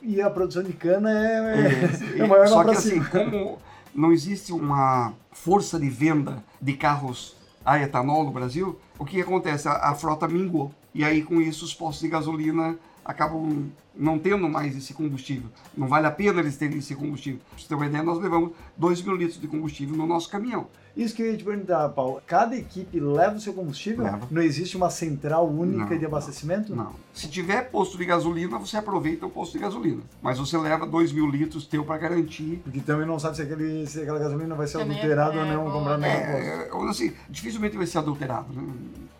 E 0.00 0.20
a 0.20 0.30
produção 0.30 0.62
de 0.62 0.72
cana 0.72 1.10
é, 1.10 2.16
é, 2.16 2.18
é 2.20 2.26
maior 2.26 2.46
Só 2.46 2.62
que 2.64 2.70
assim, 2.70 3.02
como 3.04 3.58
não 3.94 4.12
existe 4.12 4.52
uma 4.52 5.14
força 5.32 5.78
de 5.78 5.88
venda 5.88 6.44
de 6.60 6.74
carros 6.74 7.36
a 7.64 7.78
etanol 7.80 8.24
no 8.24 8.30
Brasil, 8.30 8.78
o 8.98 9.04
que 9.04 9.20
acontece? 9.20 9.66
A, 9.66 9.90
a 9.90 9.94
frota 9.94 10.28
mingou. 10.28 10.72
E 10.94 11.04
aí, 11.04 11.22
com 11.22 11.40
isso, 11.40 11.64
os 11.64 11.74
postos 11.74 12.02
de 12.02 12.08
gasolina 12.08 12.78
acabam 13.04 13.70
não 13.96 14.18
tendo 14.18 14.48
mais 14.48 14.76
esse 14.76 14.92
combustível. 14.92 15.48
Não 15.76 15.86
vale 15.86 16.06
a 16.06 16.10
pena 16.10 16.40
eles 16.40 16.56
terem 16.56 16.78
esse 16.78 16.94
combustível. 16.94 17.40
Para 17.48 17.58
você 17.58 17.68
ter 17.68 17.74
uma 17.74 17.86
ideia, 17.86 18.02
nós 18.02 18.18
levamos 18.18 18.52
2 18.76 19.02
mil 19.02 19.16
litros 19.16 19.40
de 19.40 19.46
combustível 19.46 19.96
no 19.96 20.06
nosso 20.06 20.28
caminhão. 20.28 20.66
Isso 20.96 21.14
que 21.14 21.22
eu 21.22 21.26
ia 21.26 21.36
te 21.36 21.42
perguntar, 21.42 21.88
Paulo. 21.88 22.22
Cada 22.24 22.54
equipe 22.56 23.00
leva 23.00 23.36
o 23.36 23.40
seu 23.40 23.52
combustível? 23.52 24.04
Leva. 24.04 24.28
Não 24.30 24.40
existe 24.40 24.76
uma 24.76 24.90
central 24.90 25.48
única 25.48 25.90
não, 25.90 25.98
de 25.98 26.06
abastecimento? 26.06 26.74
Não. 26.74 26.92
Se 27.12 27.28
tiver 27.28 27.62
posto 27.62 27.98
de 27.98 28.04
gasolina, 28.04 28.58
você 28.58 28.76
aproveita 28.76 29.26
o 29.26 29.30
posto 29.30 29.54
de 29.54 29.58
gasolina. 29.58 30.02
Mas 30.22 30.38
você 30.38 30.56
leva 30.56 30.86
2 30.86 31.12
mil 31.12 31.28
litros 31.28 31.66
teu 31.66 31.84
para 31.84 31.98
garantir. 31.98 32.60
Porque 32.62 32.80
também 32.80 33.06
não 33.06 33.18
sabe 33.18 33.36
se, 33.36 33.42
aquele, 33.42 33.86
se 33.88 34.02
aquela 34.02 34.20
gasolina 34.20 34.54
vai 34.54 34.68
ser 34.68 34.78
também 34.78 34.96
adulterada 34.96 35.36
é, 35.36 35.56
ou 35.56 35.64
não, 35.64 35.72
comprar 35.72 35.98
no 35.98 36.04
é, 36.04 36.68
posto. 36.70 36.88
Assim, 36.88 37.12
dificilmente 37.28 37.76
vai 37.76 37.86
ser 37.86 37.98
adulterado. 37.98 38.52
Né? 38.52 38.62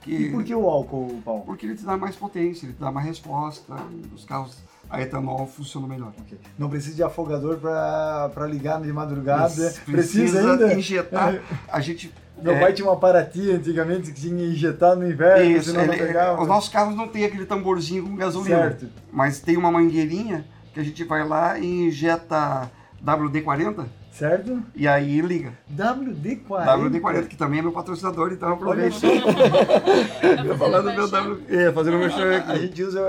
Que... 0.04 0.14
E 0.14 0.30
por 0.30 0.44
que 0.44 0.54
o 0.54 0.68
álcool, 0.68 1.22
Paulo? 1.24 1.42
Porque 1.46 1.64
ele 1.64 1.74
te 1.74 1.84
dá 1.84 1.96
mais 1.96 2.14
potência, 2.14 2.66
ele 2.66 2.74
te 2.74 2.80
dá 2.80 2.92
mais 2.92 3.06
resposta. 3.06 3.74
Os 4.14 4.24
carros 4.26 4.62
a 4.90 5.00
etanol 5.00 5.46
funciona 5.46 5.88
melhor. 5.88 6.12
Okay. 6.20 6.38
Não 6.58 6.68
precisa 6.68 6.94
de 6.94 7.02
afogador 7.02 7.56
para 7.56 8.46
ligar 8.46 8.82
de 8.82 8.92
madrugada. 8.92 9.48
Precisa, 9.48 9.80
precisa 9.86 10.40
ainda 10.40 10.74
injetar. 10.74 11.40
A 11.66 11.80
gente 11.80 12.12
meu 12.42 12.52
é. 12.52 12.60
pai 12.60 12.72
tinha 12.74 12.86
uma 12.86 12.96
Paraty 12.96 13.52
antigamente 13.52 14.12
que 14.12 14.20
tinha 14.20 14.44
injetado 14.44 15.00
no 15.00 15.08
inverno, 15.08 15.56
Isso, 15.56 15.78
ele, 15.78 15.96
pegava. 15.96 16.42
Os 16.42 16.48
nossos 16.48 16.68
carros 16.68 16.94
não 16.94 17.08
tem 17.08 17.24
aquele 17.24 17.46
tamborzinho 17.46 18.02
com 18.02 18.16
gasolina. 18.16 18.58
Certo. 18.58 18.88
Mas 19.10 19.40
tem 19.40 19.56
uma 19.56 19.70
mangueirinha 19.70 20.44
que 20.74 20.80
a 20.80 20.82
gente 20.82 21.02
vai 21.04 21.26
lá 21.26 21.58
e 21.58 21.86
injeta 21.86 22.70
WD-40 23.02 23.86
Certo? 24.14 24.62
E 24.77 24.87
aí 24.87 25.20
liga. 25.20 25.53
WD-40. 25.77 26.46
WD-40, 26.48 27.27
que 27.27 27.37
também 27.37 27.59
é 27.59 27.62
meu 27.62 27.72
patrocínador, 27.72 28.33
então 28.33 28.53
aproveita. 28.53 28.96
Tô 30.46 30.57
falando 30.57 30.85
do 30.85 30.92
meu 30.92 31.07
WD. 31.07 31.57
É, 31.57 31.72
fazendo 31.72 31.98
meu 31.98 32.09
show 32.09 32.22
aqui. 32.22 32.53
A 32.53 32.57
gente 32.57 32.81
usa, 32.85 33.00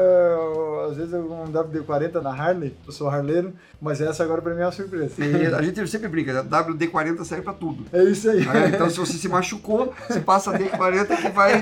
às 0.89 0.97
vezes, 0.97 1.13
um 1.13 1.45
WD-40 1.45 2.21
na 2.23 2.31
Harley, 2.31 2.75
eu 2.87 2.91
sou 2.91 3.07
harleiro, 3.07 3.53
mas 3.79 4.01
essa 4.01 4.23
agora 4.23 4.41
pra 4.41 4.55
mim 4.55 4.61
é 4.61 4.65
uma 4.65 4.71
surpresa. 4.71 5.23
E 5.23 5.45
a 5.45 5.61
gente 5.61 5.87
sempre 5.87 6.07
brinca, 6.07 6.43
WD-40 6.43 7.23
serve 7.23 7.43
pra 7.43 7.53
tudo. 7.53 7.85
É 7.93 8.03
isso 8.03 8.27
aí. 8.27 8.39
É, 8.39 8.69
então, 8.69 8.89
se 8.89 8.97
você 8.97 9.13
se 9.13 9.29
machucou, 9.29 9.93
você 10.07 10.19
passa 10.19 10.57
D40 10.57 11.21
que 11.21 11.29
vai 11.29 11.61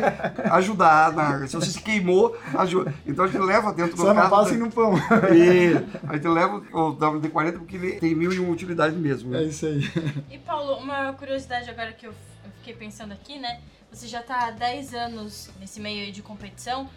ajudar. 0.51 1.11
Na... 1.11 1.45
Se 1.47 1.55
você 1.57 1.69
se 1.69 1.81
queimou, 1.81 2.37
ajuda. 2.55 2.93
Então 3.05 3.25
a 3.25 3.27
gente 3.27 3.41
leva 3.41 3.73
dentro 3.73 3.97
do 3.97 4.03
Só 4.03 4.13
carro. 4.13 4.29
Só 4.29 4.35
não 4.35 4.43
passem 4.43 4.57
no 4.57 4.71
pão. 4.71 4.93
E 5.33 5.75
a 6.07 6.13
gente 6.13 6.27
leva 6.29 6.61
o 6.71 6.95
WD-40 6.95 7.53
porque 7.57 7.75
ele 7.75 7.91
tem 7.93 8.15
mil 8.15 8.31
e 8.31 8.39
uma 8.39 8.53
utilidades 8.53 8.97
mesmo. 8.97 9.32
É 9.37 9.43
isso 9.43 9.65
aí. 9.65 9.81
E 10.29 10.37
Paulo, 10.37 10.77
uma 10.77 11.13
curiosidade 11.13 11.69
agora 11.69 11.93
que 11.93 12.07
eu 12.07 12.13
fiquei 12.57 12.73
pensando 12.73 13.11
aqui, 13.11 13.39
né? 13.39 13.61
Você 13.91 14.07
já 14.07 14.21
está 14.21 14.47
há 14.47 14.51
10 14.51 14.93
anos 14.93 15.49
nesse 15.59 15.79
meio 15.79 16.11
de 16.11 16.21
competição. 16.21 16.89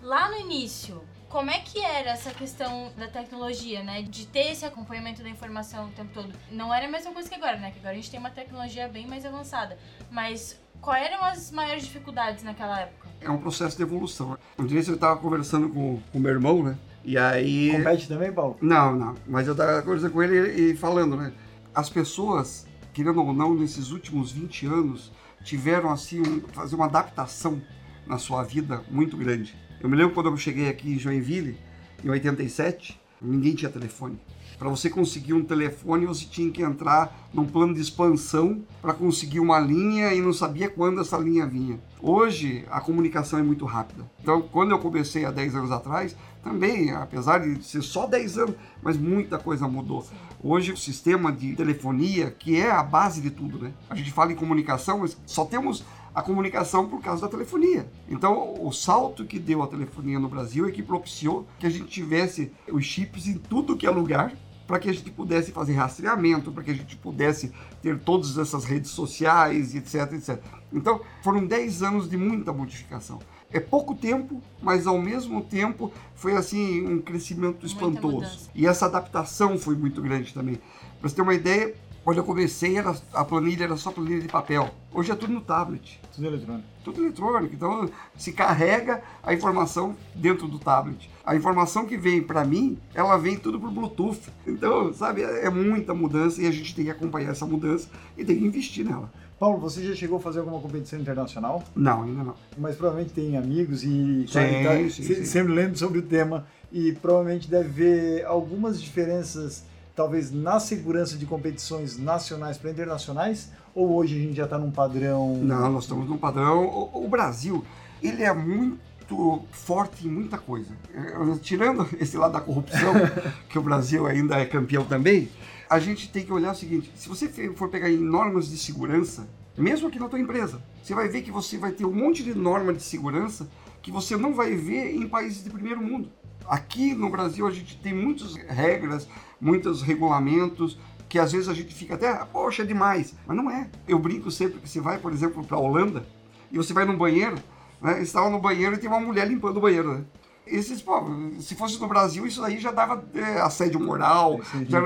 Lá 0.00 0.30
no 0.30 0.38
início, 0.38 1.02
como 1.28 1.50
é 1.50 1.58
que 1.58 1.80
era 1.80 2.10
essa 2.10 2.30
questão 2.30 2.92
da 2.96 3.08
tecnologia, 3.08 3.82
né? 3.82 4.02
De 4.02 4.26
ter 4.26 4.52
esse 4.52 4.64
acompanhamento 4.64 5.22
da 5.22 5.28
informação 5.28 5.86
o 5.86 5.90
tempo 5.90 6.10
todo. 6.14 6.32
Não 6.50 6.72
era 6.72 6.86
a 6.86 6.90
mesma 6.90 7.12
coisa 7.12 7.28
que 7.28 7.34
agora, 7.34 7.56
né? 7.56 7.70
Que 7.70 7.78
agora 7.78 7.92
a 7.92 7.96
gente 7.96 8.10
tem 8.10 8.20
uma 8.20 8.30
tecnologia 8.30 8.86
bem 8.86 9.06
mais 9.06 9.24
avançada. 9.24 9.76
Mas 10.10 10.60
quais 10.80 11.06
eram 11.06 11.24
as 11.24 11.50
maiores 11.50 11.84
dificuldades 11.84 12.44
naquela 12.44 12.80
época? 12.80 13.04
é 13.24 13.30
um 13.30 13.38
processo 13.38 13.76
de 13.76 13.82
evolução. 13.82 14.36
Um 14.58 14.66
dia 14.66 14.80
eu 14.86 14.94
estava 14.94 15.18
conversando 15.18 15.68
com 15.68 16.00
o 16.12 16.20
meu 16.20 16.30
irmão, 16.30 16.62
né? 16.62 16.76
E 17.04 17.18
aí. 17.18 17.72
Compete 17.72 18.08
também, 18.08 18.32
Paulo? 18.32 18.56
Não, 18.60 18.94
não. 18.94 19.14
Mas 19.26 19.46
eu 19.46 19.52
estava 19.52 19.82
conversando 19.82 20.12
com 20.12 20.22
ele 20.22 20.70
e 20.72 20.76
falando, 20.76 21.16
né? 21.16 21.32
As 21.74 21.90
pessoas, 21.90 22.68
querendo 22.92 23.20
ou 23.20 23.32
não, 23.32 23.52
nesses 23.52 23.90
últimos 23.90 24.30
20 24.30 24.66
anos, 24.66 25.10
tiveram 25.42 25.90
assim 25.90 26.20
um, 26.20 26.40
fazer 26.52 26.76
uma 26.76 26.84
adaptação 26.84 27.60
na 28.06 28.16
sua 28.16 28.44
vida 28.44 28.84
muito 28.88 29.16
grande. 29.16 29.56
Eu 29.80 29.88
me 29.88 29.96
lembro 29.96 30.14
quando 30.14 30.30
eu 30.30 30.36
cheguei 30.36 30.68
aqui 30.68 30.92
em 30.92 30.98
Joinville, 31.00 31.58
em 32.04 32.08
87, 32.08 33.00
ninguém 33.20 33.56
tinha 33.56 33.68
telefone. 33.68 34.20
Para 34.56 34.68
você 34.68 34.88
conseguir 34.88 35.32
um 35.32 35.42
telefone, 35.42 36.06
você 36.06 36.24
tinha 36.26 36.48
que 36.48 36.62
entrar 36.62 37.28
num 37.34 37.44
plano 37.44 37.74
de 37.74 37.80
expansão 37.80 38.62
para 38.80 38.94
conseguir 38.94 39.40
uma 39.40 39.58
linha 39.58 40.14
e 40.14 40.20
não 40.20 40.32
sabia 40.32 40.70
quando 40.70 41.00
essa 41.00 41.18
linha 41.18 41.44
vinha. 41.44 41.80
Hoje, 42.00 42.64
a 42.70 42.80
comunicação 42.80 43.40
é 43.40 43.42
muito 43.42 43.64
rápida. 43.64 44.08
Então, 44.22 44.42
quando 44.42 44.70
eu 44.70 44.78
comecei 44.78 45.24
há 45.24 45.32
10 45.32 45.56
anos 45.56 45.72
atrás, 45.72 46.14
também, 46.40 46.92
apesar 46.92 47.38
de 47.38 47.64
ser 47.64 47.82
só 47.82 48.06
10 48.06 48.38
anos, 48.38 48.54
mas 48.80 48.96
muita 48.96 49.38
coisa 49.38 49.66
mudou. 49.66 50.06
Hoje, 50.46 50.72
o 50.72 50.76
sistema 50.76 51.32
de 51.32 51.56
telefonia, 51.56 52.30
que 52.30 52.60
é 52.60 52.70
a 52.70 52.82
base 52.82 53.22
de 53.22 53.30
tudo, 53.30 53.58
né? 53.58 53.72
A 53.88 53.94
gente 53.94 54.12
fala 54.12 54.30
em 54.30 54.36
comunicação, 54.36 54.98
mas 54.98 55.16
só 55.24 55.46
temos 55.46 55.82
a 56.14 56.20
comunicação 56.20 56.86
por 56.86 57.00
causa 57.00 57.22
da 57.22 57.28
telefonia. 57.28 57.90
Então, 58.06 58.54
o 58.60 58.70
salto 58.70 59.24
que 59.24 59.38
deu 59.38 59.62
a 59.62 59.66
telefonia 59.66 60.20
no 60.20 60.28
Brasil 60.28 60.68
é 60.68 60.70
que 60.70 60.82
propiciou 60.82 61.46
que 61.58 61.66
a 61.66 61.70
gente 61.70 61.86
tivesse 61.86 62.52
os 62.70 62.84
chips 62.84 63.26
em 63.26 63.38
tudo 63.38 63.74
que 63.74 63.86
é 63.86 63.90
lugar, 63.90 64.34
para 64.66 64.78
que 64.78 64.90
a 64.90 64.92
gente 64.92 65.10
pudesse 65.10 65.50
fazer 65.50 65.72
rastreamento, 65.72 66.52
para 66.52 66.62
que 66.62 66.72
a 66.72 66.74
gente 66.74 66.94
pudesse 66.96 67.50
ter 67.80 67.98
todas 67.98 68.36
essas 68.36 68.66
redes 68.66 68.90
sociais, 68.90 69.74
etc, 69.74 70.12
etc. 70.12 70.42
Então, 70.70 71.00
foram 71.22 71.46
10 71.46 71.82
anos 71.82 72.06
de 72.06 72.18
muita 72.18 72.52
modificação. 72.52 73.18
É 73.54 73.60
pouco 73.60 73.94
tempo, 73.94 74.42
mas 74.60 74.84
ao 74.84 75.00
mesmo 75.00 75.40
tempo 75.40 75.92
foi 76.16 76.32
assim 76.36 76.84
um 76.84 77.00
crescimento 77.00 77.64
espantoso. 77.64 78.50
E 78.52 78.66
essa 78.66 78.86
adaptação 78.86 79.56
foi 79.56 79.76
muito 79.76 80.02
grande 80.02 80.34
também. 80.34 80.56
Para 80.98 81.08
você 81.08 81.14
ter 81.14 81.22
uma 81.22 81.34
ideia, 81.34 81.72
quando 82.02 82.18
eu 82.18 82.24
comecei, 82.24 82.76
era, 82.76 82.96
a 83.12 83.24
planilha 83.24 83.62
era 83.62 83.76
só 83.76 83.92
planilha 83.92 84.20
de 84.20 84.26
papel. 84.26 84.74
Hoje 84.92 85.12
é 85.12 85.14
tudo 85.14 85.32
no 85.32 85.40
tablet. 85.40 86.00
Tudo 86.12 86.26
eletrônico. 86.26 86.68
Tudo 86.82 87.00
eletrônico. 87.04 87.54
Então, 87.54 87.88
se 88.16 88.32
carrega 88.32 89.00
a 89.22 89.32
informação 89.32 89.94
dentro 90.16 90.48
do 90.48 90.58
tablet. 90.58 91.08
A 91.24 91.36
informação 91.36 91.86
que 91.86 91.96
vem 91.96 92.22
para 92.24 92.44
mim, 92.44 92.76
ela 92.92 93.16
vem 93.16 93.36
tudo 93.36 93.60
por 93.60 93.70
Bluetooth. 93.70 94.20
Então, 94.44 94.92
sabe, 94.92 95.22
é 95.22 95.48
muita 95.48 95.94
mudança 95.94 96.42
e 96.42 96.46
a 96.48 96.50
gente 96.50 96.74
tem 96.74 96.86
que 96.86 96.90
acompanhar 96.90 97.30
essa 97.30 97.46
mudança 97.46 97.88
e 98.18 98.24
tem 98.24 98.36
que 98.36 98.44
investir 98.44 98.84
nela. 98.84 99.12
Paulo, 99.44 99.58
você 99.58 99.84
já 99.86 99.94
chegou 99.94 100.16
a 100.16 100.20
fazer 100.22 100.38
alguma 100.38 100.58
competição 100.58 100.98
internacional? 100.98 101.62
Não, 101.76 102.04
ainda 102.04 102.24
não. 102.24 102.34
Mas 102.56 102.76
provavelmente 102.76 103.12
tem 103.12 103.36
amigos 103.36 103.84
e 103.84 104.24
sim, 104.26 104.32
tá, 104.32 104.40
sim, 104.88 104.88
sim. 104.88 105.24
sempre 105.26 105.52
lendo 105.52 105.76
sobre 105.76 105.98
o 105.98 106.02
tema 106.02 106.46
e 106.72 106.92
provavelmente 106.92 107.46
deve 107.46 107.68
ver 107.68 108.24
algumas 108.24 108.80
diferenças 108.80 109.62
talvez 109.94 110.32
na 110.32 110.58
segurança 110.58 111.18
de 111.18 111.26
competições 111.26 111.98
nacionais 111.98 112.56
para 112.56 112.70
internacionais? 112.70 113.52
Ou 113.74 113.94
hoje 113.94 114.18
a 114.18 114.22
gente 114.22 114.34
já 114.34 114.44
está 114.44 114.56
num 114.56 114.70
padrão? 114.70 115.36
Não, 115.36 115.70
nós 115.70 115.84
estamos 115.84 116.08
num 116.08 116.16
padrão. 116.16 116.64
O, 116.64 117.04
o, 117.04 117.08
Brasil, 117.08 117.62
ele 118.02 118.22
é 118.22 118.32
muito 118.32 119.42
forte 119.50 120.08
em 120.08 120.10
muita 120.10 120.38
coisa. 120.38 120.72
É, 120.94 121.38
tirando 121.42 121.86
esse 122.00 122.16
lado 122.16 122.32
da 122.32 122.40
corrupção, 122.40 122.94
que 123.50 123.58
o 123.58 123.62
Brasil 123.62 124.06
ainda 124.06 124.36
é 124.38 124.46
campeão 124.46 124.86
também, 124.86 125.28
a 125.68 125.78
gente 125.78 126.10
tem 126.10 126.24
que 126.24 126.32
olhar 126.32 126.52
o 126.52 126.56
seguinte: 126.56 126.92
se 126.94 127.08
você 127.08 127.28
for 127.54 127.68
pegar 127.68 127.90
em 127.90 127.98
normas 127.98 128.48
de 128.48 128.58
segurança, 128.58 129.28
mesmo 129.56 129.88
aqui 129.88 129.98
na 129.98 130.08
tua 130.08 130.18
empresa, 130.18 130.62
você 130.82 130.94
vai 130.94 131.08
ver 131.08 131.22
que 131.22 131.30
você 131.30 131.56
vai 131.56 131.72
ter 131.72 131.84
um 131.84 131.92
monte 131.92 132.22
de 132.22 132.34
norma 132.34 132.72
de 132.72 132.82
segurança 132.82 133.48
que 133.82 133.90
você 133.90 134.16
não 134.16 134.34
vai 134.34 134.54
ver 134.54 134.94
em 134.94 135.06
países 135.06 135.44
de 135.44 135.50
primeiro 135.50 135.82
mundo. 135.82 136.10
Aqui 136.46 136.94
no 136.94 137.08
Brasil 137.08 137.46
a 137.46 137.50
gente 137.50 137.78
tem 137.78 137.94
muitas 137.94 138.34
regras, 138.34 139.08
muitos 139.40 139.82
regulamentos 139.82 140.78
que 141.08 141.18
às 141.18 141.32
vezes 141.32 141.48
a 141.48 141.54
gente 141.54 141.72
fica 141.72 141.94
até, 141.94 142.12
poxa, 142.24 142.62
é 142.62 142.66
demais. 142.66 143.14
Mas 143.26 143.36
não 143.36 143.50
é. 143.50 143.68
Eu 143.86 143.98
brinco 143.98 144.30
sempre 144.30 144.58
que 144.58 144.68
você 144.68 144.80
vai, 144.80 144.98
por 144.98 145.12
exemplo, 145.12 145.44
para 145.44 145.56
a 145.56 145.60
Holanda 145.60 146.04
e 146.50 146.56
você 146.56 146.72
vai 146.72 146.84
no 146.84 146.96
banheiro, 146.96 147.36
né? 147.80 148.02
Estava 148.02 148.28
no 148.28 148.40
banheiro 148.40 148.74
e 148.74 148.78
tem 148.78 148.88
uma 148.88 148.98
mulher 148.98 149.28
limpando 149.28 149.58
o 149.58 149.60
banheiro, 149.60 149.94
né? 149.94 150.04
Esses, 150.46 150.82
pô, 150.82 151.02
se 151.40 151.54
fosse 151.54 151.80
no 151.80 151.86
Brasil, 151.86 152.26
isso 152.26 152.42
aí 152.44 152.58
já 152.58 152.70
dava 152.70 153.04
é, 153.14 153.40
assédio 153.40 153.78
moral. 153.78 154.40
Já... 154.68 154.80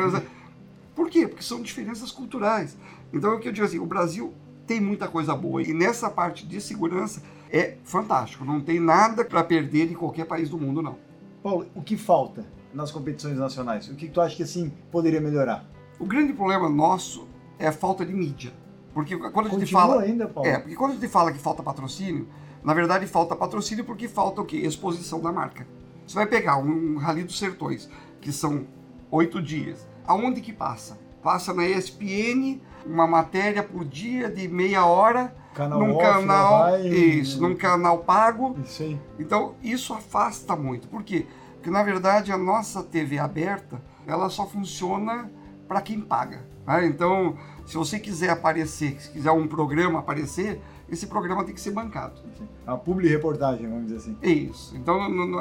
Por 0.98 1.08
quê? 1.08 1.28
Porque 1.28 1.44
são 1.44 1.62
diferenças 1.62 2.10
culturais. 2.10 2.76
Então 3.12 3.30
é 3.30 3.34
o 3.36 3.38
que 3.38 3.46
eu 3.46 3.52
digo 3.52 3.64
assim, 3.64 3.78
o 3.78 3.86
Brasil 3.86 4.34
tem 4.66 4.80
muita 4.80 5.06
coisa 5.06 5.32
boa 5.32 5.62
e 5.62 5.72
nessa 5.72 6.10
parte 6.10 6.44
de 6.44 6.60
segurança 6.60 7.22
é 7.52 7.76
fantástico. 7.84 8.44
Não 8.44 8.60
tem 8.60 8.80
nada 8.80 9.24
para 9.24 9.44
perder 9.44 9.92
em 9.92 9.94
qualquer 9.94 10.26
país 10.26 10.50
do 10.50 10.58
mundo, 10.58 10.82
não. 10.82 10.98
Paulo, 11.40 11.66
o 11.72 11.82
que 11.82 11.96
falta 11.96 12.44
nas 12.74 12.90
competições 12.90 13.38
nacionais? 13.38 13.88
O 13.88 13.94
que 13.94 14.08
tu 14.08 14.20
acha 14.20 14.34
que 14.34 14.42
assim 14.42 14.72
poderia 14.90 15.20
melhorar? 15.20 15.64
O 16.00 16.04
grande 16.04 16.32
problema 16.32 16.68
nosso 16.68 17.28
é 17.60 17.68
a 17.68 17.72
falta 17.72 18.04
de 18.04 18.12
mídia. 18.12 18.52
Porque 18.92 19.16
quando 19.16 19.46
a 19.46 19.50
gente 19.50 19.60
Continua 19.60 19.80
fala. 19.82 20.02
ainda, 20.02 20.26
Paulo? 20.26 20.50
É, 20.50 20.58
porque 20.58 20.74
quando 20.74 20.90
a 20.90 20.94
gente 20.94 21.06
fala 21.06 21.30
que 21.30 21.38
falta 21.38 21.62
patrocínio, 21.62 22.26
na 22.64 22.74
verdade 22.74 23.06
falta 23.06 23.36
patrocínio 23.36 23.84
porque 23.84 24.08
falta 24.08 24.40
o 24.40 24.44
quê? 24.44 24.56
Exposição 24.56 25.20
da 25.20 25.30
marca. 25.30 25.64
Você 26.04 26.16
vai 26.16 26.26
pegar 26.26 26.56
um 26.58 26.96
Rally 26.96 27.22
dos 27.22 27.38
Sertões, 27.38 27.88
que 28.20 28.32
são 28.32 28.66
oito 29.12 29.40
dias. 29.40 29.86
Aonde 30.08 30.40
que 30.40 30.54
passa? 30.54 30.98
Passa 31.22 31.52
na 31.52 31.66
ESPN, 31.66 32.60
uma 32.86 33.06
matéria 33.06 33.62
por 33.62 33.84
dia 33.84 34.30
de 34.30 34.48
meia 34.48 34.86
hora 34.86 35.36
canal 35.54 35.80
num 35.80 35.96
off, 35.96 36.02
canal 36.02 36.60
vai, 36.60 36.88
isso, 36.88 37.42
num 37.42 37.54
canal 37.54 37.98
pago. 37.98 38.56
Isso 38.64 38.82
aí. 38.82 38.98
Então 39.18 39.54
isso 39.62 39.92
afasta 39.92 40.56
muito. 40.56 40.88
Por 40.88 41.02
quê? 41.02 41.26
Porque 41.54 41.70
na 41.70 41.82
verdade 41.82 42.32
a 42.32 42.38
nossa 42.38 42.82
TV 42.82 43.18
aberta 43.18 43.82
ela 44.06 44.30
só 44.30 44.46
funciona 44.46 45.30
para 45.68 45.82
quem 45.82 46.00
paga. 46.00 46.42
Né? 46.66 46.86
Então, 46.86 47.36
se 47.66 47.76
você 47.76 47.98
quiser 47.98 48.30
aparecer, 48.30 48.98
se 48.98 49.10
quiser 49.10 49.32
um 49.32 49.46
programa 49.46 49.98
aparecer, 49.98 50.62
esse 50.88 51.06
programa 51.06 51.44
tem 51.44 51.54
que 51.54 51.60
ser 51.60 51.72
bancado. 51.72 52.22
A 52.66 52.76
publi 52.76 53.08
reportagem, 53.08 53.68
vamos 53.68 53.88
dizer 53.88 53.96
assim. 53.96 54.16
Isso. 54.22 54.74
Então, 54.74 55.10
no, 55.10 55.26
no, 55.26 55.38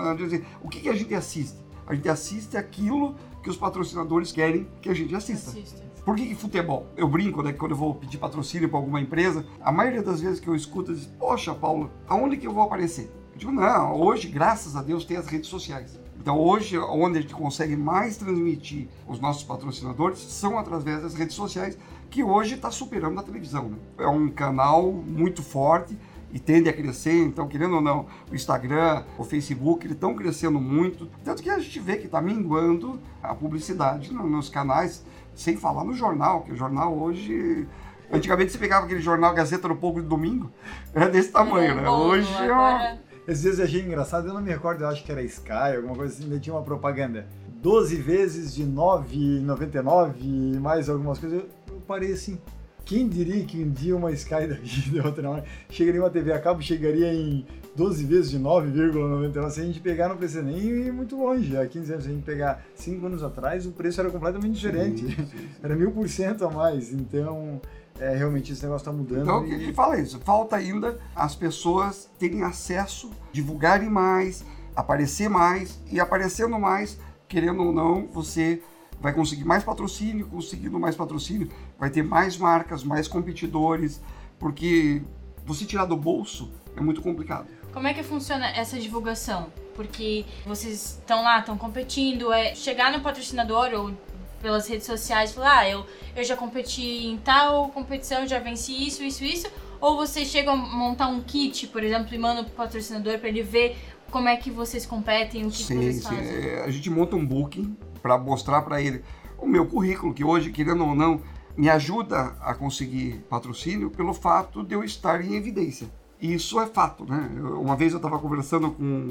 o 0.61 0.67
que, 0.67 0.81
que 0.81 0.89
a 0.89 0.93
gente 0.93 1.15
assiste? 1.15 1.57
A 1.85 1.95
gente 1.95 2.09
assiste 2.09 2.57
aquilo 2.57 3.15
que 3.47 3.51
os 3.51 3.55
patrocinadores 3.55 4.33
querem 4.33 4.67
que 4.81 4.89
a 4.89 4.93
gente 4.93 5.15
assista. 5.15 5.51
Assista. 5.51 5.81
Por 6.03 6.17
que, 6.17 6.27
que 6.27 6.35
futebol? 6.35 6.85
Eu 6.97 7.07
brinco, 7.07 7.41
né? 7.41 7.53
Que 7.53 7.57
quando 7.57 7.71
eu 7.71 7.77
vou 7.77 7.95
pedir 7.95 8.17
patrocínio 8.17 8.67
para 8.67 8.77
alguma 8.77 8.99
empresa, 8.99 9.45
a 9.61 9.71
maioria 9.71 10.03
das 10.03 10.19
vezes 10.19 10.41
que 10.41 10.49
eu 10.49 10.55
escuto, 10.55 10.93
diz, 10.93 11.05
poxa, 11.05 11.55
Paulo, 11.55 11.89
aonde 12.09 12.35
que 12.35 12.45
eu 12.45 12.51
vou 12.51 12.63
aparecer? 12.63 13.09
Eu 13.31 13.37
digo, 13.37 13.51
não, 13.53 14.01
hoje, 14.01 14.27
graças 14.27 14.75
a 14.75 14.81
Deus, 14.81 15.05
tem 15.05 15.15
as 15.15 15.27
redes 15.27 15.49
sociais. 15.49 15.97
Então, 16.19 16.37
hoje, 16.37 16.77
onde 16.77 17.19
a 17.19 17.21
gente 17.21 17.33
consegue 17.33 17.77
mais 17.77 18.17
transmitir 18.17 18.89
os 19.07 19.17
nossos 19.17 19.43
patrocinadores 19.43 20.19
são 20.19 20.59
através 20.59 21.01
das 21.01 21.13
redes 21.13 21.35
sociais, 21.35 21.77
que 22.09 22.21
hoje 22.21 22.55
está 22.55 22.69
superando 22.69 23.17
a 23.17 23.23
televisão. 23.23 23.69
Né? 23.69 23.77
É 23.99 24.07
um 24.07 24.27
canal 24.27 24.91
muito 24.91 25.41
forte 25.41 25.97
e 26.31 26.39
tende 26.39 26.69
a 26.69 26.73
crescer. 26.73 27.23
Então, 27.25 27.47
querendo 27.47 27.75
ou 27.75 27.81
não, 27.81 28.05
o 28.31 28.35
Instagram, 28.35 29.03
o 29.17 29.23
Facebook, 29.23 29.85
eles 29.85 29.95
estão 29.95 30.13
crescendo 30.15 30.59
muito. 30.59 31.07
Tanto 31.23 31.41
que 31.41 31.49
a 31.49 31.57
gente 31.59 31.79
vê 31.79 31.97
que 31.97 32.05
está 32.05 32.21
minguando 32.21 32.99
a 33.23 33.33
publicidade 33.35 34.13
nos 34.13 34.49
canais 34.49 35.03
sem 35.33 35.55
falar 35.55 35.83
no 35.83 35.93
jornal, 35.93 36.41
que 36.41 36.51
o 36.51 36.55
jornal 36.55 36.97
hoje. 36.97 37.67
Antigamente 38.11 38.51
você 38.53 38.57
pegava 38.57 38.85
aquele 38.85 39.01
jornal 39.01 39.33
Gazeta 39.33 39.67
do 39.67 39.75
Povo 39.75 40.01
de 40.01 40.07
domingo, 40.07 40.49
era 40.95 41.09
desse 41.09 41.29
tamanho, 41.29 41.71
É, 41.71 41.75
né? 41.75 41.83
bom, 41.83 42.07
Hoje 42.07 42.33
agora- 42.35 42.97
Às 43.27 43.43
vezes 43.43 43.59
eu 43.59 43.65
achei 43.65 43.81
engraçado, 43.81 44.27
eu 44.29 44.33
não 44.33 44.41
me 44.41 44.49
recordo, 44.49 44.83
eu 44.83 44.87
acho 44.87 45.03
que 45.03 45.11
era 45.11 45.21
Sky, 45.21 45.75
alguma 45.75 45.93
coisa 45.93 46.13
assim, 46.13 46.23
ainda 46.23 46.39
tinha 46.39 46.55
uma 46.55 46.61
propaganda. 46.63 47.27
12 47.61 47.95
vezes 47.97 48.55
de 48.55 48.63
9,99 48.65 50.13
e 50.21 50.57
mais 50.59 50.89
algumas 50.89 51.19
coisas. 51.19 51.39
Eu, 51.41 51.49
eu 51.73 51.81
parei 51.81 52.13
assim. 52.13 52.39
Quem 52.87 53.05
diria 53.09 53.43
que 53.43 53.61
um 53.61 53.69
dia 53.69 53.95
uma 53.95 54.11
Sky 54.13 54.47
da 54.47 54.55
vida, 54.55 55.05
outra 55.05 55.21
não, 55.21 55.43
chegaria 55.69 56.01
uma 56.01 56.09
TV 56.09 56.31
a 56.31 56.39
cabo, 56.39 56.61
chegaria 56.61 57.13
em 57.13 57.45
12 57.75 58.05
vezes 58.05 58.31
de 58.31 58.39
9,99. 58.39 59.49
Se 59.51 59.59
a 59.59 59.63
gente 59.65 59.79
pegar, 59.81 60.07
não 60.07 60.15
precisa 60.15 60.41
nem 60.41 60.57
ir 60.57 60.93
muito 60.93 61.17
longe. 61.17 61.55
Há 61.57 61.67
15 61.67 61.91
anos, 61.91 62.05
se 62.05 62.09
a 62.09 62.13
gente 62.13 62.23
pegar 62.23 62.65
5 62.75 63.05
anos 63.05 63.21
atrás, 63.23 63.65
o 63.65 63.71
preço 63.71 63.99
era 63.99 64.09
completamente 64.09 64.53
diferente. 64.53 65.01
Sim, 65.05 65.11
sim, 65.11 65.25
sim. 65.25 65.49
Era 65.61 65.75
mil 65.75 65.91
por 65.91 66.07
cento 66.07 66.45
a 66.45 66.49
mais. 66.49 66.93
Então, 66.93 67.59
é, 67.99 68.15
realmente 68.15 68.53
esse 68.53 68.63
negócio 68.63 68.89
está 68.89 68.91
mudando. 68.91 69.21
Então, 69.21 69.45
e- 69.45 69.65
gente 69.65 69.73
fala 69.73 69.99
isso. 69.99 70.17
Falta 70.19 70.55
ainda 70.55 70.97
as 71.13 71.35
pessoas 71.35 72.09
terem 72.17 72.41
acesso, 72.41 73.11
divulgarem 73.33 73.89
mais, 73.89 74.45
aparecer 74.73 75.29
mais 75.29 75.77
e 75.91 75.99
aparecendo 75.99 76.57
mais, 76.57 76.97
querendo 77.27 77.63
ou 77.63 77.73
não, 77.73 78.07
você 78.07 78.61
vai 78.99 79.13
conseguir 79.13 79.43
mais 79.43 79.63
patrocínio, 79.63 80.27
conseguindo 80.27 80.79
mais 80.79 80.95
patrocínio, 80.95 81.49
vai 81.77 81.89
ter 81.89 82.03
mais 82.03 82.37
marcas, 82.37 82.83
mais 82.83 83.07
competidores, 83.07 84.01
porque 84.39 85.01
você 85.45 85.65
tirar 85.65 85.85
do 85.85 85.95
bolso 85.95 86.51
é 86.75 86.81
muito 86.81 87.01
complicado. 87.01 87.47
Como 87.73 87.87
é 87.87 87.93
que 87.93 88.03
funciona 88.03 88.47
essa 88.49 88.79
divulgação? 88.79 89.47
Porque 89.75 90.25
vocês 90.45 90.97
estão 90.99 91.23
lá, 91.23 91.39
estão 91.39 91.57
competindo, 91.57 92.33
é 92.33 92.55
chegar 92.55 92.91
no 92.91 93.01
patrocinador 93.01 93.69
ou 93.73 93.93
pelas 94.41 94.67
redes 94.67 94.85
sociais 94.85 95.33
falar, 95.33 95.59
ah, 95.59 95.69
eu, 95.69 95.85
eu 96.15 96.23
já 96.23 96.35
competi 96.35 97.07
em 97.07 97.17
tal 97.17 97.69
competição, 97.69 98.27
já 98.27 98.39
venci 98.39 98.87
isso, 98.87 99.03
isso, 99.03 99.23
isso, 99.23 99.47
Ou 99.79 99.95
vocês 99.95 100.27
chegam 100.27 100.53
a 100.53 100.57
montar 100.57 101.07
um 101.07 101.21
kit, 101.21 101.67
por 101.67 101.83
exemplo, 101.83 102.13
e 102.13 102.17
mandam 102.17 102.43
pro 102.43 102.53
patrocinador 102.53 103.19
para 103.19 103.29
ele 103.29 103.43
ver 103.43 103.77
como 104.11 104.27
é 104.27 104.37
que 104.37 104.49
vocês 104.49 104.85
competem, 104.85 105.45
o 105.45 105.51
que, 105.51 105.57
sim, 105.57 105.79
que 105.79 105.83
vocês 105.83 105.95
sim. 105.97 106.01
fazem? 106.01 106.49
É, 106.49 106.63
A 106.63 106.71
gente 106.71 106.89
monta 106.89 107.15
um 107.15 107.25
booking 107.25 107.75
para 107.97 108.17
mostrar 108.17 108.61
para 108.61 108.81
ele 108.81 109.03
o 109.37 109.45
meu 109.47 109.65
currículo, 109.65 110.13
que 110.13 110.23
hoje, 110.23 110.51
querendo 110.51 110.85
ou 110.85 110.95
não, 110.95 111.21
me 111.55 111.69
ajuda 111.69 112.35
a 112.41 112.53
conseguir 112.53 113.23
patrocínio 113.29 113.89
pelo 113.89 114.13
fato 114.13 114.63
de 114.63 114.73
eu 114.75 114.83
estar 114.83 115.23
em 115.23 115.35
evidência. 115.35 115.87
E 116.21 116.33
isso 116.33 116.59
é 116.59 116.65
fato, 116.67 117.05
né? 117.05 117.29
Eu- 117.35 117.61
Uma 117.61 117.75
vez 117.75 117.93
eu 117.93 117.97
estava 117.97 118.17
conversando 118.19 118.71
com 118.71 119.09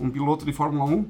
um 0.00 0.10
piloto 0.10 0.44
de 0.44 0.52
Fórmula 0.52 0.84
1 0.84 1.04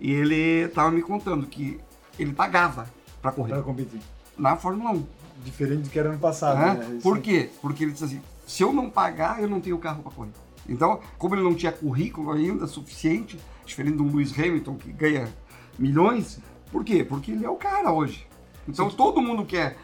e 0.00 0.10
ele 0.12 0.34
estava 0.66 0.90
me 0.90 1.02
contando 1.02 1.46
que 1.46 1.78
ele 2.18 2.32
pagava 2.32 2.86
para 3.22 3.32
correr 3.32 3.52
Para 3.54 3.62
competir. 3.62 4.00
na 4.38 4.56
Fórmula 4.56 4.90
1. 4.92 5.04
Diferente 5.44 5.82
do 5.84 5.88
que 5.90 5.98
era 5.98 6.10
ano 6.10 6.18
passado. 6.18 6.58
né? 6.58 6.74
né? 6.74 6.94
Isso- 6.96 7.02
Por 7.02 7.18
quê? 7.20 7.50
Porque 7.62 7.84
ele 7.84 7.92
disse 7.92 8.04
assim: 8.04 8.20
se 8.46 8.62
eu 8.62 8.72
não 8.72 8.90
pagar, 8.90 9.42
eu 9.42 9.48
não 9.48 9.60
tenho 9.60 9.78
carro 9.78 10.02
para 10.02 10.12
correr. 10.12 10.30
Então, 10.68 11.00
como 11.18 11.34
ele 11.34 11.42
não 11.42 11.54
tinha 11.54 11.72
currículo 11.72 12.30
ainda 12.32 12.66
suficiente, 12.66 13.38
diferente 13.64 13.96
do 13.96 14.04
Lewis 14.04 14.38
Hamilton 14.38 14.74
que 14.76 14.92
ganha 14.92 15.28
milhões, 15.78 16.38
por 16.70 16.84
quê? 16.84 17.04
Porque 17.04 17.32
ele 17.32 17.44
é 17.44 17.50
o 17.50 17.56
cara 17.56 17.92
hoje. 17.92 18.26
Então, 18.68 18.88
todo 18.90 19.20
mundo 19.20 19.44
quer 19.44 19.76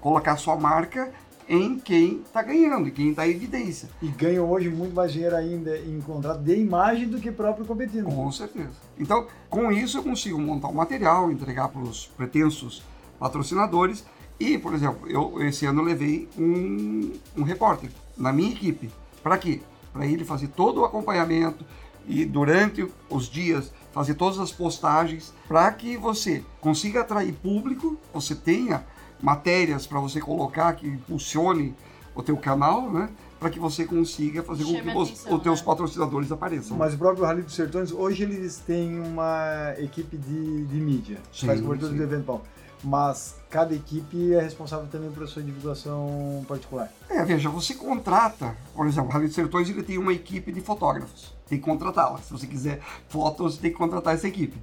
colocar 0.00 0.36
sua 0.36 0.56
marca 0.56 1.12
em 1.48 1.78
quem 1.78 2.22
está 2.22 2.42
ganhando, 2.42 2.88
em 2.88 2.90
quem 2.90 3.10
está 3.10 3.26
em 3.26 3.32
evidência. 3.32 3.88
E 4.00 4.08
ganham 4.08 4.50
hoje 4.50 4.68
muito 4.68 4.94
mais 4.94 5.12
dinheiro 5.12 5.36
ainda 5.36 5.76
em 5.78 6.00
contrato 6.00 6.40
de 6.40 6.56
imagem 6.56 7.08
do 7.08 7.20
que 7.20 7.30
próprio 7.30 7.64
competindo. 7.64 8.06
Com 8.06 8.32
certeza. 8.32 8.72
Então, 8.98 9.26
com 9.48 9.70
isso 9.70 9.98
eu 9.98 10.02
consigo 10.02 10.38
montar 10.40 10.68
um 10.68 10.74
material, 10.74 11.30
entregar 11.30 11.68
para 11.68 11.82
os 11.82 12.06
pretensos 12.06 12.82
patrocinadores. 13.18 14.04
E, 14.40 14.58
por 14.58 14.74
exemplo, 14.74 15.08
eu 15.08 15.40
esse 15.42 15.66
ano 15.66 15.82
eu 15.82 15.84
levei 15.84 16.28
um, 16.38 17.12
um 17.36 17.42
repórter 17.42 17.90
na 18.16 18.32
minha 18.32 18.50
equipe. 18.50 18.90
Para 19.22 19.38
quê? 19.38 19.60
Para 19.92 20.06
ele 20.06 20.24
fazer 20.24 20.48
todo 20.48 20.80
o 20.80 20.84
acompanhamento 20.84 21.64
e 22.06 22.24
durante 22.24 22.86
os 23.08 23.26
dias 23.28 23.72
fazer 23.92 24.14
todas 24.14 24.38
as 24.38 24.50
postagens 24.50 25.32
para 25.46 25.70
que 25.72 25.96
você 25.96 26.42
consiga 26.60 27.00
atrair 27.02 27.32
público, 27.34 27.98
você 28.12 28.34
tenha 28.34 28.84
matérias 29.20 29.86
para 29.86 30.00
você 30.00 30.20
colocar 30.20 30.72
que 30.74 30.86
impulsione 30.86 31.74
o 32.14 32.22
teu 32.22 32.36
canal, 32.36 32.90
né? 32.90 33.08
Para 33.38 33.50
que 33.50 33.58
você 33.58 33.84
consiga 33.84 34.42
fazer 34.42 34.64
com 34.64 34.70
Chame 34.70 34.92
que 34.92 34.98
os, 34.98 35.08
atenção, 35.08 35.36
os 35.36 35.42
teus 35.42 35.60
né? 35.60 35.66
patrocinadores 35.66 36.32
apareçam. 36.32 36.76
Mas 36.76 36.94
o 36.94 36.98
próprio 36.98 37.24
Rally 37.24 37.42
dos 37.42 37.54
Sertões, 37.54 37.90
hoje 37.90 38.22
eles 38.22 38.58
têm 38.58 39.00
uma 39.00 39.74
equipe 39.78 40.16
de, 40.16 40.64
de 40.66 40.76
mídia, 40.76 41.18
que 41.32 41.40
Sim, 41.40 41.46
faz 41.46 41.60
cobertura 41.60 41.92
do 41.92 42.02
evento 42.02 42.24
Paulo. 42.24 42.42
Mas 42.84 43.36
cada 43.48 43.74
equipe 43.74 44.34
é 44.34 44.40
responsável 44.40 44.86
também 44.88 45.10
pela 45.10 45.26
sua 45.26 45.42
divulgação 45.42 46.44
particular. 46.48 46.92
É, 47.08 47.24
veja, 47.24 47.48
você 47.48 47.74
contrata, 47.74 48.56
por 48.74 48.86
exemplo, 48.86 49.08
o 49.08 49.12
Rally 49.12 49.26
dos 49.26 49.34
Sertões 49.34 49.68
ele 49.68 49.82
tem 49.82 49.98
uma 49.98 50.12
equipe 50.12 50.50
de 50.50 50.60
fotógrafos. 50.60 51.32
Tem 51.52 51.58
que 51.60 51.66
contratá-la. 51.66 52.16
Se 52.16 52.32
você 52.32 52.46
quiser 52.46 52.80
fotos, 53.10 53.58
tem 53.58 53.70
que 53.70 53.76
contratar 53.76 54.14
essa 54.14 54.26
equipe. 54.26 54.56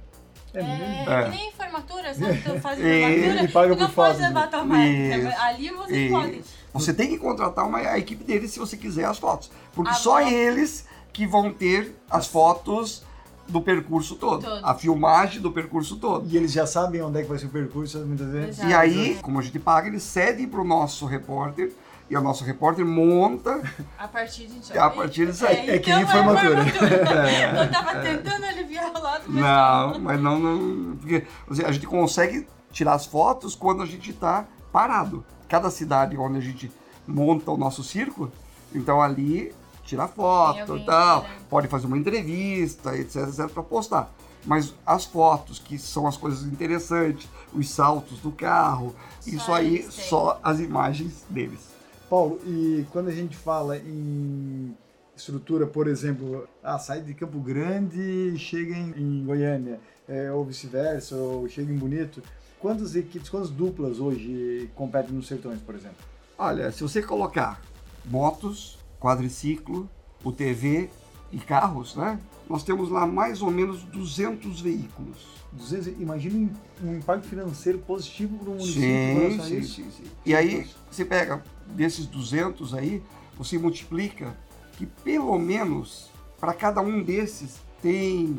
É, 0.52 0.58
É, 0.58 0.62
mesmo? 0.64 1.10
É. 1.12 1.24
que 1.24 1.30
nem 1.36 1.52
formatura, 1.52 2.12
sabe? 2.12 2.42
Tu 2.42 2.60
faz 2.60 2.80
É, 2.80 2.82
formatura, 2.82 3.38
ele 3.38 3.48
paga 3.48 3.76
tu 3.76 3.80
não 3.82 3.90
pode 3.90 3.92
foto, 4.18 4.20
levar 4.26 4.40
né? 4.40 4.46
tua 4.48 4.64
marca. 4.64 5.42
Ali 5.44 5.70
vocês 5.70 5.96
E 5.96 6.10
podem. 6.10 6.42
Você 6.72 6.92
tem 6.92 7.08
que 7.08 7.18
contratar 7.18 7.64
uma, 7.64 7.78
a 7.78 7.96
equipe 7.96 8.24
deles 8.24 8.50
se 8.50 8.58
você 8.58 8.76
quiser 8.76 9.04
as 9.04 9.18
fotos. 9.18 9.52
Porque 9.72 9.92
Ah, 9.92 9.94
só 9.94 10.20
bom. 10.20 10.26
eles 10.28 10.84
que 11.12 11.28
vão 11.28 11.52
ter 11.52 11.94
as 12.10 12.26
fotos 12.26 13.04
do 13.46 13.60
percurso 13.60 14.16
todo. 14.16 14.42
Todo. 14.44 14.66
A 14.66 14.74
filmagem 14.74 15.40
do 15.40 15.52
percurso 15.52 15.94
todo. 15.96 16.28
E 16.28 16.36
eles 16.36 16.50
já 16.50 16.66
sabem 16.66 17.00
onde 17.02 17.20
é 17.20 17.22
que 17.22 17.28
vai 17.28 17.38
ser 17.38 17.46
o 17.46 17.50
percurso, 17.50 17.98
muitas 18.00 18.26
vezes. 18.32 18.58
Exato. 18.58 18.68
E 18.68 18.74
aí, 18.74 19.18
como 19.22 19.38
a 19.38 19.42
gente 19.42 19.60
paga, 19.60 19.86
eles 19.86 20.02
cedem 20.02 20.48
para 20.48 20.60
o 20.60 20.64
nosso 20.64 21.06
repórter. 21.06 21.72
E 22.10 22.16
o 22.16 22.20
nosso 22.20 22.42
repórter 22.42 22.84
monta 22.84 23.62
A 23.96 24.08
partir 24.08 24.48
de 24.48 24.76
A 24.76 24.90
partir 24.90 25.26
disso 25.26 25.46
aí. 25.46 25.70
É 25.70 25.78
que 25.78 25.90
então 25.90 26.02
nem 26.02 26.06
foi 26.06 26.16
formatura. 26.16 26.66
formatura. 26.66 27.62
Eu 27.62 27.70
tava 27.70 28.00
tentando 28.00 28.44
aliviar 28.44 28.90
o 28.90 29.00
lado, 29.00 29.24
mas 29.28 29.42
Não, 29.42 30.00
mas 30.00 30.20
não, 30.20 30.38
não 30.40 30.96
porque 30.96 31.24
assim, 31.48 31.62
a 31.64 31.70
gente 31.70 31.86
consegue 31.86 32.48
tirar 32.72 32.94
as 32.94 33.06
fotos 33.06 33.54
quando 33.54 33.82
a 33.84 33.86
gente 33.86 34.10
está 34.10 34.44
parado. 34.72 35.24
Cada 35.48 35.70
cidade 35.70 36.16
onde 36.16 36.38
a 36.38 36.40
gente 36.40 36.70
monta 37.06 37.52
o 37.52 37.56
nosso 37.56 37.84
circo, 37.84 38.30
então 38.74 39.00
ali 39.00 39.54
tira 39.84 40.08
foto 40.08 40.76
e 40.76 40.84
tal, 40.84 41.22
esperando. 41.22 41.48
pode 41.48 41.68
fazer 41.68 41.86
uma 41.86 41.98
entrevista, 41.98 42.96
etc, 42.96 43.28
etc, 43.28 43.48
para 43.48 43.62
postar. 43.62 44.10
Mas 44.44 44.74
as 44.86 45.04
fotos, 45.04 45.58
que 45.58 45.78
são 45.78 46.06
as 46.06 46.16
coisas 46.16 46.44
interessantes, 46.44 47.28
os 47.52 47.68
saltos 47.68 48.18
do 48.20 48.32
carro, 48.32 48.94
Só 49.20 49.30
isso 49.30 49.52
aí, 49.52 49.86
só 49.90 50.40
as 50.42 50.60
imagens 50.60 51.24
deles. 51.28 51.69
Paulo, 52.10 52.40
e 52.44 52.84
quando 52.90 53.06
a 53.06 53.12
gente 53.12 53.36
fala 53.36 53.78
em 53.78 54.76
estrutura, 55.16 55.64
por 55.64 55.86
exemplo, 55.86 56.48
ah, 56.60 56.76
sai 56.76 57.02
de 57.02 57.14
Campo 57.14 57.38
Grande 57.38 58.00
e 58.00 58.36
chega 58.36 58.74
em, 58.74 58.94
em 58.96 59.24
Goiânia, 59.24 59.78
é, 60.08 60.32
ou 60.32 60.44
vice-versa, 60.44 61.14
ou 61.14 61.48
chega 61.48 61.72
em 61.72 61.76
Bonito, 61.76 62.20
quantas 62.58 62.96
equipes, 62.96 63.28
quantas 63.28 63.48
duplas 63.48 64.00
hoje 64.00 64.68
competem 64.74 65.14
nos 65.14 65.28
sertões, 65.28 65.60
por 65.60 65.76
exemplo? 65.76 65.98
Olha, 66.36 66.72
se 66.72 66.82
você 66.82 67.00
colocar 67.00 67.62
motos, 68.04 68.76
quadriciclo, 68.98 69.88
UTV 70.24 70.90
e 71.30 71.38
carros, 71.38 71.94
né? 71.94 72.18
Nós 72.48 72.64
temos 72.64 72.90
lá 72.90 73.06
mais 73.06 73.40
ou 73.40 73.52
menos 73.52 73.84
200 73.84 74.60
veículos. 74.60 75.28
200, 75.52 76.00
imagina 76.00 76.50
um 76.82 76.96
impacto 76.96 77.28
financeiro 77.28 77.78
positivo 77.78 78.36
para 78.38 78.50
o 78.50 78.54
município 78.54 78.82
Sim, 78.82 79.40
a 79.40 79.44
sim, 79.44 79.62
sim, 79.62 79.90
sim. 79.90 80.04
E 80.26 80.34
aí, 80.34 80.66
você 80.90 81.04
pega 81.04 81.42
desses 81.74 82.06
200 82.06 82.74
aí, 82.74 83.02
você 83.36 83.58
multiplica 83.58 84.36
que 84.76 84.86
pelo 84.86 85.38
menos 85.38 86.10
para 86.38 86.52
cada 86.54 86.80
um 86.80 87.02
desses 87.02 87.58
tem 87.82 88.38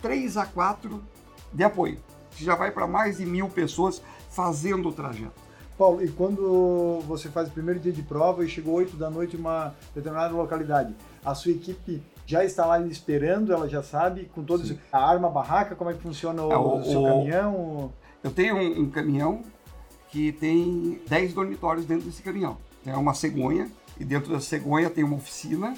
3 0.00 0.36
a 0.36 0.46
4 0.46 1.02
de 1.52 1.64
apoio. 1.64 1.98
Que 2.32 2.44
já 2.44 2.54
vai 2.56 2.70
para 2.70 2.86
mais 2.86 3.18
de 3.18 3.26
mil 3.26 3.48
pessoas 3.48 4.02
fazendo 4.30 4.88
o 4.88 4.92
trajeto. 4.92 5.40
Paulo, 5.76 6.02
e 6.02 6.08
quando 6.08 7.00
você 7.06 7.28
faz 7.28 7.48
o 7.48 7.50
primeiro 7.50 7.80
dia 7.80 7.92
de 7.92 8.02
prova 8.02 8.44
e 8.44 8.48
chegou 8.48 8.74
8 8.74 8.96
da 8.96 9.10
noite 9.10 9.36
em 9.36 9.40
uma 9.40 9.74
determinada 9.94 10.34
localidade, 10.34 10.94
a 11.24 11.34
sua 11.34 11.52
equipe 11.52 12.02
já 12.26 12.44
está 12.44 12.64
lá 12.66 12.80
esperando, 12.86 13.52
ela 13.52 13.68
já 13.68 13.82
sabe, 13.82 14.30
com 14.34 14.44
todo 14.44 14.64
Sim. 14.64 14.74
isso, 14.74 14.82
a 14.92 14.98
arma, 15.04 15.28
a 15.28 15.30
barraca, 15.30 15.74
como 15.74 15.90
é 15.90 15.94
que 15.94 16.00
funciona 16.00 16.42
o, 16.44 16.52
É, 16.52 16.58
o- 16.58 16.84
seu 16.84 17.00
o- 17.02 17.04
caminhão? 17.04 17.92
Eu 18.22 18.30
tenho 18.30 18.56
um, 18.56 18.82
um 18.82 18.90
caminhão 18.90 19.42
que 20.12 20.30
tem 20.30 21.00
10 21.08 21.32
dormitórios 21.32 21.86
dentro 21.86 22.04
desse 22.04 22.22
caminhão. 22.22 22.58
É 22.86 22.94
uma 22.94 23.14
cegonha, 23.14 23.68
e 23.98 24.04
dentro 24.04 24.30
da 24.30 24.40
cegonha 24.40 24.90
tem 24.90 25.02
uma 25.02 25.16
oficina 25.16 25.74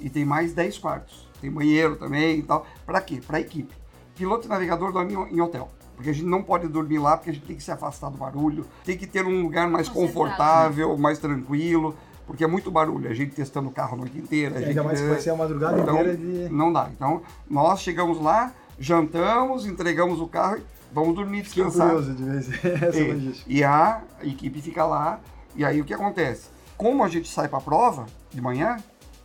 e 0.00 0.08
tem 0.08 0.24
mais 0.24 0.54
10 0.54 0.78
quartos. 0.78 1.28
Tem 1.40 1.50
banheiro 1.50 1.94
também 1.96 2.38
e 2.38 2.42
tal. 2.42 2.66
Para 2.86 3.00
quê? 3.02 3.20
Para 3.24 3.40
equipe. 3.40 3.74
Piloto 4.16 4.46
e 4.46 4.48
navegador 4.48 4.90
dormem 4.90 5.14
em 5.30 5.40
hotel. 5.40 5.68
Porque 5.94 6.08
a 6.10 6.12
gente 6.14 6.24
não 6.26 6.42
pode 6.42 6.66
dormir 6.66 6.98
lá, 6.98 7.16
porque 7.16 7.30
a 7.30 7.32
gente 7.34 7.44
tem 7.46 7.56
que 7.56 7.62
se 7.62 7.70
afastar 7.70 8.08
do 8.10 8.16
barulho, 8.16 8.64
tem 8.84 8.96
que 8.96 9.06
ter 9.06 9.24
um 9.26 9.42
lugar 9.42 9.68
mais 9.68 9.86
Concentrado, 9.88 10.12
confortável, 10.14 10.96
mais 10.96 11.18
tranquilo, 11.18 11.94
porque 12.26 12.42
é 12.42 12.46
muito 12.46 12.70
barulho. 12.70 13.08
A 13.10 13.14
gente 13.14 13.34
testando 13.34 13.68
o 13.68 13.72
carro 13.72 13.94
a 13.94 13.98
noite 13.98 14.16
inteira. 14.16 14.54
a 14.54 14.58
Ainda 14.58 14.72
gente- 14.72 14.82
mais 14.84 15.00
que 15.00 15.06
vai 15.08 15.20
ser 15.20 15.30
a 15.30 15.36
madrugada 15.36 15.78
então, 15.78 15.94
inteira 16.00 16.16
de... 16.16 16.48
não 16.48 16.72
dá. 16.72 16.88
Então, 16.90 17.20
nós 17.48 17.80
chegamos 17.80 18.20
lá, 18.20 18.52
jantamos, 18.78 19.66
entregamos 19.66 20.20
o 20.20 20.26
carro 20.26 20.56
e 20.56 20.62
vamos 20.94 21.14
dormir, 21.14 21.42
descansar. 21.42 21.88
curioso 21.88 22.14
de 22.14 22.22
ver 22.22 22.38
essa 22.88 22.98
E, 23.00 23.12
logística. 23.12 23.52
e 23.52 23.64
a 23.64 24.02
equipe 24.22 24.62
fica 24.62 24.84
lá, 24.86 25.20
e 25.56 25.64
aí 25.64 25.80
o 25.80 25.84
que 25.84 25.92
acontece? 25.92 26.48
Como 26.76 27.02
a 27.04 27.08
gente 27.08 27.28
sai 27.28 27.48
para 27.48 27.58
a 27.58 27.62
prova 27.62 28.06
de 28.32 28.40
manhã 28.40 28.76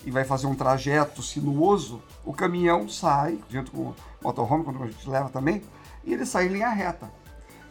e 0.05 0.11
vai 0.11 0.23
fazer 0.23 0.47
um 0.47 0.55
trajeto 0.55 1.21
sinuoso, 1.21 2.01
o 2.25 2.33
caminhão 2.33 2.87
sai, 2.89 3.39
junto 3.49 3.71
com 3.71 3.81
o 3.81 3.95
motorhome, 4.21 4.63
quando 4.63 4.83
a 4.83 4.87
gente 4.87 5.09
leva 5.09 5.29
também, 5.29 5.61
e 6.03 6.13
ele 6.13 6.25
sai 6.25 6.45
em 6.47 6.49
linha 6.49 6.69
reta. 6.69 7.09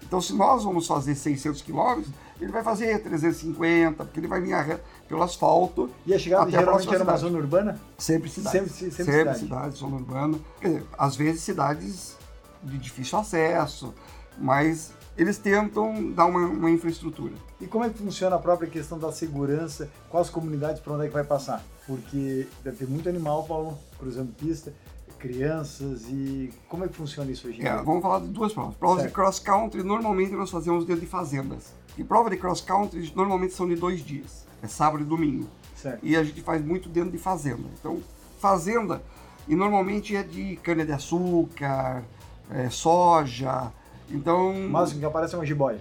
Então, 0.02 0.20
se 0.22 0.32
nós 0.32 0.64
vamos 0.64 0.86
fazer 0.86 1.14
600 1.14 1.60
quilômetros, 1.60 2.08
ele 2.40 2.50
vai 2.50 2.62
fazer 2.62 2.98
350, 3.02 4.04
porque 4.04 4.20
ele 4.20 4.26
vai 4.28 4.40
em 4.40 4.44
linha 4.44 4.60
reta 4.62 4.82
pelo 5.06 5.22
asfalto, 5.22 5.90
E 6.06 6.14
a 6.14 6.18
chegada 6.18 6.44
Até 6.44 6.56
a 6.56 6.60
geralmente 6.60 6.86
próxima 6.86 6.94
era 6.94 7.04
uma 7.04 7.16
zona 7.16 7.38
urbana? 7.38 7.80
sempre 7.98 8.30
cidade. 8.30 8.56
Sempre- 8.58 8.70
sempre 8.72 8.94
sempre 8.96 9.12
cidade. 9.18 9.38
cidade, 9.40 9.76
zona 9.76 9.96
urbana. 9.96 10.38
Quer 10.60 10.68
dizer, 10.68 10.86
às 10.98 11.16
vezes 11.16 11.42
cidades 11.42 12.16
de 12.62 12.78
difícil 12.78 13.18
acesso, 13.18 13.94
mas 14.38 14.92
eles 15.16 15.36
tentam 15.38 16.10
dar 16.12 16.26
uma, 16.26 16.46
uma 16.46 16.70
infraestrutura. 16.70 17.32
E 17.60 17.66
como 17.66 17.84
é 17.84 17.88
que 17.90 17.98
funciona 17.98 18.36
a 18.36 18.38
própria 18.38 18.68
questão 18.70 18.98
da 18.98 19.10
segurança? 19.10 19.90
Quais 20.08 20.30
comunidades 20.30 20.80
para 20.80 20.92
onde 20.94 21.04
é 21.04 21.08
que 21.08 21.14
vai 21.14 21.24
passar? 21.24 21.62
Porque 21.86 22.46
deve 22.62 22.76
ter 22.76 22.86
muito 22.88 23.08
animal, 23.08 23.44
Paulo, 23.44 23.76
cruzando 23.98 24.32
pista, 24.34 24.72
crianças 25.18 26.02
e 26.08 26.50
como 26.68 26.84
é 26.84 26.88
que 26.88 26.94
funciona 26.94 27.30
isso 27.30 27.48
hoje 27.48 27.60
em 27.60 27.66
É, 27.66 27.72
dia? 27.74 27.82
vamos 27.82 28.02
falar 28.02 28.20
de 28.20 28.28
duas 28.28 28.52
provas. 28.52 28.76
Provas 28.76 28.98
Certo. 29.00 29.08
de 29.10 29.14
cross 29.14 29.38
country, 29.40 29.82
normalmente 29.82 30.32
nós 30.32 30.50
fazemos 30.50 30.84
dentro 30.84 31.00
de 31.00 31.08
fazendas. 31.08 31.72
E 31.96 32.04
prova 32.04 32.30
de 32.30 32.36
cross 32.36 32.60
country 32.60 33.12
normalmente 33.16 33.54
são 33.54 33.66
de 33.66 33.74
dois 33.74 34.04
dias. 34.04 34.46
É 34.62 34.68
sábado 34.68 35.02
e 35.02 35.06
domingo. 35.06 35.48
Certo. 35.74 35.98
E 36.04 36.16
a 36.16 36.22
gente 36.22 36.40
faz 36.42 36.64
muito 36.64 36.88
dentro 36.88 37.10
de 37.10 37.18
fazenda. 37.18 37.64
Então, 37.80 38.00
fazenda, 38.40 39.02
e 39.48 39.56
normalmente 39.56 40.14
é 40.14 40.22
de 40.22 40.56
cana-de-açúcar, 40.62 42.04
é, 42.50 42.70
soja. 42.70 43.72
Então. 44.10 44.54
Máximo 44.68 45.00
que 45.00 45.06
aparece 45.06 45.34
é 45.34 45.38
uma 45.38 45.44
jiboia. 45.46 45.78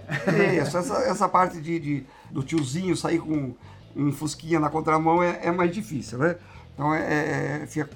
Isso, 0.62 0.76
essa, 0.76 0.94
essa 1.04 1.28
parte 1.28 1.60
de, 1.60 1.78
de- 1.80 2.06
do 2.30 2.42
tiozinho 2.42 2.96
sair 2.96 3.18
com 3.18 3.54
um 3.96 4.12
fusquinha 4.12 4.60
na 4.60 4.68
contramão 4.68 5.22
é, 5.22 5.40
é 5.46 5.50
mais 5.50 5.72
difícil, 5.74 6.18
né? 6.18 6.36
Então 6.74 6.94
é, 6.94 7.62
é, 7.62 7.66
fica- 7.66 7.88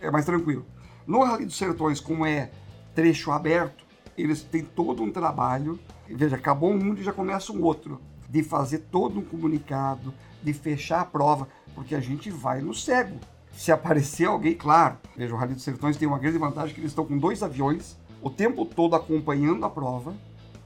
é 0.00 0.10
mais 0.10 0.24
tranquilo. 0.24 0.64
No 1.06 1.22
Rally 1.22 1.44
dos 1.44 1.56
Sertões, 1.56 2.00
como 2.00 2.24
é 2.24 2.50
trecho 2.94 3.30
aberto, 3.30 3.84
eles 4.16 4.42
têm 4.42 4.64
todo 4.64 5.02
um 5.02 5.10
trabalho. 5.12 5.78
Veja, 6.08 6.36
acabou 6.36 6.70
um 6.72 6.78
mundo 6.78 7.00
e 7.00 7.04
já 7.04 7.12
começa 7.12 7.52
um 7.52 7.62
outro. 7.62 8.00
De 8.28 8.42
fazer 8.42 8.78
todo 8.90 9.20
um 9.20 9.22
comunicado, 9.22 10.12
de 10.42 10.52
fechar 10.52 11.00
a 11.02 11.04
prova, 11.04 11.46
porque 11.74 11.94
a 11.94 12.00
gente 12.00 12.30
vai 12.30 12.60
no 12.62 12.74
cego. 12.74 13.18
Se 13.52 13.70
aparecer 13.70 14.26
alguém, 14.26 14.54
claro. 14.54 14.96
Veja, 15.16 15.32
o 15.34 15.36
Rally 15.36 15.54
dos 15.54 15.62
Sertões 15.62 15.96
tem 15.96 16.08
uma 16.08 16.18
grande 16.18 16.38
vantagem 16.38 16.74
que 16.74 16.80
eles 16.80 16.90
estão 16.90 17.04
com 17.04 17.16
dois 17.18 17.42
aviões 17.42 17.96
o 18.24 18.30
tempo 18.30 18.64
todo 18.64 18.96
acompanhando 18.96 19.64
a 19.66 19.70
prova. 19.70 20.14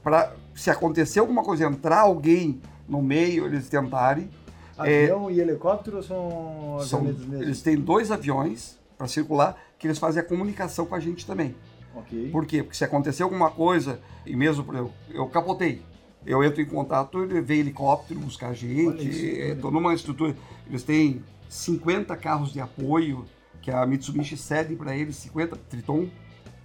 Para, 0.01 0.33
se 0.55 0.69
acontecer 0.71 1.19
alguma 1.19 1.43
coisa, 1.43 1.65
entrar 1.65 1.99
alguém 2.01 2.61
no 2.87 3.01
meio, 3.01 3.45
eles 3.45 3.67
tentarem. 3.67 4.29
Avião 4.77 5.29
e 5.29 5.41
helicóptero 5.41 6.01
são 6.01 6.77
É. 6.81 6.85
São- 6.85 7.05
eles 7.33 7.61
têm 7.61 7.75
dois 7.75 8.11
aviões 8.11 8.79
para 8.97 9.07
circular 9.07 9.57
que 9.77 9.85
eles 9.87 9.99
fazem 9.99 10.21
a 10.21 10.25
comunicação 10.25 10.85
com 10.85 10.95
a 10.95 10.99
gente 11.01 11.25
também. 11.25 11.53
Ok. 11.93 12.29
Por 12.31 12.45
quê? 12.45 12.63
Porque 12.63 12.77
se 12.77 12.85
acontecer 12.85 13.23
alguma 13.23 13.51
coisa, 13.51 13.99
e 14.25 14.35
mesmo 14.37 14.63
por 14.63 14.75
exemplo, 14.75 14.93
eu 15.11 15.27
capotei, 15.27 15.81
eu 16.25 16.41
entro 16.43 16.61
em 16.61 16.65
contato, 16.65 17.21
ele 17.23 17.41
vem 17.41 17.59
helicóptero 17.59 18.19
buscar 18.21 18.49
a 18.49 18.53
gente, 18.53 19.05
estou 19.05 19.69
numa 19.69 19.93
estrutura. 19.93 20.33
Eles 20.65 20.83
têm 20.83 21.21
50 21.49 22.15
carros 22.15 22.53
de 22.53 22.61
apoio, 22.61 23.25
que 23.61 23.69
a 23.71 23.85
Mitsubishi 23.85 24.37
cede 24.37 24.75
para 24.75 24.95
eles, 24.95 25.17
50 25.17 25.57
Triton, 25.69 26.07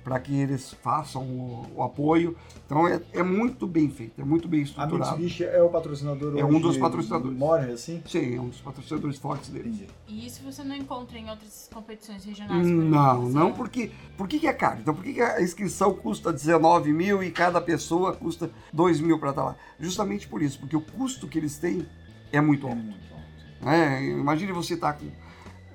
para 0.04 0.20
que 0.20 0.38
eles 0.38 0.74
façam 0.82 1.22
o, 1.22 1.66
o 1.76 1.82
apoio. 1.82 2.36
Então 2.66 2.86
é, 2.86 3.00
é 3.12 3.22
muito 3.22 3.66
bem 3.66 3.88
feito, 3.90 4.20
é 4.20 4.24
muito 4.24 4.46
bem 4.46 4.60
A 4.60 4.64
estruturado. 4.64 5.12
Mitsubishi 5.12 5.44
é 5.44 5.62
o 5.62 5.70
patrocinador 5.70 6.38
É 6.38 6.44
um 6.44 6.60
dos 6.60 6.76
patrocinadores. 6.76 7.36
Mora, 7.38 7.72
assim? 7.72 8.02
Sim, 8.06 8.36
é 8.36 8.40
um 8.40 8.48
dos 8.48 8.60
patrocinadores 8.60 9.18
fortes 9.18 9.48
deles. 9.48 9.74
Entendi. 9.74 9.88
E 10.06 10.26
isso 10.26 10.42
você 10.44 10.62
não 10.62 10.76
encontra 10.76 11.18
em 11.18 11.30
outras 11.30 11.70
competições 11.72 12.22
regionais? 12.24 12.66
Não, 12.66 13.22
exemplo? 13.22 13.30
não, 13.30 13.52
porque 13.54 13.90
por 14.16 14.28
que, 14.28 14.38
que 14.38 14.46
é 14.46 14.52
caro? 14.52 14.80
Então 14.80 14.94
por 14.94 15.02
que, 15.02 15.14
que 15.14 15.22
a 15.22 15.40
inscrição 15.40 15.94
custa 15.94 16.30
19 16.32 16.92
mil 16.92 17.22
e 17.22 17.30
cada 17.30 17.58
pessoa 17.60 18.12
custa 18.12 18.50
2 18.72 19.00
mil 19.00 19.18
para 19.18 19.30
estar 19.30 19.42
lá? 19.44 19.56
Justamente 19.80 20.28
por 20.28 20.42
isso, 20.42 20.60
porque 20.60 20.76
o 20.76 20.82
custo 20.82 21.26
que 21.26 21.38
eles 21.38 21.56
têm 21.58 21.86
é 22.30 22.40
muito 22.42 22.66
É 22.66 22.70
alto. 22.70 22.82
muito 22.82 23.14
alto. 23.14 23.64
né? 23.64 24.04
Imagine 24.04 24.52
você 24.52 24.74
estar 24.74 24.92
com. 24.92 25.06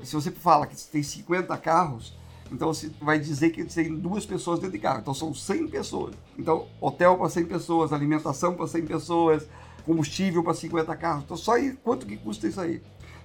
Se 0.04 0.14
você 0.14 0.30
fala 0.30 0.68
que 0.68 0.76
você 0.80 0.90
tem 0.92 1.02
50 1.04 1.58
carros, 1.58 2.16
então 2.52 2.74
você 2.74 2.90
vai 3.02 3.20
dizer 3.20 3.52
que 3.52 3.64
tem 3.66 3.96
duas 3.96 4.26
pessoas 4.26 4.60
dentro 4.60 4.74
de 4.74 4.80
carro. 4.80 5.00
Então 5.00 5.14
são 5.14 5.34
100 5.34 5.68
pessoas. 5.68 6.14
Então, 6.38 6.68
hotel 6.82 7.18
para 7.18 7.30
100 7.30 7.46
pessoas, 7.46 7.94
alimentação 7.94 8.56
para 8.56 8.68
100 8.68 8.86
pessoas, 8.86 9.48
combustível 9.86 10.44
para 10.44 10.54
50 10.54 10.96
carros. 10.96 11.24
Então, 11.24 11.38
só 11.38 11.54
aí 11.54 11.78
quanto 11.84 12.06
que 12.06 12.18
custa 12.18 12.48
isso 12.48 12.60
aí? 12.60 12.82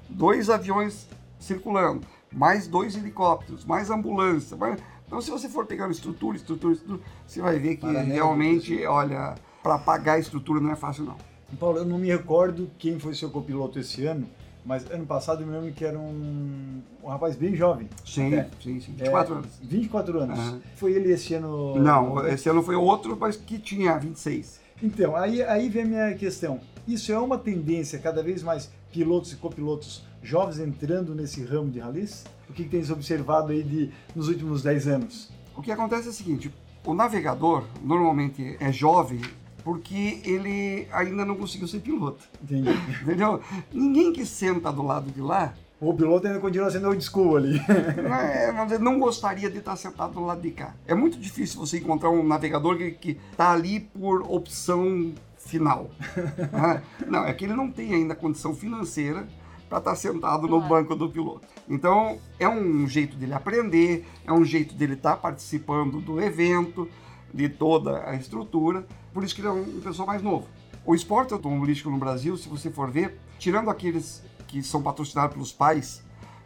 Dois 0.08 0.50
aviões 0.50 1.08
circulando, 1.38 2.06
mais 2.32 2.66
dois 2.66 2.96
helicópteros, 2.96 3.64
mais 3.64 3.90
ambulância. 3.90 4.56
mais- 4.56 4.80
Então, 5.06 5.20
se 5.20 5.30
você 5.30 5.48
for 5.48 5.66
pegando 5.66 5.92
estrutura, 5.92 6.36
estrutura, 6.36 6.72
estrutura, 6.74 7.00
você 7.26 7.40
vai 7.40 7.58
ver 7.58 7.76
que 7.76 7.82
Paralela, 7.82 8.12
realmente, 8.12 8.84
olha, 8.86 9.34
para 9.62 9.78
pagar 9.78 10.14
a 10.14 10.18
estrutura 10.18 10.60
não 10.60 10.70
é 10.70 10.76
fácil, 10.76 11.04
não. 11.04 11.16
Paulo, 11.60 11.78
eu 11.78 11.84
não 11.84 11.98
me 11.98 12.08
recordo 12.08 12.70
quem 12.78 12.98
foi 12.98 13.14
seu 13.14 13.30
copiloto 13.30 13.78
esse 13.78 14.04
ano, 14.06 14.26
mas 14.64 14.90
ano 14.90 15.04
passado 15.06 15.42
eu 15.42 15.46
me 15.46 15.52
lembro 15.52 15.72
que 15.72 15.84
era 15.84 15.98
um, 15.98 16.80
um 17.02 17.08
rapaz 17.08 17.36
bem 17.36 17.54
jovem. 17.54 17.88
Sim, 18.04 18.34
É. 18.34 18.48
sim, 18.62 18.80
sim. 18.80 18.92
24 18.92 19.34
É, 19.34 19.38
anos. 19.38 19.50
24 19.62 20.20
anos. 20.20 20.38
Aham. 20.38 20.60
Foi 20.76 20.92
ele 20.92 21.12
esse 21.12 21.34
ano? 21.34 21.76
Não, 21.78 22.26
esse 22.26 22.48
ano 22.48 22.62
foi 22.62 22.74
outro, 22.74 23.16
mas 23.18 23.36
que 23.36 23.58
tinha 23.58 23.96
26. 23.98 24.60
Então, 24.82 25.14
aí, 25.16 25.42
aí 25.42 25.68
vem 25.68 25.82
a 25.82 25.86
minha 25.86 26.14
questão. 26.14 26.60
Isso 26.86 27.12
é 27.12 27.18
uma 27.18 27.38
tendência 27.38 27.98
cada 27.98 28.22
vez 28.22 28.42
mais 28.42 28.70
pilotos 28.92 29.32
e 29.32 29.36
copilotos 29.36 30.04
jovens 30.22 30.58
entrando 30.58 31.14
nesse 31.14 31.44
ramo 31.44 31.70
de 31.70 31.78
rallies? 31.80 32.24
O 32.48 32.52
que, 32.52 32.64
que 32.64 32.68
tens 32.70 32.90
observado 32.90 33.52
aí 33.52 33.62
de, 33.62 33.90
nos 34.14 34.28
últimos 34.28 34.62
10 34.62 34.86
anos? 34.88 35.30
O 35.56 35.62
que 35.62 35.70
acontece 35.72 36.08
é 36.08 36.10
o 36.10 36.14
seguinte: 36.14 36.52
o 36.84 36.92
navegador 36.94 37.64
normalmente 37.82 38.56
é 38.60 38.70
jovem 38.72 39.20
porque 39.64 40.20
ele 40.24 40.86
ainda 40.92 41.24
não 41.24 41.34
conseguiu 41.34 41.66
ser 41.66 41.80
piloto. 41.80 42.24
Entendi. 42.42 42.70
Entendeu? 43.02 43.40
Ninguém 43.72 44.12
que 44.12 44.24
senta 44.26 44.70
do 44.70 44.82
lado 44.82 45.10
de 45.10 45.20
lá 45.20 45.54
o 45.80 45.92
piloto 45.92 46.26
ainda 46.26 46.38
continua 46.38 46.70
sendo 46.70 46.88
old 46.88 47.02
school 47.04 47.36
ali. 47.36 47.60
não, 48.02 48.14
é, 48.14 48.78
não 48.78 48.98
gostaria 48.98 49.50
de 49.50 49.58
estar 49.58 49.76
sentado 49.76 50.14
do 50.14 50.24
lado 50.24 50.40
de 50.40 50.50
cá. 50.50 50.74
É 50.86 50.94
muito 50.94 51.18
difícil 51.18 51.58
você 51.58 51.78
encontrar 51.78 52.10
um 52.10 52.22
navegador 52.22 52.76
que 52.78 53.18
está 53.30 53.52
ali 53.52 53.80
por 53.80 54.22
opção 54.22 55.12
final. 55.36 55.90
né? 56.52 56.82
Não, 57.06 57.24
é 57.24 57.32
que 57.32 57.44
ele 57.44 57.54
não 57.54 57.70
tem 57.70 57.92
ainda 57.92 58.14
condição 58.14 58.54
financeira 58.54 59.26
para 59.68 59.78
estar 59.78 59.96
sentado 59.96 60.46
no 60.46 60.60
banco 60.60 60.94
do 60.94 61.08
piloto. 61.08 61.46
Então, 61.68 62.18
é 62.38 62.48
um 62.48 62.86
jeito 62.86 63.16
dele 63.16 63.34
aprender, 63.34 64.06
é 64.24 64.32
um 64.32 64.44
jeito 64.44 64.74
dele 64.74 64.94
estar 64.94 65.16
participando 65.16 66.00
do 66.00 66.20
evento, 66.20 66.88
de 67.34 67.48
toda 67.48 68.08
a 68.08 68.14
estrutura. 68.14 68.86
Por 69.12 69.24
isso 69.24 69.34
que 69.34 69.40
ele 69.40 69.48
é 69.48 69.50
um 69.50 69.80
pessoal 69.80 70.06
mais 70.06 70.22
novo. 70.22 70.46
O 70.86 70.94
esporte 70.94 71.32
automobilístico 71.32 71.90
no 71.90 71.98
Brasil, 71.98 72.36
se 72.36 72.48
você 72.48 72.70
for 72.70 72.90
ver, 72.90 73.18
tirando 73.38 73.68
aqueles 73.70 74.22
que 74.46 74.62
são 74.62 74.80
patrocinados 74.80 75.34
pelos 75.34 75.52
pais 75.52 76.02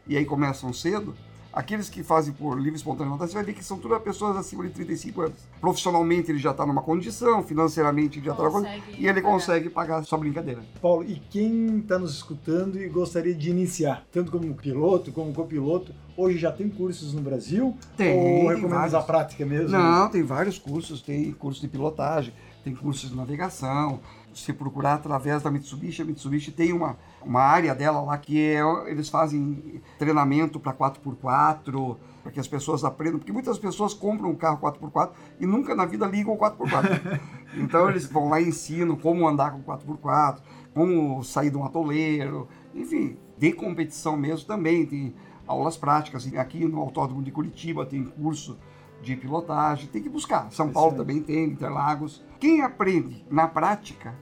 e 0.06 0.16
aí 0.16 0.24
começam 0.24 0.72
cedo, 0.72 1.14
aqueles 1.58 1.88
que 1.90 2.04
fazem 2.04 2.32
por 2.32 2.54
livre 2.56 2.74
e 2.74 2.76
espontânea 2.76 3.10
vontade, 3.10 3.32
você 3.32 3.36
vai 3.36 3.44
ver 3.44 3.52
que 3.52 3.64
são 3.64 3.78
todas 3.78 4.00
pessoas 4.00 4.36
acima 4.36 4.62
de 4.62 4.70
35 4.70 5.22
anos. 5.22 5.38
Profissionalmente 5.60 6.30
ele 6.30 6.38
já 6.38 6.52
está 6.52 6.64
numa 6.64 6.82
condição, 6.82 7.42
financeiramente 7.42 8.20
ele 8.20 8.26
já 8.26 8.30
está 8.32 8.44
numa 8.44 8.62
condição, 8.62 8.94
e 8.96 9.08
ele 9.08 9.20
pagar. 9.20 9.32
consegue 9.32 9.68
pagar 9.68 10.04
sua 10.04 10.18
brincadeira. 10.18 10.62
Paulo, 10.80 11.02
e 11.02 11.16
quem 11.28 11.78
está 11.80 11.98
nos 11.98 12.14
escutando 12.14 12.80
e 12.80 12.88
gostaria 12.88 13.34
de 13.34 13.50
iniciar, 13.50 14.06
tanto 14.12 14.30
como 14.30 14.54
piloto, 14.54 15.10
como 15.10 15.32
copiloto, 15.32 15.92
hoje 16.16 16.38
já 16.38 16.52
tem 16.52 16.68
cursos 16.68 17.12
no 17.12 17.22
Brasil? 17.22 17.76
Tem, 17.96 18.16
Ou 18.16 18.22
tem 18.22 18.38
recomendamos 18.40 18.70
vários. 18.70 18.94
a 18.94 19.02
prática 19.02 19.44
mesmo? 19.44 19.70
Não, 19.70 20.08
tem 20.08 20.22
vários 20.22 20.60
cursos, 20.60 21.02
tem 21.02 21.32
curso 21.32 21.60
de 21.60 21.66
pilotagem, 21.66 22.32
tem 22.62 22.72
cursos 22.72 23.10
de 23.10 23.16
navegação. 23.16 23.98
Se 24.34 24.52
procurar 24.52 24.94
através 24.94 25.42
da 25.42 25.50
Mitsubishi, 25.50 26.02
a 26.02 26.04
Mitsubishi 26.04 26.52
tem 26.52 26.72
uma, 26.72 26.96
uma 27.22 27.40
área 27.40 27.74
dela 27.74 28.00
lá 28.00 28.16
que 28.16 28.40
é, 28.40 28.60
eles 28.90 29.08
fazem 29.08 29.82
treinamento 29.98 30.60
para 30.60 30.72
4x4, 30.72 31.96
para 32.22 32.32
que 32.32 32.38
as 32.38 32.46
pessoas 32.46 32.84
aprendam, 32.84 33.18
porque 33.18 33.32
muitas 33.32 33.58
pessoas 33.58 33.94
compram 33.94 34.30
um 34.30 34.36
carro 34.36 34.58
4x4 34.58 35.10
e 35.40 35.46
nunca 35.46 35.74
na 35.74 35.86
vida 35.86 36.06
ligam 36.06 36.34
o 36.34 36.38
4x4. 36.38 37.20
então 37.56 37.88
eles 37.88 38.06
vão 38.06 38.28
lá 38.28 38.40
e 38.40 38.48
ensinam 38.48 38.96
como 38.96 39.26
andar 39.26 39.52
com 39.52 39.62
4x4, 39.62 40.38
como 40.74 41.22
sair 41.24 41.50
de 41.50 41.56
um 41.56 41.64
atoleiro, 41.64 42.48
enfim, 42.74 43.16
de 43.36 43.52
competição 43.52 44.16
mesmo 44.16 44.46
também, 44.46 44.86
tem 44.86 45.14
aulas 45.46 45.76
práticas. 45.76 46.30
Aqui 46.36 46.64
no 46.64 46.80
Autódromo 46.80 47.22
de 47.22 47.32
Curitiba 47.32 47.86
tem 47.86 48.04
curso 48.04 48.58
de 49.02 49.16
pilotagem, 49.16 49.88
tem 49.88 50.02
que 50.02 50.08
buscar. 50.08 50.50
São 50.52 50.70
Paulo 50.70 50.92
Excelente. 50.92 51.06
também 51.06 51.22
tem, 51.22 51.44
Interlagos. 51.52 52.24
Quem 52.38 52.62
aprende 52.62 53.24
na 53.30 53.46
prática 53.46 54.14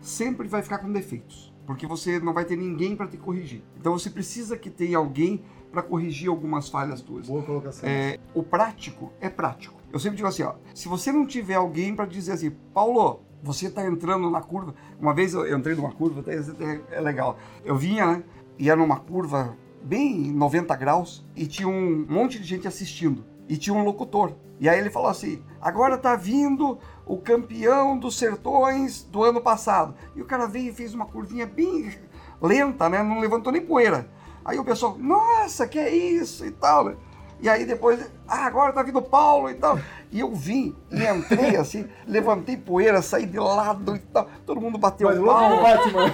sempre 0.00 0.48
vai 0.48 0.62
ficar 0.62 0.78
com 0.78 0.90
defeitos, 0.90 1.52
porque 1.66 1.86
você 1.86 2.18
não 2.20 2.32
vai 2.32 2.44
ter 2.44 2.56
ninguém 2.56 2.96
para 2.96 3.06
te 3.06 3.16
corrigir. 3.16 3.62
Então 3.78 3.98
você 3.98 4.10
precisa 4.10 4.56
que 4.56 4.70
tenha 4.70 4.98
alguém 4.98 5.42
para 5.70 5.82
corrigir 5.82 6.28
algumas 6.28 6.68
falhas 6.68 7.00
tuas. 7.00 7.28
Boa 7.28 7.42
colocação. 7.42 7.88
É, 7.88 8.18
o 8.34 8.42
prático 8.42 9.12
é 9.20 9.28
prático. 9.28 9.80
Eu 9.92 9.98
sempre 9.98 10.16
digo 10.16 10.28
assim, 10.28 10.42
ó, 10.42 10.54
se 10.74 10.88
você 10.88 11.12
não 11.12 11.26
tiver 11.26 11.54
alguém 11.54 11.94
para 11.94 12.06
dizer 12.06 12.32
assim, 12.32 12.50
Paulo, 12.72 13.20
você 13.42 13.66
está 13.66 13.86
entrando 13.86 14.28
na 14.30 14.40
curva. 14.40 14.74
Uma 15.00 15.14
vez 15.14 15.34
eu 15.34 15.56
entrei 15.56 15.74
numa 15.74 15.92
curva, 15.92 16.20
até 16.20 16.38
até 16.38 16.80
é 16.90 17.00
legal. 17.00 17.38
Eu 17.64 17.76
vinha, 17.76 18.06
né, 18.06 18.24
e 18.58 18.68
era 18.68 18.78
numa 18.78 18.98
curva 18.98 19.56
bem 19.82 20.30
90 20.32 20.76
graus 20.76 21.24
e 21.34 21.46
tinha 21.46 21.68
um 21.68 22.04
monte 22.08 22.38
de 22.38 22.44
gente 22.44 22.68
assistindo 22.68 23.24
e 23.50 23.56
tinha 23.56 23.74
um 23.74 23.82
locutor. 23.82 24.32
E 24.60 24.68
aí 24.68 24.78
ele 24.78 24.90
falou 24.90 25.08
assim: 25.08 25.42
agora 25.60 25.98
tá 25.98 26.14
vindo 26.14 26.78
o 27.04 27.18
campeão 27.18 27.98
dos 27.98 28.16
sertões 28.16 29.02
do 29.02 29.24
ano 29.24 29.40
passado. 29.40 29.94
E 30.14 30.22
o 30.22 30.24
cara 30.24 30.46
veio 30.46 30.70
e 30.70 30.74
fez 30.74 30.94
uma 30.94 31.04
curvinha 31.04 31.46
bem 31.46 31.92
lenta, 32.40 32.88
né? 32.88 33.02
Não 33.02 33.18
levantou 33.18 33.52
nem 33.52 33.60
poeira. 33.60 34.08
Aí 34.44 34.56
o 34.56 34.64
pessoal, 34.64 34.96
nossa, 34.96 35.66
que 35.66 35.80
é 35.80 35.92
isso 35.92 36.46
e 36.46 36.52
tal, 36.52 36.84
né? 36.84 36.96
E 37.42 37.48
aí 37.48 37.64
depois, 37.64 38.08
ah, 38.28 38.46
agora 38.46 38.72
tá 38.72 38.82
vindo 38.82 38.98
o 38.98 39.02
Paulo 39.02 39.50
e 39.50 39.54
tal. 39.54 39.78
E 40.12 40.20
eu 40.20 40.32
vim 40.32 40.76
e 40.90 41.04
entrei 41.04 41.56
assim, 41.56 41.88
levantei 42.06 42.56
poeira, 42.56 43.02
saí 43.02 43.26
de 43.26 43.38
lado 43.38 43.96
e 43.96 43.98
tal. 43.98 44.28
Todo 44.46 44.60
mundo 44.60 44.78
bateu 44.78 45.08
Mas 45.08 45.18
palma. 45.18 45.62
Batman. 45.62 46.06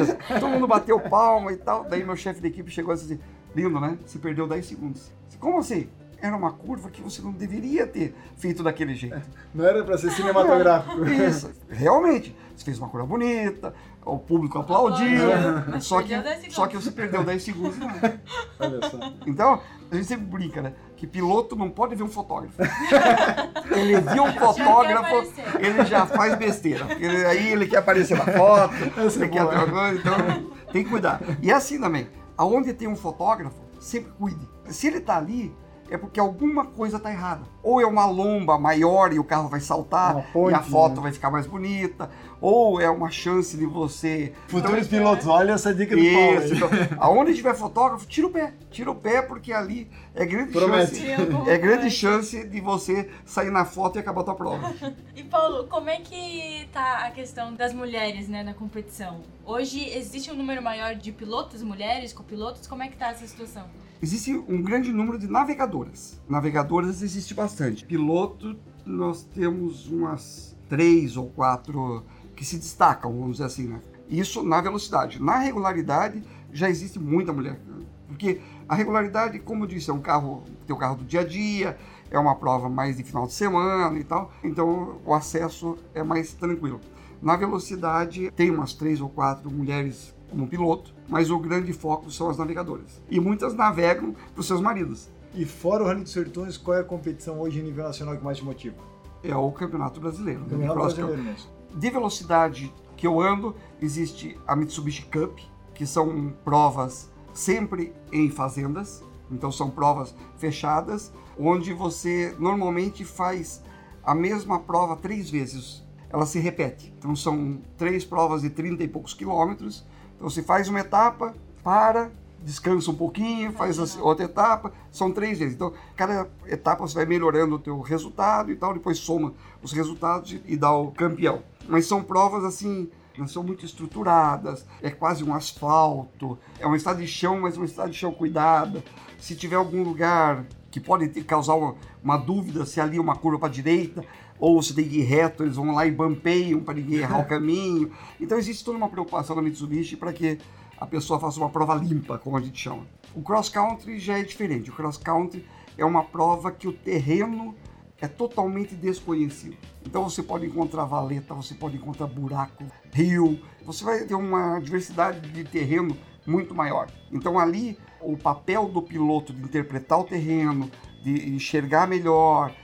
Isso, 0.00 0.16
todo 0.40 0.48
mundo 0.48 0.68
bateu 0.68 1.00
palma 1.00 1.52
e 1.52 1.56
tal. 1.56 1.84
Daí 1.84 2.04
meu 2.04 2.16
chefe 2.16 2.40
de 2.40 2.46
equipe 2.46 2.70
chegou 2.70 2.94
e 2.94 2.96
disse 2.96 3.14
assim, 3.14 3.22
lindo, 3.54 3.80
né? 3.80 3.98
Você 4.06 4.18
perdeu 4.18 4.46
10 4.46 4.64
segundos. 4.64 5.10
Como 5.40 5.58
assim? 5.58 5.88
Era 6.20 6.36
uma 6.36 6.52
curva 6.52 6.90
que 6.90 7.00
você 7.00 7.22
não 7.22 7.30
deveria 7.30 7.86
ter 7.86 8.14
feito 8.36 8.62
daquele 8.62 8.94
jeito. 8.94 9.20
Não 9.54 9.64
era 9.64 9.84
para 9.84 9.96
ser 9.96 10.10
cinematográfico. 10.10 11.04
Isso, 11.06 11.50
realmente. 11.68 12.36
Você 12.56 12.64
fez 12.64 12.78
uma 12.78 12.88
curva 12.88 13.06
bonita, 13.06 13.72
o 14.04 14.18
público 14.18 14.58
aplaudiu, 14.58 15.28
Mas 15.70 15.84
só 15.84 16.02
que, 16.02 16.08
perdeu 16.08 16.24
10 16.24 16.36
segundos. 16.38 16.54
só 16.56 16.66
que 16.66 16.76
você 16.76 16.90
perdeu 16.90 17.22
10 17.22 17.42
segundos. 17.42 17.76
Olha 18.58 18.90
só. 18.90 19.12
Então, 19.28 19.60
a 19.92 19.94
gente 19.94 20.06
sempre 20.06 20.26
brinca, 20.26 20.60
né? 20.60 20.72
Que 20.96 21.06
piloto 21.06 21.54
não 21.54 21.70
pode 21.70 21.94
ver 21.94 22.02
um 22.02 22.08
fotógrafo. 22.08 22.56
Ele 23.70 24.00
viu 24.00 24.24
um 24.24 24.32
fotógrafo, 24.32 25.32
ele 25.60 25.84
já 25.84 26.04
faz 26.06 26.34
besteira. 26.36 26.86
Ele- 26.98 27.24
aí 27.26 27.52
ele 27.52 27.66
quer 27.68 27.76
aparecer 27.78 28.16
na 28.18 28.24
foto, 28.24 28.74
Essa 28.98 29.20
é 29.20 29.22
ele 29.22 29.28
quer 29.28 29.44
outra 29.44 29.66
coisa. 29.66 29.98
Então, 30.00 30.50
Tem 30.72 30.82
que 30.82 30.90
cuidar. 30.90 31.20
E 31.40 31.50
é 31.50 31.54
assim 31.54 31.80
também, 31.80 32.08
aonde 32.36 32.72
tem 32.72 32.88
um 32.88 32.96
fotógrafo, 32.96 33.56
sempre 33.78 34.10
cuide. 34.18 34.48
Se 34.66 34.88
ele 34.88 35.00
tá 35.00 35.16
ali, 35.16 35.54
é 35.90 35.96
porque 35.96 36.20
alguma 36.20 36.64
coisa 36.64 36.96
está 36.96 37.10
errada. 37.10 37.42
Ou 37.62 37.80
é 37.80 37.86
uma 37.86 38.06
lomba 38.06 38.58
maior 38.58 39.12
e 39.12 39.18
o 39.18 39.24
carro 39.24 39.48
vai 39.48 39.60
saltar 39.60 40.26
ponte, 40.32 40.52
e 40.52 40.54
a 40.54 40.62
foto 40.62 40.96
né? 40.96 41.02
vai 41.02 41.12
ficar 41.12 41.30
mais 41.30 41.46
bonita, 41.46 42.10
ou 42.40 42.80
é 42.80 42.88
uma 42.88 43.10
chance 43.10 43.56
de 43.56 43.66
você. 43.66 44.32
Futuros 44.48 44.86
então, 44.86 44.98
pilotos, 44.98 45.26
olha 45.26 45.52
essa 45.52 45.74
dica 45.74 45.94
do 45.94 46.02
Isso, 46.02 46.60
Paulo. 46.60 46.76
Então, 46.76 46.96
aonde 46.98 47.34
tiver 47.34 47.54
fotógrafo, 47.54 48.06
tira 48.06 48.26
o 48.26 48.30
pé. 48.30 48.54
Tira 48.70 48.90
o 48.90 48.94
pé, 48.94 49.22
porque 49.22 49.52
ali 49.52 49.88
é 50.14 50.24
grande 50.24 50.52
Promete. 50.52 50.96
chance. 50.96 51.50
É 51.50 51.58
grande 51.58 51.90
chance 51.90 52.46
de 52.46 52.60
você 52.60 53.10
sair 53.24 53.50
na 53.50 53.64
foto 53.64 53.96
e 53.96 53.98
acabar 53.98 54.20
a 54.20 54.24
tua 54.24 54.34
prova. 54.34 54.74
e 55.16 55.22
Paulo, 55.24 55.66
como 55.68 55.88
é 55.88 56.00
que 56.00 56.68
tá 56.72 57.06
a 57.06 57.10
questão 57.10 57.54
das 57.54 57.72
mulheres 57.72 58.28
né, 58.28 58.42
na 58.42 58.54
competição? 58.54 59.20
Hoje 59.44 59.88
existe 59.88 60.30
um 60.30 60.34
número 60.34 60.62
maior 60.62 60.94
de 60.94 61.10
pilotos 61.10 61.62
mulheres, 61.62 62.12
copilotos? 62.12 62.66
Como 62.66 62.82
é 62.82 62.88
que 62.88 62.96
tá 62.96 63.10
essa 63.10 63.26
situação? 63.26 63.64
Existe 64.00 64.32
um 64.32 64.62
grande 64.62 64.92
número 64.92 65.18
de 65.18 65.26
navegadoras. 65.26 66.20
Navegadoras 66.28 67.02
existe 67.02 67.34
bastante. 67.34 67.84
Piloto, 67.84 68.56
nós 68.86 69.24
temos 69.24 69.88
umas 69.88 70.56
três 70.68 71.16
ou 71.16 71.28
quatro 71.30 72.04
que 72.38 72.44
se 72.44 72.56
destacam, 72.56 73.12
vamos 73.12 73.32
dizer 73.32 73.46
assim, 73.46 73.66
né? 73.66 73.80
Isso 74.08 74.44
na 74.44 74.60
velocidade. 74.60 75.20
Na 75.20 75.38
regularidade, 75.38 76.22
já 76.52 76.70
existe 76.70 76.96
muita 76.96 77.32
mulher. 77.32 77.58
Porque 78.06 78.40
a 78.68 78.76
regularidade, 78.76 79.40
como 79.40 79.64
eu 79.64 79.66
disse, 79.66 79.90
é 79.90 79.92
um 79.92 80.00
carro, 80.00 80.44
tem 80.64 80.74
o 80.74 80.78
carro 80.78 80.94
do 80.94 81.04
dia 81.04 81.22
a 81.22 81.24
dia, 81.24 81.76
é 82.08 82.16
uma 82.16 82.36
prova 82.36 82.68
mais 82.68 82.96
de 82.96 83.02
final 83.02 83.26
de 83.26 83.32
semana 83.32 83.98
e 83.98 84.04
tal, 84.04 84.30
então 84.44 85.00
o 85.04 85.12
acesso 85.12 85.76
é 85.92 86.00
mais 86.04 86.32
tranquilo. 86.32 86.80
Na 87.20 87.34
velocidade, 87.34 88.30
tem 88.30 88.52
umas 88.52 88.72
três 88.72 89.00
ou 89.00 89.08
quatro 89.08 89.50
mulheres 89.50 90.14
como 90.30 90.46
piloto, 90.46 90.94
mas 91.08 91.32
o 91.32 91.40
grande 91.40 91.72
foco 91.72 92.08
são 92.08 92.30
as 92.30 92.38
navegadoras. 92.38 93.02
E 93.10 93.18
muitas 93.18 93.52
navegam 93.52 94.14
para 94.32 94.40
os 94.40 94.46
seus 94.46 94.60
maridos. 94.60 95.08
E 95.34 95.44
fora 95.44 95.82
o 95.82 95.86
Rally 95.88 96.02
dos 96.02 96.12
Sertões, 96.12 96.56
qual 96.56 96.76
é 96.76 96.80
a 96.82 96.84
competição 96.84 97.40
hoje 97.40 97.58
em 97.58 97.64
nível 97.64 97.82
nacional 97.82 98.16
que 98.16 98.24
mais 98.24 98.38
te 98.38 98.44
motiva? 98.44 98.76
É 99.24 99.34
o 99.34 99.50
Campeonato 99.50 100.00
Brasileiro. 100.00 100.42
O 100.42 100.48
Campeonato 100.48 100.78
Brasileiro 100.78 101.22
mesmo. 101.24 101.57
De 101.78 101.90
velocidade 101.90 102.74
que 102.96 103.06
eu 103.06 103.20
ando, 103.20 103.54
existe 103.80 104.36
a 104.48 104.56
Mitsubishi 104.56 105.02
Cup, 105.02 105.38
que 105.72 105.86
são 105.86 106.34
provas 106.44 107.08
sempre 107.32 107.94
em 108.10 108.28
fazendas, 108.28 109.00
então 109.30 109.52
são 109.52 109.70
provas 109.70 110.12
fechadas, 110.38 111.12
onde 111.38 111.72
você 111.72 112.34
normalmente 112.36 113.04
faz 113.04 113.62
a 114.02 114.12
mesma 114.12 114.58
prova 114.58 114.96
três 114.96 115.30
vezes. 115.30 115.84
Ela 116.10 116.26
se 116.26 116.40
repete. 116.40 116.92
Então 116.98 117.14
são 117.14 117.60
três 117.76 118.04
provas 118.04 118.42
de 118.42 118.50
30 118.50 118.82
e 118.82 118.88
poucos 118.88 119.14
quilômetros, 119.14 119.86
então 120.16 120.28
você 120.28 120.42
faz 120.42 120.68
uma 120.68 120.80
etapa, 120.80 121.32
para, 121.62 122.10
descansa 122.42 122.90
um 122.90 122.96
pouquinho, 122.96 123.52
faz 123.52 123.78
a 123.78 124.02
outra 124.02 124.24
etapa, 124.24 124.72
são 124.90 125.12
três 125.12 125.38
vezes. 125.38 125.54
Então, 125.54 125.72
cada 125.94 126.28
etapa 126.44 126.84
você 126.84 126.96
vai 126.96 127.06
melhorando 127.06 127.54
o 127.54 127.58
teu 127.60 127.80
resultado 127.80 128.50
e 128.50 128.56
tal, 128.56 128.74
depois 128.74 128.98
soma 128.98 129.32
os 129.62 129.72
resultados 129.72 130.40
e 130.44 130.56
dá 130.56 130.72
o 130.72 130.90
campeão. 130.90 131.40
Mas 131.68 131.86
são 131.86 132.02
provas 132.02 132.44
assim, 132.44 132.90
não 133.16 133.28
são 133.28 133.42
muito 133.42 133.64
estruturadas, 133.64 134.64
é 134.82 134.90
quase 134.90 135.22
um 135.22 135.34
asfalto, 135.34 136.38
é 136.58 136.66
uma 136.66 136.76
estrada 136.76 137.00
de 137.00 137.06
chão, 137.06 137.40
mas 137.40 137.56
uma 137.56 137.66
estrada 137.66 137.90
de 137.90 137.96
chão 137.96 138.12
cuidada. 138.12 138.82
Se 139.18 139.36
tiver 139.36 139.56
algum 139.56 139.82
lugar 139.82 140.46
que 140.70 140.80
pode 140.80 141.08
causar 141.24 141.54
uma, 141.54 141.74
uma 142.02 142.16
dúvida 142.16 142.64
se 142.64 142.80
ali 142.80 142.96
é 142.96 143.00
uma 143.00 143.16
curva 143.16 143.38
para 143.38 143.48
a 143.48 143.52
direita, 143.52 144.04
ou 144.38 144.62
se 144.62 144.74
tem 144.74 144.88
que 144.88 144.98
ir 145.00 145.04
reto, 145.04 145.42
eles 145.42 145.56
vão 145.56 145.72
lá 145.72 145.86
e 145.86 145.90
bampeiam 145.90 146.60
para 146.60 146.74
ninguém 146.74 146.98
errar 146.98 147.20
o 147.20 147.26
caminho. 147.28 147.92
Então 148.20 148.38
existe 148.38 148.64
toda 148.64 148.78
uma 148.78 148.88
preocupação 148.88 149.34
na 149.36 149.42
Mitsubishi 149.42 149.96
para 149.96 150.12
que 150.12 150.38
a 150.80 150.86
pessoa 150.86 151.18
faça 151.18 151.38
uma 151.38 151.50
prova 151.50 151.74
limpa, 151.74 152.18
como 152.18 152.36
a 152.36 152.40
gente 152.40 152.58
chama. 152.58 152.86
O 153.14 153.22
cross 153.22 153.48
country 153.48 153.98
já 153.98 154.18
é 154.18 154.22
diferente. 154.22 154.70
O 154.70 154.72
cross 154.72 154.96
country 154.96 155.44
é 155.76 155.84
uma 155.84 156.04
prova 156.04 156.52
que 156.52 156.68
o 156.68 156.72
terreno 156.72 157.54
é 158.00 158.06
totalmente 158.06 158.74
desconhecido. 158.74 159.56
Então 159.84 160.08
você 160.08 160.22
pode 160.22 160.46
encontrar 160.46 160.84
valeta, 160.84 161.34
você 161.34 161.54
pode 161.54 161.76
encontrar 161.76 162.06
buraco, 162.06 162.64
rio, 162.92 163.40
você 163.64 163.84
vai 163.84 164.04
ter 164.04 164.14
uma 164.14 164.60
diversidade 164.60 165.28
de 165.30 165.44
terreno 165.44 165.96
muito 166.26 166.54
maior. 166.54 166.90
Então 167.10 167.38
ali 167.38 167.78
o 168.00 168.16
papel 168.16 168.68
do 168.68 168.82
piloto 168.82 169.32
de 169.32 169.42
interpretar 169.42 169.98
o 169.98 170.04
terreno, 170.04 170.70
de 171.02 171.30
enxergar 171.30 171.88
melhor, 171.88 172.54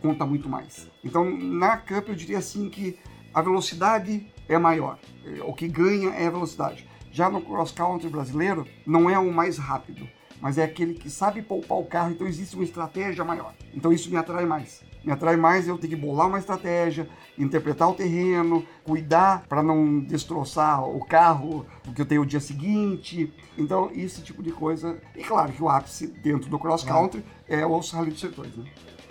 conta 0.00 0.26
muito 0.26 0.48
mais. 0.48 0.90
Então, 1.04 1.30
na 1.30 1.76
Cup, 1.76 2.08
eu 2.08 2.14
diria 2.14 2.38
assim 2.38 2.68
que 2.68 2.98
a 3.32 3.40
velocidade 3.40 4.26
é 4.48 4.58
maior. 4.58 4.98
O 5.46 5.54
que 5.54 5.68
ganha 5.68 6.10
é 6.10 6.26
a 6.26 6.30
velocidade. 6.30 6.86
Já 7.10 7.30
no 7.30 7.40
cross 7.40 7.70
country 7.72 8.08
brasileiro, 8.08 8.66
não 8.86 9.08
é 9.08 9.18
o 9.18 9.32
mais 9.32 9.56
rápido, 9.58 10.08
mas 10.42 10.58
é 10.58 10.64
aquele 10.64 10.94
que 10.94 11.08
sabe 11.08 11.40
poupar 11.40 11.78
o 11.78 11.84
carro, 11.84 12.10
então 12.10 12.26
existe 12.26 12.56
uma 12.56 12.64
estratégia 12.64 13.24
maior. 13.24 13.54
Então 13.72 13.92
isso 13.92 14.10
me 14.10 14.16
atrai 14.16 14.44
mais. 14.44 14.82
Me 15.04 15.12
atrai 15.12 15.36
mais 15.36 15.68
eu 15.68 15.78
ter 15.78 15.86
que 15.86 15.94
bolar 15.94 16.26
uma 16.26 16.38
estratégia, 16.40 17.08
interpretar 17.38 17.88
o 17.88 17.94
terreno, 17.94 18.66
cuidar 18.82 19.44
para 19.48 19.62
não 19.62 20.00
destroçar 20.00 20.84
o 20.84 21.04
carro 21.04 21.64
porque 21.84 22.02
eu 22.02 22.06
tenho 22.06 22.22
o 22.22 22.26
dia 22.26 22.40
seguinte. 22.40 23.32
Então, 23.56 23.90
esse 23.94 24.20
tipo 24.20 24.42
de 24.42 24.50
coisa. 24.50 25.00
E 25.14 25.22
claro 25.22 25.52
que 25.52 25.62
o 25.62 25.68
ápice 25.68 26.08
dentro 26.08 26.50
do 26.50 26.58
cross 26.58 26.82
country 26.82 27.24
é 27.48 27.64
o 27.64 27.78
Rally 27.78 28.10
dos 28.10 28.20
Sertões. 28.20 28.56
Né? 28.56 28.64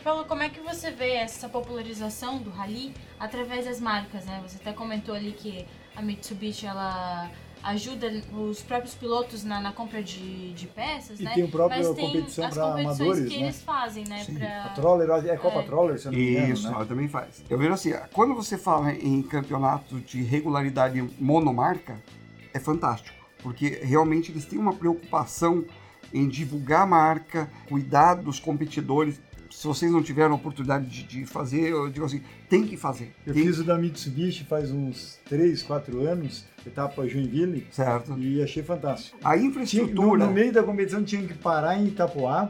Paulo, 0.03 0.25
como 0.25 0.43
é 0.43 0.49
que 0.49 0.59
você 0.59 0.91
vê 0.91 1.11
essa 1.11 1.47
popularização 1.47 2.39
do 2.39 2.49
rally 2.49 2.93
através 3.19 3.65
das 3.65 3.79
marcas, 3.79 4.25
né? 4.25 4.41
Você 4.45 4.57
até 4.57 4.73
comentou 4.73 5.13
ali 5.13 5.31
que 5.31 5.65
a 5.95 6.01
Mitsubishi 6.01 6.65
ela 6.65 7.29
ajuda 7.63 8.11
os 8.33 8.61
próprios 8.61 8.93
pilotos 8.95 9.43
na, 9.43 9.61
na 9.61 9.71
compra 9.71 10.01
de, 10.01 10.53
de 10.53 10.67
peças, 10.67 11.19
e 11.19 11.23
né? 11.23 11.33
tem 11.33 11.43
o 11.43 11.47
próprio 11.47 11.79
Mas 11.79 11.95
tem 11.95 12.05
competição 12.07 12.49
para 12.49 12.73
amadores, 12.73 13.29
que 13.29 13.37
né? 13.37 13.43
eles 13.43 13.61
fazem, 13.61 14.03
né? 14.05 14.23
Sim. 14.23 14.35
Pra... 14.35 14.65
A 14.65 14.69
Troller, 14.69 15.09
é 15.27 15.37
Copa 15.37 15.59
é. 15.59 15.63
Troller, 15.63 15.99
se 15.99 16.05
não 16.05 16.13
me 16.13 16.31
engano, 16.31 16.53
Isso, 16.53 16.67
né? 16.67 16.73
ela 16.73 16.85
também 16.85 17.07
faz. 17.07 17.43
Eu 17.49 17.57
vejo 17.57 17.73
assim, 17.73 17.93
quando 18.13 18.33
você 18.33 18.57
fala 18.57 18.91
em 18.93 19.21
campeonato 19.21 19.99
de 19.99 20.21
regularidade 20.23 21.01
monomarca, 21.19 22.01
é 22.53 22.59
fantástico, 22.59 23.17
porque 23.41 23.79
realmente 23.83 24.31
eles 24.31 24.45
têm 24.45 24.59
uma 24.59 24.73
preocupação 24.73 25.63
em 26.13 26.27
divulgar 26.27 26.81
a 26.81 26.85
marca, 26.85 27.49
cuidar 27.69 28.15
dos 28.15 28.39
competidores, 28.39 29.21
se 29.51 29.67
vocês 29.67 29.91
não 29.91 30.01
tiveram 30.01 30.31
a 30.31 30.35
oportunidade 30.35 30.85
de, 30.85 31.03
de, 31.03 31.25
fazer, 31.25 31.69
eu 31.69 31.89
digo 31.89 32.05
assim, 32.05 32.21
tem 32.49 32.63
que 32.63 32.77
fazer. 32.77 33.13
Eu 33.25 33.33
tem... 33.33 33.43
fiz 33.43 33.59
o 33.59 33.63
da 33.63 33.77
Mitsubishi 33.77 34.45
faz 34.45 34.71
uns 34.71 35.19
3, 35.25 35.61
4 35.61 36.07
anos, 36.07 36.45
etapa 36.65 37.07
Joinville. 37.07 37.67
Certo. 37.69 38.17
E 38.17 38.41
achei 38.41 38.63
fantástico. 38.63 39.17
A 39.23 39.37
infraestrutura... 39.37 39.93
Tinha, 39.93 40.07
no, 40.07 40.17
no, 40.17 40.31
meio 40.31 40.51
da 40.51 40.63
competição 40.63 41.03
tinha 41.03 41.21
que 41.27 41.33
parar 41.33 41.77
em 41.77 41.87
Itapoá, 41.87 42.49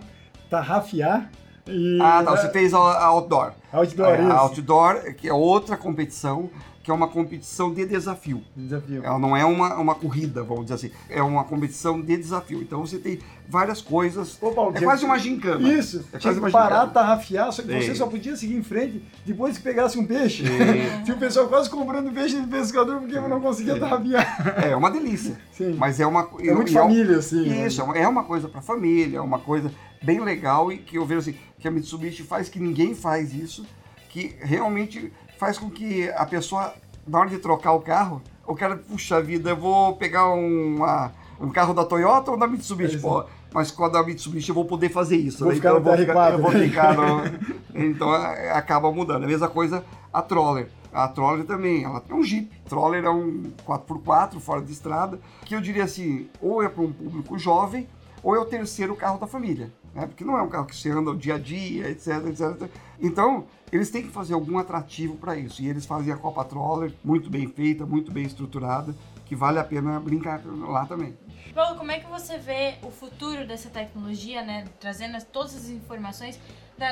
tarrafiar 0.49 1.31
e... 1.67 1.99
Ah, 2.01 2.23
tá, 2.23 2.31
você 2.31 2.49
fez 2.49 2.73
a 2.73 3.05
outdoor. 3.05 3.53
Outdoor, 3.71 4.09
é, 4.09 4.21
a 4.21 4.37
outdoor, 4.37 5.13
que 5.15 5.27
é 5.27 5.33
outra 5.33 5.77
competição 5.77 6.49
que 6.83 6.89
é 6.89 6.93
uma 6.93 7.07
competição 7.07 7.73
de 7.73 7.85
desafio. 7.85 8.43
Desafio. 8.55 9.03
Ela 9.03 9.19
não 9.19 9.37
é 9.37 9.45
uma, 9.45 9.75
uma 9.75 9.95
corrida, 9.95 10.43
vamos 10.43 10.63
dizer 10.63 10.75
assim. 10.75 10.91
É 11.09 11.21
uma 11.21 11.43
competição 11.43 12.01
de 12.01 12.17
desafio. 12.17 12.61
Então 12.61 12.85
você 12.85 12.97
tem 12.97 13.19
várias 13.47 13.81
coisas. 13.81 14.37
Ô, 14.41 14.51
Paulo, 14.51 14.75
é 14.75 14.81
quase 14.81 15.05
uma 15.05 15.17
gincana. 15.19 15.71
Isso. 15.71 16.03
É 16.11 16.19
quase 16.19 16.39
uma 16.39 16.49
parar, 16.49 16.87
tarrafiar, 16.87 17.51
só 17.51 17.61
que 17.61 17.71
você 17.71 17.93
só 17.93 18.07
podia 18.07 18.35
seguir 18.35 18.55
em 18.55 18.63
frente 18.63 19.03
depois 19.25 19.57
que 19.57 19.63
pegasse 19.63 19.97
um 19.99 20.05
peixe. 20.05 20.43
Tinha 21.05 21.15
o 21.15 21.19
pessoal 21.19 21.47
quase 21.47 21.69
comprando 21.69 22.11
peixe 22.11 22.39
de 22.39 22.47
pescador 22.47 22.99
porque 22.99 23.15
eu 23.15 23.29
não 23.29 23.39
conseguia 23.39 23.79
tarrafiar. 23.79 24.63
É, 24.63 24.71
é 24.71 24.75
uma 24.75 24.89
delícia. 24.89 25.37
Sim. 25.51 25.75
Mas 25.77 25.99
é 25.99 26.07
uma... 26.07 26.27
É 26.39 26.53
muito 26.53 26.71
é 26.71 26.73
família, 26.73 27.17
assim. 27.17 27.47
Né? 27.47 27.67
Isso, 27.67 27.85
né? 27.87 28.01
é 28.01 28.07
uma 28.07 28.23
coisa 28.23 28.47
para 28.47 28.61
família, 28.61 29.17
é 29.17 29.21
uma 29.21 29.39
coisa 29.39 29.71
bem 30.01 30.19
legal 30.19 30.71
e 30.71 30.77
que 30.77 30.97
eu 30.97 31.05
vejo 31.05 31.19
assim, 31.19 31.35
que 31.59 31.67
a 31.67 31.71
Mitsubishi 31.71 32.23
faz 32.23 32.49
que 32.49 32.59
ninguém 32.59 32.95
faz 32.95 33.33
isso, 33.33 33.65
que 34.09 34.35
realmente 34.39 35.11
faz 35.37 35.57
com 35.57 35.69
que 35.69 36.09
a 36.09 36.25
pessoa, 36.25 36.73
na 37.07 37.19
hora 37.19 37.29
de 37.29 37.37
trocar 37.37 37.73
o 37.73 37.81
carro, 37.81 38.21
o 38.45 38.55
cara, 38.55 38.75
puxa 38.75 39.21
vida, 39.21 39.51
eu 39.51 39.57
vou 39.57 39.95
pegar 39.95 40.29
uma, 40.29 41.11
um 41.39 41.49
carro 41.49 41.73
da 41.73 41.85
Toyota 41.85 42.31
ou 42.31 42.37
da 42.37 42.47
Mitsubishi, 42.47 42.97
é 42.97 42.99
pô. 42.99 43.23
Mas 43.53 43.69
com 43.69 43.83
a 43.83 43.89
da 43.89 44.03
Mitsubishi 44.03 44.49
eu 44.49 44.55
vou 44.55 44.65
poder 44.65 44.89
fazer 44.89 45.17
isso. 45.17 45.43
Vou 45.43 45.51
né? 45.51 45.57
então, 45.57 45.75
eu, 45.75 45.81
vou 45.81 45.97
ficar, 45.97 46.31
eu 46.33 46.39
vou 46.39 46.51
ficar 46.51 46.95
no... 46.95 47.61
Então 47.73 48.11
acaba 48.53 48.91
mudando. 48.91 49.23
A 49.23 49.27
mesma 49.27 49.47
coisa 49.47 49.83
a 50.11 50.21
Troller. 50.21 50.69
A 50.91 51.07
Troller 51.07 51.45
também, 51.45 51.83
ela 51.83 52.03
é 52.07 52.13
um 52.13 52.23
Jeep. 52.23 52.51
Troller 52.67 53.03
é 53.03 53.09
um 53.09 53.51
4x4 53.65 54.39
fora 54.39 54.61
de 54.61 54.71
estrada, 54.71 55.19
que 55.45 55.55
eu 55.55 55.61
diria 55.61 55.85
assim, 55.85 56.29
ou 56.41 56.61
é 56.61 56.67
para 56.67 56.83
um 56.83 56.91
público 56.91 57.37
jovem, 57.37 57.87
ou 58.21 58.35
é 58.35 58.39
o 58.39 58.45
terceiro 58.45 58.95
carro 58.95 59.17
da 59.17 59.27
família. 59.27 59.71
Né? 59.93 60.05
Porque 60.07 60.23
não 60.23 60.37
é 60.37 60.41
um 60.41 60.49
carro 60.49 60.65
que 60.65 60.75
você 60.75 60.89
anda 60.89 61.11
o 61.11 61.17
dia 61.17 61.35
a 61.35 61.37
dia, 61.37 61.89
etc, 61.89 62.25
etc. 62.27 62.69
Então, 62.99 63.45
eles 63.71 63.89
têm 63.89 64.03
que 64.03 64.09
fazer 64.09 64.33
algum 64.33 64.57
atrativo 64.57 65.15
para 65.15 65.37
isso. 65.37 65.61
E 65.61 65.69
eles 65.69 65.85
fazem 65.85 66.13
a 66.13 66.17
Copa 66.17 66.43
Troller 66.43 66.93
muito 67.03 67.29
bem 67.29 67.47
feita, 67.47 67.85
muito 67.85 68.11
bem 68.11 68.25
estruturada, 68.25 68.95
que 69.25 69.35
vale 69.35 69.59
a 69.59 69.63
pena 69.63 69.99
brincar 69.99 70.41
lá 70.45 70.85
também. 70.85 71.15
Paulo, 71.53 71.77
como 71.77 71.91
é 71.91 71.99
que 71.99 72.09
você 72.09 72.37
vê 72.37 72.75
o 72.83 72.91
futuro 72.91 73.45
dessa 73.45 73.69
tecnologia, 73.69 74.43
né? 74.43 74.65
Trazendo 74.79 75.23
todas 75.25 75.55
as 75.55 75.69
informações 75.69 76.39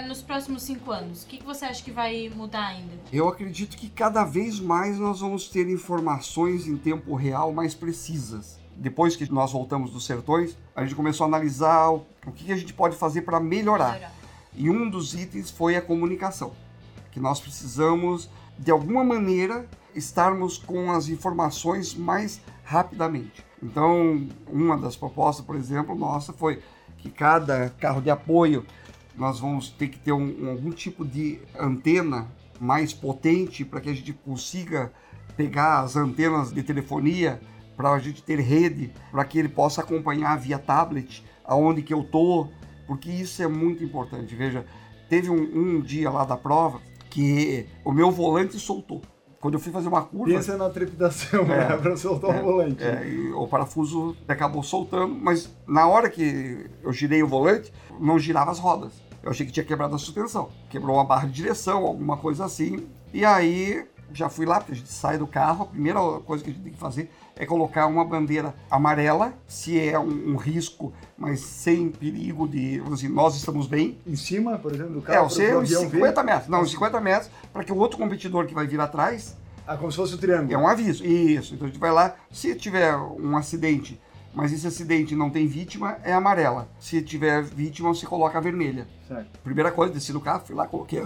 nos 0.07 0.21
próximos 0.21 0.63
cinco 0.63 0.91
anos? 0.91 1.23
O 1.23 1.27
que 1.27 1.43
você 1.43 1.65
acha 1.65 1.83
que 1.83 1.91
vai 1.91 2.29
mudar 2.29 2.67
ainda? 2.67 2.93
Eu 3.11 3.27
acredito 3.27 3.75
que 3.75 3.89
cada 3.89 4.23
vez 4.23 4.59
mais 4.59 4.99
nós 4.99 5.21
vamos 5.21 5.49
ter 5.49 5.67
informações 5.69 6.67
em 6.67 6.77
tempo 6.77 7.15
real 7.15 7.51
mais 7.51 7.73
precisas 7.73 8.59
depois 8.79 9.15
que 9.15 9.29
nós 9.31 9.51
voltamos 9.51 9.91
dos 9.91 10.05
sertões, 10.05 10.57
a 10.75 10.83
gente 10.83 10.95
começou 10.95 11.25
a 11.25 11.27
analisar 11.27 11.89
o, 11.89 12.05
o 12.25 12.31
que 12.31 12.51
a 12.51 12.55
gente 12.55 12.73
pode 12.73 12.95
fazer 12.95 13.23
para 13.23 13.39
melhorar. 13.39 13.93
Melhorar. 13.93 14.13
E 14.55 14.69
um 14.69 14.89
dos 14.89 15.13
itens 15.13 15.51
foi 15.51 15.75
a 15.75 15.81
comunicação, 15.81 16.53
que 17.11 17.19
nós 17.19 17.39
precisamos, 17.39 18.29
de 18.57 18.71
alguma 18.71 19.03
maneira, 19.03 19.67
estarmos 19.93 20.57
com 20.57 20.91
as 20.91 21.09
informações 21.09 21.93
mais 21.93 22.41
rapidamente. 22.63 23.48
Então, 23.61 24.27
uma 24.47 24.77
das 24.77 24.95
propostas, 24.95 25.45
por 25.45 25.55
exemplo, 25.55 25.95
nossa 25.95 26.31
foi 26.33 26.61
que 26.97 27.09
cada 27.09 27.69
carro 27.71 28.01
de 28.01 28.09
apoio 28.09 28.65
nós 29.15 29.39
vamos 29.39 29.69
ter 29.69 29.89
que 29.89 29.99
ter 29.99 30.11
um, 30.13 30.45
um- 30.45 30.49
algum 30.51 30.71
tipo 30.71 31.05
de 31.05 31.39
antena 31.57 32.27
mais 32.59 32.93
potente 32.93 33.65
para 33.65 33.81
que 33.81 33.89
a 33.89 33.93
gente 33.93 34.13
consiga 34.13 34.91
pegar 35.35 35.81
as 35.81 35.95
antenas 35.95 36.51
de 36.51 36.63
telefonia 36.63 37.39
para 37.75 37.91
a 37.91 37.99
gente 37.99 38.21
ter 38.21 38.39
rede, 38.39 38.91
para 39.11 39.23
que 39.23 39.39
ele 39.39 39.49
possa 39.49 39.81
acompanhar 39.81 40.37
via 40.37 40.59
tablet 40.59 41.23
aonde 41.45 41.81
que 41.81 41.93
eu 41.93 42.03
tô, 42.03 42.47
porque 42.85 43.09
isso 43.09 43.41
é 43.41 43.47
muito 43.47 43.83
importante. 43.83 44.35
Veja, 44.35 44.65
teve 45.09 45.29
um, 45.29 45.77
um 45.77 45.81
dia 45.81 46.09
lá 46.09 46.25
da 46.25 46.35
prova 46.35 46.81
que 47.09 47.65
o 47.83 47.91
meu 47.91 48.11
volante 48.11 48.59
soltou. 48.59 49.01
Quando 49.41 49.53
eu 49.53 49.59
fui 49.59 49.71
fazer 49.71 49.87
uma 49.87 50.01
curva, 50.01 50.33
Pensa 50.33 50.57
na 50.57 50.69
trepidação, 50.69 51.43
É. 51.43 51.69
né? 51.69 51.77
Pra 51.77 51.95
soltar 51.95 52.39
o 52.39 52.43
volante. 52.43 52.83
é, 52.83 53.07
e 53.07 53.31
o 53.31 53.47
parafuso 53.47 54.15
acabou 54.27 54.61
soltando, 54.63 55.15
mas 55.15 55.49
na 55.67 55.87
hora 55.87 56.09
que 56.09 56.69
eu 56.83 56.91
girei 56.91 57.23
o 57.23 57.27
volante, 57.27 57.71
não 57.99 58.19
girava 58.19 58.51
as 58.51 58.59
rodas. 58.59 58.91
Eu 59.23 59.31
achei 59.31 59.45
que 59.45 59.51
tinha 59.51 59.65
quebrado 59.65 59.95
a 59.95 59.97
suspensão. 59.97 60.49
Quebrou 60.69 60.95
uma 60.95 61.03
barra 61.05 61.27
de 61.27 61.33
direção, 61.33 61.85
alguma 61.85 62.17
coisa 62.17 62.45
assim. 62.45 62.85
E 63.13 63.23
aí 63.25 63.85
já 64.13 64.29
fui 64.29 64.45
lá, 64.45 64.57
porque 64.59 64.71
a 64.73 64.75
gente 64.75 64.91
sai 64.91 65.17
do 65.17 65.27
carro, 65.27 65.63
a 65.63 65.65
primeira 65.67 65.99
coisa 66.25 66.43
que 66.43 66.49
a 66.49 66.53
gente 66.53 66.63
tem 66.63 66.73
que 66.73 66.79
fazer 66.79 67.11
é 67.35 67.45
colocar 67.45 67.85
uma 67.87 68.03
bandeira 68.03 68.53
amarela, 68.69 69.33
se 69.47 69.79
é 69.79 69.97
um, 69.97 70.31
um 70.31 70.35
risco, 70.35 70.91
mas 71.17 71.39
sem 71.39 71.89
perigo 71.89 72.47
de, 72.47 72.79
dizer, 72.81 73.09
nós 73.09 73.35
estamos 73.35 73.65
bem, 73.67 73.97
Em 74.05 74.15
cima, 74.15 74.57
por 74.57 74.73
exemplo, 74.73 74.93
do 74.93 74.99
é, 74.99 75.13
carro. 75.13 75.29
você 75.29 75.47
pro 75.49 75.59
uns 75.59 75.63
avião 75.73 75.81
ver. 75.89 75.97
50 75.99 76.23
metros. 76.23 76.47
Não, 76.49 76.61
uns 76.61 76.71
50 76.71 76.99
metros, 76.99 77.31
para 77.53 77.63
que 77.63 77.71
o 77.71 77.77
outro 77.77 77.97
competidor 77.97 78.45
que 78.45 78.53
vai 78.53 78.67
vir 78.67 78.79
atrás 78.79 79.37
Ah, 79.65 79.77
como 79.77 79.89
se 79.91 79.95
fosse 79.97 80.15
o 80.15 80.17
triângulo. 80.17 80.53
é 80.53 80.57
um 80.57 80.67
aviso. 80.67 81.05
Isso. 81.05 81.53
Então 81.55 81.67
a 81.67 81.69
gente 81.71 81.79
vai 81.79 81.91
lá. 81.91 82.15
Se 82.31 82.53
tiver 82.55 82.95
um 82.97 83.37
acidente, 83.37 83.99
mas 84.33 84.51
esse 84.51 84.67
acidente 84.67 85.15
não 85.15 85.29
tem 85.29 85.47
vítima, 85.47 85.97
é 86.03 86.11
amarela. 86.11 86.67
Se 86.79 87.01
tiver 87.01 87.41
vítima, 87.43 87.87
você 87.93 88.05
coloca 88.05 88.37
a 88.37 88.41
vermelha. 88.41 88.85
Certo. 89.07 89.39
Primeira 89.43 89.71
coisa, 89.71 89.93
desci 89.93 90.11
do 90.11 90.19
carro, 90.19 90.43
fui 90.45 90.55
lá, 90.55 90.67
coloquei 90.67 91.01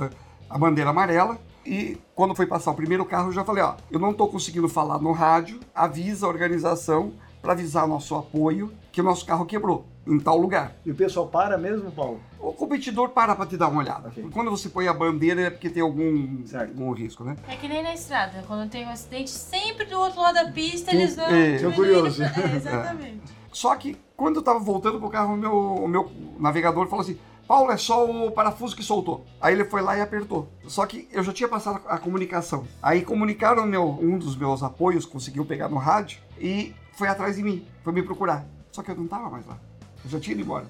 a 0.49 0.57
bandeira 0.57 0.89
amarela. 0.89 1.37
E 1.65 1.97
quando 2.15 2.35
foi 2.35 2.45
passar 2.45 2.71
o 2.71 2.75
primeiro 2.75 3.05
carro, 3.05 3.29
eu 3.29 3.33
já 3.33 3.43
falei: 3.43 3.63
ó, 3.63 3.75
eu 3.91 3.99
não 3.99 4.11
estou 4.11 4.27
conseguindo 4.27 4.67
falar 4.67 4.99
no 4.99 5.11
rádio, 5.11 5.59
avisa 5.73 6.25
a 6.25 6.29
organização 6.29 7.13
para 7.41 7.53
avisar 7.53 7.87
nosso 7.87 8.15
apoio 8.15 8.71
que 8.91 9.01
o 9.01 9.03
nosso 9.03 9.25
carro 9.25 9.45
quebrou 9.45 9.85
em 10.05 10.19
tal 10.19 10.37
lugar. 10.37 10.75
E 10.85 10.91
o 10.91 10.95
pessoal 10.95 11.27
para 11.27 11.57
mesmo, 11.57 11.91
Paulo? 11.91 12.19
O 12.39 12.51
competidor 12.53 13.09
para 13.09 13.35
para 13.35 13.45
te 13.45 13.55
dar 13.57 13.67
uma 13.69 13.81
olhada. 13.81 14.09
Ok. 14.09 14.27
Quando 14.33 14.51
você 14.51 14.69
põe 14.69 14.87
a 14.87 14.93
bandeira 14.93 15.41
é 15.41 15.49
porque 15.49 15.69
tem 15.69 15.81
algum, 15.81 16.45
Certo. 16.45 16.69
algum 16.71 16.91
risco, 16.91 17.23
né? 17.23 17.35
É 17.47 17.55
que 17.55 17.67
nem 17.67 17.81
na 17.81 17.93
estrada, 17.93 18.43
quando 18.47 18.69
tem 18.69 18.85
um 18.85 18.89
acidente, 18.89 19.29
sempre 19.31 19.85
do 19.85 19.97
outro 19.97 20.21
lado 20.21 20.35
da 20.35 20.51
pista 20.51 20.93
eles 20.93 21.15
vão. 21.15 21.25
é, 21.25 21.53
diminuindo- 21.57 21.75
curiosos. 21.75 22.19
É, 22.21 22.55
exatamente. 22.55 23.21
Só 23.51 23.75
que 23.75 23.97
quando 24.15 24.37
eu 24.37 24.41
tava 24.41 24.59
voltando 24.59 24.99
pro 24.99 25.09
carro, 25.09 25.33
o 25.33 25.37
meu, 25.37 25.53
o 25.53 25.87
meu 25.87 26.11
navegador 26.39 26.87
falou 26.87 27.01
assim: 27.03 27.17
Paulo, 27.53 27.71
é 27.71 27.77
só 27.77 28.09
o 28.09 28.31
parafuso 28.31 28.75
que 28.75 28.81
soltou. 28.81 29.27
Aí 29.39 29.53
ele 29.53 29.63
foi 29.65 29.83
lá 29.83 29.95
e 29.95 30.01
apertou. 30.01 30.51
Só 30.65 30.87
que 30.87 31.07
eu 31.11 31.21
já 31.21 31.31
tinha 31.31 31.47
passado 31.47 31.81
a 31.87 31.99
comunicação. 31.99 32.65
Aí 32.81 33.03
comunicaram 33.03 33.63
meu, 33.67 33.87
um 34.01 34.17
dos 34.17 34.35
meus 34.35 34.63
apoios, 34.63 35.05
conseguiu 35.05 35.45
pegar 35.45 35.69
no 35.69 35.77
rádio 35.77 36.19
e 36.39 36.73
foi 36.93 37.07
atrás 37.07 37.35
de 37.35 37.43
mim, 37.43 37.63
foi 37.83 37.93
me 37.93 38.01
procurar. 38.01 38.43
Só 38.71 38.81
que 38.81 38.89
eu 38.89 38.95
não 38.95 39.05
tava 39.05 39.29
mais 39.29 39.45
lá. 39.45 39.59
Eu 40.03 40.09
já 40.09 40.19
tinha 40.19 40.33
ido 40.33 40.41
embora. 40.41 40.65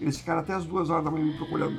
Eles 0.00 0.18
ficaram 0.18 0.40
até 0.40 0.54
as 0.54 0.64
duas 0.64 0.90
horas 0.90 1.04
da 1.04 1.10
manhã 1.12 1.24
me 1.24 1.36
procurando. 1.36 1.76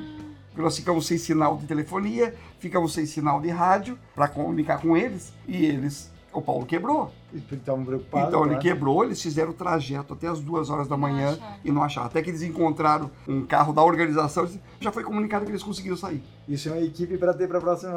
Nós 0.56 0.74
ficamos 0.74 1.06
sem 1.06 1.18
sinal 1.18 1.58
de 1.58 1.66
telefonia, 1.66 2.34
ficamos 2.58 2.94
sem 2.94 3.04
sinal 3.04 3.42
de 3.42 3.50
rádio 3.50 3.98
para 4.14 4.26
comunicar 4.26 4.80
com 4.80 4.96
eles. 4.96 5.34
E 5.46 5.66
eles, 5.66 6.10
o 6.32 6.42
Paulo 6.42 6.66
quebrou. 6.66 7.12
E 7.32 7.38
estavam 7.54 7.84
preocupados. 7.84 8.28
Então 8.28 8.40
ele 8.40 8.50
claro. 8.50 8.62
quebrou, 8.62 9.04
eles 9.04 9.20
fizeram 9.20 9.50
o 9.50 9.54
trajeto 9.54 10.14
até 10.14 10.26
as 10.28 10.40
duas 10.40 10.70
horas 10.70 10.86
da 10.88 10.96
manhã 10.96 11.32
acharam. 11.32 11.54
e 11.64 11.72
não 11.72 11.82
acharam. 11.82 12.06
Até 12.06 12.22
que 12.22 12.30
eles 12.30 12.42
encontraram 12.42 13.10
um 13.26 13.44
carro 13.44 13.72
da 13.72 13.82
organização, 13.82 14.48
já 14.80 14.92
foi 14.92 15.02
comunicado 15.02 15.44
que 15.44 15.50
eles 15.50 15.62
conseguiram 15.62 15.96
sair. 15.96 16.22
Isso 16.48 16.68
é 16.68 16.72
uma 16.72 16.80
equipe 16.80 17.16
para 17.18 17.34
ter 17.34 17.48
para 17.48 17.58
a 17.58 17.60
próxima, 17.60 17.92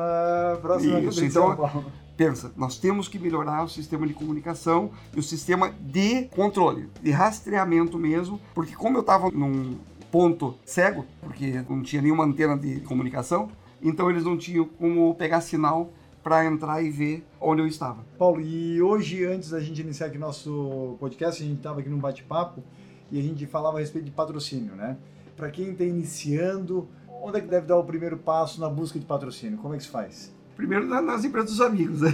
próxima 0.61 0.99
Isso, 0.99 1.09
competição, 1.09 1.53
então- 1.53 1.67
Paulo. 1.67 1.85
Pensa, 2.17 2.51
nós 2.57 2.77
temos 2.77 3.07
que 3.07 3.17
melhorar 3.17 3.63
o 3.63 3.69
sistema 3.69 4.05
de 4.05 4.13
comunicação 4.13 4.91
e 5.15 5.19
o 5.19 5.23
sistema 5.23 5.71
de 5.79 6.25
controle, 6.35 6.89
de 7.01 7.11
rastreamento 7.11 7.97
mesmo, 7.97 8.41
porque 8.53 8.75
como 8.75 8.97
eu 8.97 9.01
estava 9.01 9.31
num 9.31 9.77
ponto 10.11 10.53
cego, 10.65 11.05
porque 11.21 11.63
não 11.69 11.81
tinha 11.81 12.01
nenhuma 12.01 12.25
antena 12.25 12.57
de 12.57 12.81
comunicação, 12.81 13.49
então 13.81 14.09
eles 14.09 14.25
não 14.25 14.37
tinham 14.37 14.65
como 14.65 15.15
pegar 15.15 15.39
sinal 15.39 15.93
para 16.29 16.45
entrar 16.45 16.79
e 16.83 16.91
ver 16.91 17.25
onde 17.41 17.59
eu 17.63 17.65
estava. 17.65 18.05
Paulo, 18.19 18.39
e 18.39 18.79
hoje, 18.79 19.25
antes 19.25 19.49
da 19.49 19.59
gente 19.59 19.81
iniciar 19.81 20.05
aqui 20.07 20.19
nosso 20.19 20.95
podcast, 20.99 21.41
a 21.41 21.45
gente 21.45 21.57
estava 21.57 21.79
aqui 21.79 21.89
num 21.89 21.97
bate-papo 21.97 22.63
e 23.11 23.17
a 23.19 23.23
gente 23.23 23.47
falava 23.47 23.77
a 23.77 23.79
respeito 23.79 24.05
de 24.05 24.11
patrocínio, 24.11 24.75
né? 24.75 24.95
Para 25.35 25.49
quem 25.49 25.71
está 25.71 25.83
iniciando, 25.83 26.87
onde 27.23 27.39
é 27.39 27.41
que 27.41 27.47
deve 27.47 27.65
dar 27.65 27.77
o 27.77 27.83
primeiro 27.83 28.15
passo 28.15 28.61
na 28.61 28.69
busca 28.69 28.99
de 28.99 29.05
patrocínio? 29.07 29.57
Como 29.57 29.73
é 29.73 29.77
que 29.77 29.83
se 29.83 29.89
faz? 29.89 30.31
Primeiro 30.55 30.85
na- 30.85 31.01
nas 31.01 31.25
empresas 31.25 31.49
dos 31.49 31.61
amigos, 31.61 32.01
né? 32.01 32.13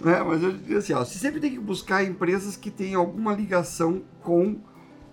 Né? 0.00 0.22
Mas 0.24 0.42
eu 0.42 0.52
digo 0.56 0.78
assim, 0.78 0.94
ó, 0.94 1.04
você 1.04 1.18
sempre 1.18 1.40
tem 1.40 1.50
que 1.50 1.58
buscar 1.58 2.02
empresas 2.02 2.56
que 2.56 2.70
tenham 2.70 3.02
alguma 3.02 3.34
ligação 3.34 4.00
com, 4.22 4.56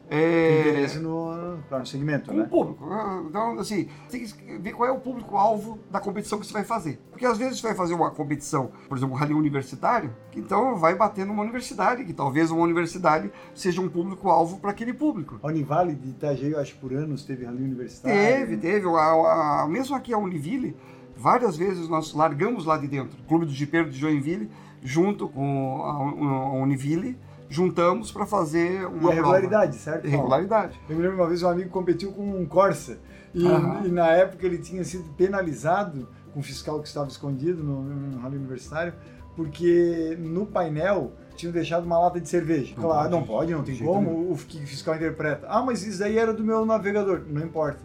é, 0.09 0.59
Interesse 0.69 0.99
no, 0.99 1.57
claro, 1.67 1.79
no 1.83 1.85
segmento, 1.87 2.29
com 2.29 2.35
o 2.35 2.39
né? 2.39 2.45
público. 2.45 2.87
Então, 3.27 3.59
assim, 3.59 3.87
tem 4.09 4.23
que 4.25 4.57
ver 4.59 4.73
qual 4.73 4.87
é 4.87 4.91
o 4.91 4.99
público-alvo 4.99 5.79
da 5.89 5.99
competição 5.99 6.39
que 6.39 6.45
você 6.45 6.53
vai 6.53 6.63
fazer. 6.63 6.99
Porque 7.11 7.25
às 7.25 7.37
vezes 7.37 7.59
você 7.59 7.67
vai 7.67 7.75
fazer 7.75 7.93
uma 7.93 8.11
competição, 8.11 8.69
por 8.87 8.97
exemplo, 8.97 9.15
um 9.15 9.17
rally 9.17 9.33
universitário, 9.33 10.13
que 10.31 10.39
então 10.39 10.75
vai 10.75 10.93
bater 10.95 11.25
numa 11.25 11.41
universidade, 11.41 12.05
que 12.05 12.13
talvez 12.13 12.51
uma 12.51 12.61
universidade 12.61 13.31
seja 13.53 13.81
um 13.81 13.89
público-alvo 13.89 14.59
para 14.59 14.71
aquele 14.71 14.93
público. 14.93 15.39
A 15.41 15.47
Univale 15.47 15.95
de 15.95 16.09
Itajaí, 16.09 16.51
eu 16.51 16.59
acho, 16.59 16.75
por 16.77 16.93
anos, 16.93 17.23
teve 17.25 17.45
rally 17.45 17.63
universitário. 17.63 18.17
Teve, 18.17 18.57
teve. 18.57 18.87
A- 18.87 19.63
a- 19.63 19.67
mesmo 19.67 19.95
aqui 19.95 20.13
a 20.13 20.17
Univille, 20.17 20.75
várias 21.17 21.57
vezes 21.57 21.87
nós 21.89 22.13
largamos 22.13 22.65
lá 22.65 22.77
de 22.77 22.87
dentro. 22.87 23.17
O 23.21 23.23
Clube 23.27 23.45
do 23.45 23.51
Jipeiro 23.51 23.89
de 23.89 23.97
Joinville, 23.97 24.51
junto 24.83 25.27
com 25.27 25.81
a, 25.83 25.91
a 25.91 26.51
Univille, 26.61 27.17
juntamos 27.49 28.11
para 28.11 28.25
fazer 28.25 28.85
uma 28.87 29.11
a 29.11 29.13
regularidade, 29.13 29.75
certo? 29.75 30.01
prova. 30.01 30.17
Paulo? 30.17 30.33
Regularidade. 30.33 30.79
Eu 30.89 30.95
me 30.95 31.01
lembro 31.01 31.17
uma 31.17 31.27
vez 31.27 31.43
um 31.43 31.49
amigo 31.49 31.69
competiu 31.69 32.11
com 32.11 32.41
um 32.41 32.45
Corsa 32.45 32.97
e, 33.33 33.43
e 33.45 33.87
na 33.89 34.07
época 34.07 34.45
ele 34.45 34.57
tinha 34.57 34.83
sido 34.83 35.09
penalizado 35.13 36.07
com 36.33 36.39
o 36.39 36.43
fiscal 36.43 36.81
que 36.81 36.87
estava 36.87 37.07
escondido 37.07 37.63
no, 37.63 37.83
no 37.83 38.19
rally 38.19 38.37
universitário 38.37 38.93
porque 39.35 40.17
no 40.19 40.45
painel 40.45 41.11
tinham 41.35 41.51
deixado 41.51 41.83
uma 41.85 41.99
lata 41.99 42.19
de 42.21 42.29
cerveja. 42.29 42.73
Não 42.77 42.83
claro, 42.83 43.01
pode. 43.01 43.11
não 43.11 43.23
pode, 43.23 43.51
não 43.51 43.63
tem 43.63 43.75
De 43.75 43.83
como. 43.83 44.31
O 44.31 44.37
que 44.37 44.63
o 44.63 44.67
fiscal 44.67 44.95
interpreta. 44.95 45.45
Ah, 45.49 45.61
mas 45.61 45.85
isso 45.85 46.01
aí 46.03 46.17
era 46.17 46.33
do 46.33 46.43
meu 46.43 46.65
navegador. 46.65 47.21
Não 47.27 47.43
importa. 47.43 47.81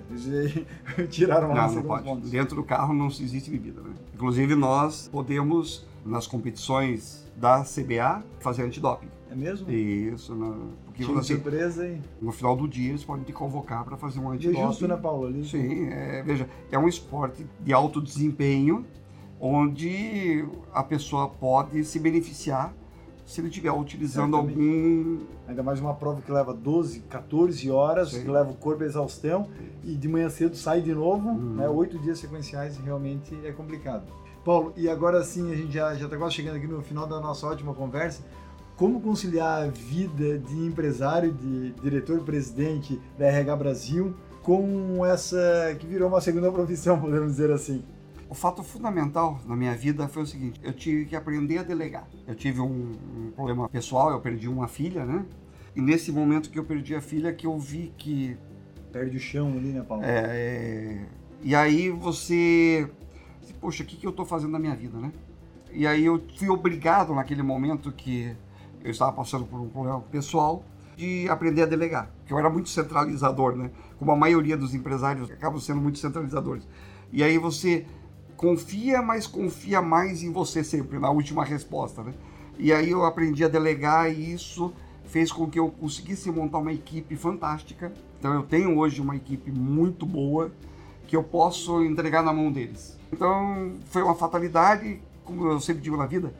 Tiraram 1.10 1.48
Não, 1.48 1.72
não 1.72 1.82
com 1.82 1.88
pode. 1.88 2.04
pontos. 2.04 2.30
Dentro 2.30 2.54
do 2.54 2.62
carro 2.62 2.94
não 2.94 3.08
existe 3.08 3.50
bebida. 3.50 3.80
Né? 3.80 3.90
Inclusive, 4.14 4.54
nós 4.54 5.08
podemos, 5.10 5.84
nas 6.06 6.26
competições 6.26 7.26
da 7.36 7.64
CBA, 7.64 8.22
fazer 8.38 8.62
antidoping. 8.62 9.08
É 9.30 9.34
mesmo? 9.34 9.70
Isso, 9.70 10.34
na- 10.34 10.56
porque 10.84 11.04
Tinha 11.04 11.18
assim, 11.18 11.34
surpresa 11.34 11.86
e... 11.86 12.00
no 12.20 12.32
final 12.32 12.56
do 12.56 12.66
dia 12.66 12.88
eles 12.90 13.04
podem 13.04 13.22
te 13.24 13.32
convocar 13.32 13.84
para 13.84 13.96
fazer 13.96 14.18
um 14.18 14.24
E 14.24 14.26
é 14.26 14.36
antidoping. 14.36 14.62
justo, 14.66 14.88
né, 14.88 14.96
Paulo? 14.96 15.26
Ali, 15.28 15.44
Sim, 15.48 15.84
é, 15.88 16.22
veja, 16.22 16.48
é 16.70 16.78
um 16.78 16.88
esporte 16.88 17.46
de 17.60 17.72
alto 17.72 18.00
desempenho 18.00 18.84
onde 19.40 20.44
a 20.72 20.82
pessoa 20.82 21.28
pode 21.28 21.84
se 21.84 21.98
beneficiar 21.98 22.74
se 23.24 23.40
ele 23.40 23.48
estiver 23.48 23.70
utilizando 23.72 24.36
algum. 24.36 25.18
Ainda 25.46 25.62
mais 25.62 25.80
uma 25.80 25.94
prova 25.94 26.20
que 26.20 26.30
leva 26.32 26.52
12, 26.52 27.00
14 27.08 27.70
horas, 27.70 28.10
Sim. 28.10 28.22
que 28.22 28.28
leva 28.28 28.50
o 28.50 28.54
corpo 28.54 28.82
à 28.82 28.86
exaustão 28.86 29.46
e 29.84 29.94
de 29.94 30.08
manhã 30.08 30.28
cedo 30.28 30.56
sai 30.56 30.80
de 30.82 30.92
novo, 30.92 31.28
Uhum. 31.28 31.54
né? 31.54 31.68
Oito 31.68 31.96
dias 32.00 32.18
sequenciais 32.18 32.76
realmente 32.78 33.32
é 33.44 33.52
complicado. 33.52 34.02
Paulo, 34.44 34.72
e 34.76 34.88
agora 34.88 35.22
sim, 35.22 35.52
a 35.52 35.54
gente 35.54 35.72
já 35.72 35.94
está 35.94 36.16
quase 36.16 36.34
chegando 36.34 36.56
aqui 36.56 36.66
no 36.66 36.82
final 36.82 37.06
da 37.06 37.20
nossa 37.20 37.46
ótima 37.46 37.72
conversa. 37.72 38.24
Como 38.80 38.98
conciliar 38.98 39.64
a 39.64 39.66
vida 39.66 40.38
de 40.38 40.56
empresário, 40.66 41.34
de 41.34 41.72
diretor-presidente 41.82 42.98
da 43.18 43.26
RH 43.26 43.56
Brasil, 43.56 44.16
com 44.42 45.04
essa 45.04 45.76
que 45.78 45.86
virou 45.86 46.08
uma 46.08 46.18
segunda 46.22 46.50
profissão, 46.50 46.96
podemos 46.98 47.32
dizer 47.32 47.50
assim? 47.50 47.84
O 48.26 48.34
fato 48.34 48.62
fundamental 48.62 49.38
na 49.46 49.54
minha 49.54 49.76
vida 49.76 50.08
foi 50.08 50.22
o 50.22 50.26
seguinte: 50.26 50.58
eu 50.64 50.72
tive 50.72 51.04
que 51.04 51.14
aprender 51.14 51.58
a 51.58 51.62
delegar. 51.62 52.08
Eu 52.26 52.34
tive 52.34 52.62
um, 52.62 52.96
um 53.18 53.30
problema 53.32 53.68
pessoal, 53.68 54.12
eu 54.12 54.20
perdi 54.22 54.48
uma 54.48 54.66
filha, 54.66 55.04
né? 55.04 55.26
E 55.76 55.82
nesse 55.82 56.10
momento 56.10 56.48
que 56.48 56.58
eu 56.58 56.64
perdi 56.64 56.94
a 56.94 57.02
filha, 57.02 57.34
que 57.34 57.46
eu 57.46 57.58
vi 57.58 57.92
que 57.98 58.34
Perde 58.90 59.18
o 59.18 59.20
chão 59.20 59.52
ali, 59.58 59.72
né, 59.72 59.84
Paulo? 59.86 60.02
É, 60.02 60.24
é, 60.24 61.06
e 61.42 61.54
aí 61.54 61.90
você. 61.90 62.90
Poxa, 63.60 63.82
o 63.82 63.86
que, 63.86 63.98
que 63.98 64.06
eu 64.06 64.10
estou 64.10 64.24
fazendo 64.24 64.52
na 64.52 64.58
minha 64.58 64.74
vida, 64.74 64.96
né? 64.96 65.12
E 65.70 65.86
aí 65.86 66.02
eu 66.02 66.24
fui 66.38 66.48
obrigado 66.48 67.14
naquele 67.14 67.42
momento 67.42 67.92
que 67.92 68.34
eu 68.82 68.90
estava 68.90 69.12
passando 69.12 69.44
por 69.44 69.60
um 69.60 69.68
problema 69.68 70.00
pessoal 70.00 70.64
de 70.96 71.28
aprender 71.28 71.62
a 71.62 71.66
delegar, 71.66 72.10
porque 72.18 72.32
eu 72.32 72.38
era 72.38 72.50
muito 72.50 72.68
centralizador, 72.68 73.56
né? 73.56 73.70
Como 73.98 74.10
a 74.12 74.16
maioria 74.16 74.56
dos 74.56 74.74
empresários 74.74 75.30
acabam 75.30 75.58
sendo 75.58 75.80
muito 75.80 75.98
centralizadores. 75.98 76.66
E 77.12 77.22
aí 77.22 77.38
você 77.38 77.86
confia, 78.36 79.02
mas 79.02 79.26
confia 79.26 79.80
mais 79.82 80.22
em 80.22 80.32
você 80.32 80.62
sempre, 80.62 80.98
na 80.98 81.10
última 81.10 81.44
resposta, 81.44 82.02
né? 82.02 82.14
E 82.58 82.72
aí 82.72 82.90
eu 82.90 83.04
aprendi 83.04 83.44
a 83.44 83.48
delegar 83.48 84.12
e 84.12 84.32
isso 84.32 84.72
fez 85.04 85.32
com 85.32 85.48
que 85.48 85.58
eu 85.58 85.70
conseguisse 85.70 86.30
montar 86.30 86.58
uma 86.58 86.72
equipe 86.72 87.16
fantástica. 87.16 87.92
Então 88.18 88.34
eu 88.34 88.42
tenho 88.42 88.78
hoje 88.78 89.00
uma 89.00 89.16
equipe 89.16 89.50
muito 89.50 90.06
boa 90.06 90.52
que 91.06 91.16
eu 91.16 91.24
posso 91.24 91.82
entregar 91.82 92.22
na 92.22 92.32
mão 92.32 92.52
deles. 92.52 92.98
Então 93.12 93.72
foi 93.86 94.02
uma 94.02 94.14
fatalidade, 94.14 95.00
como 95.24 95.46
eu 95.50 95.58
sempre 95.58 95.82
digo 95.82 95.96
na 95.96 96.06
vida, 96.06 96.32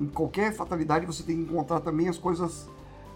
em 0.00 0.06
qualquer 0.06 0.52
fatalidade 0.52 1.06
você 1.06 1.22
tem 1.22 1.36
que 1.36 1.42
encontrar 1.42 1.80
também 1.80 2.08
as 2.08 2.18
coisas 2.18 2.68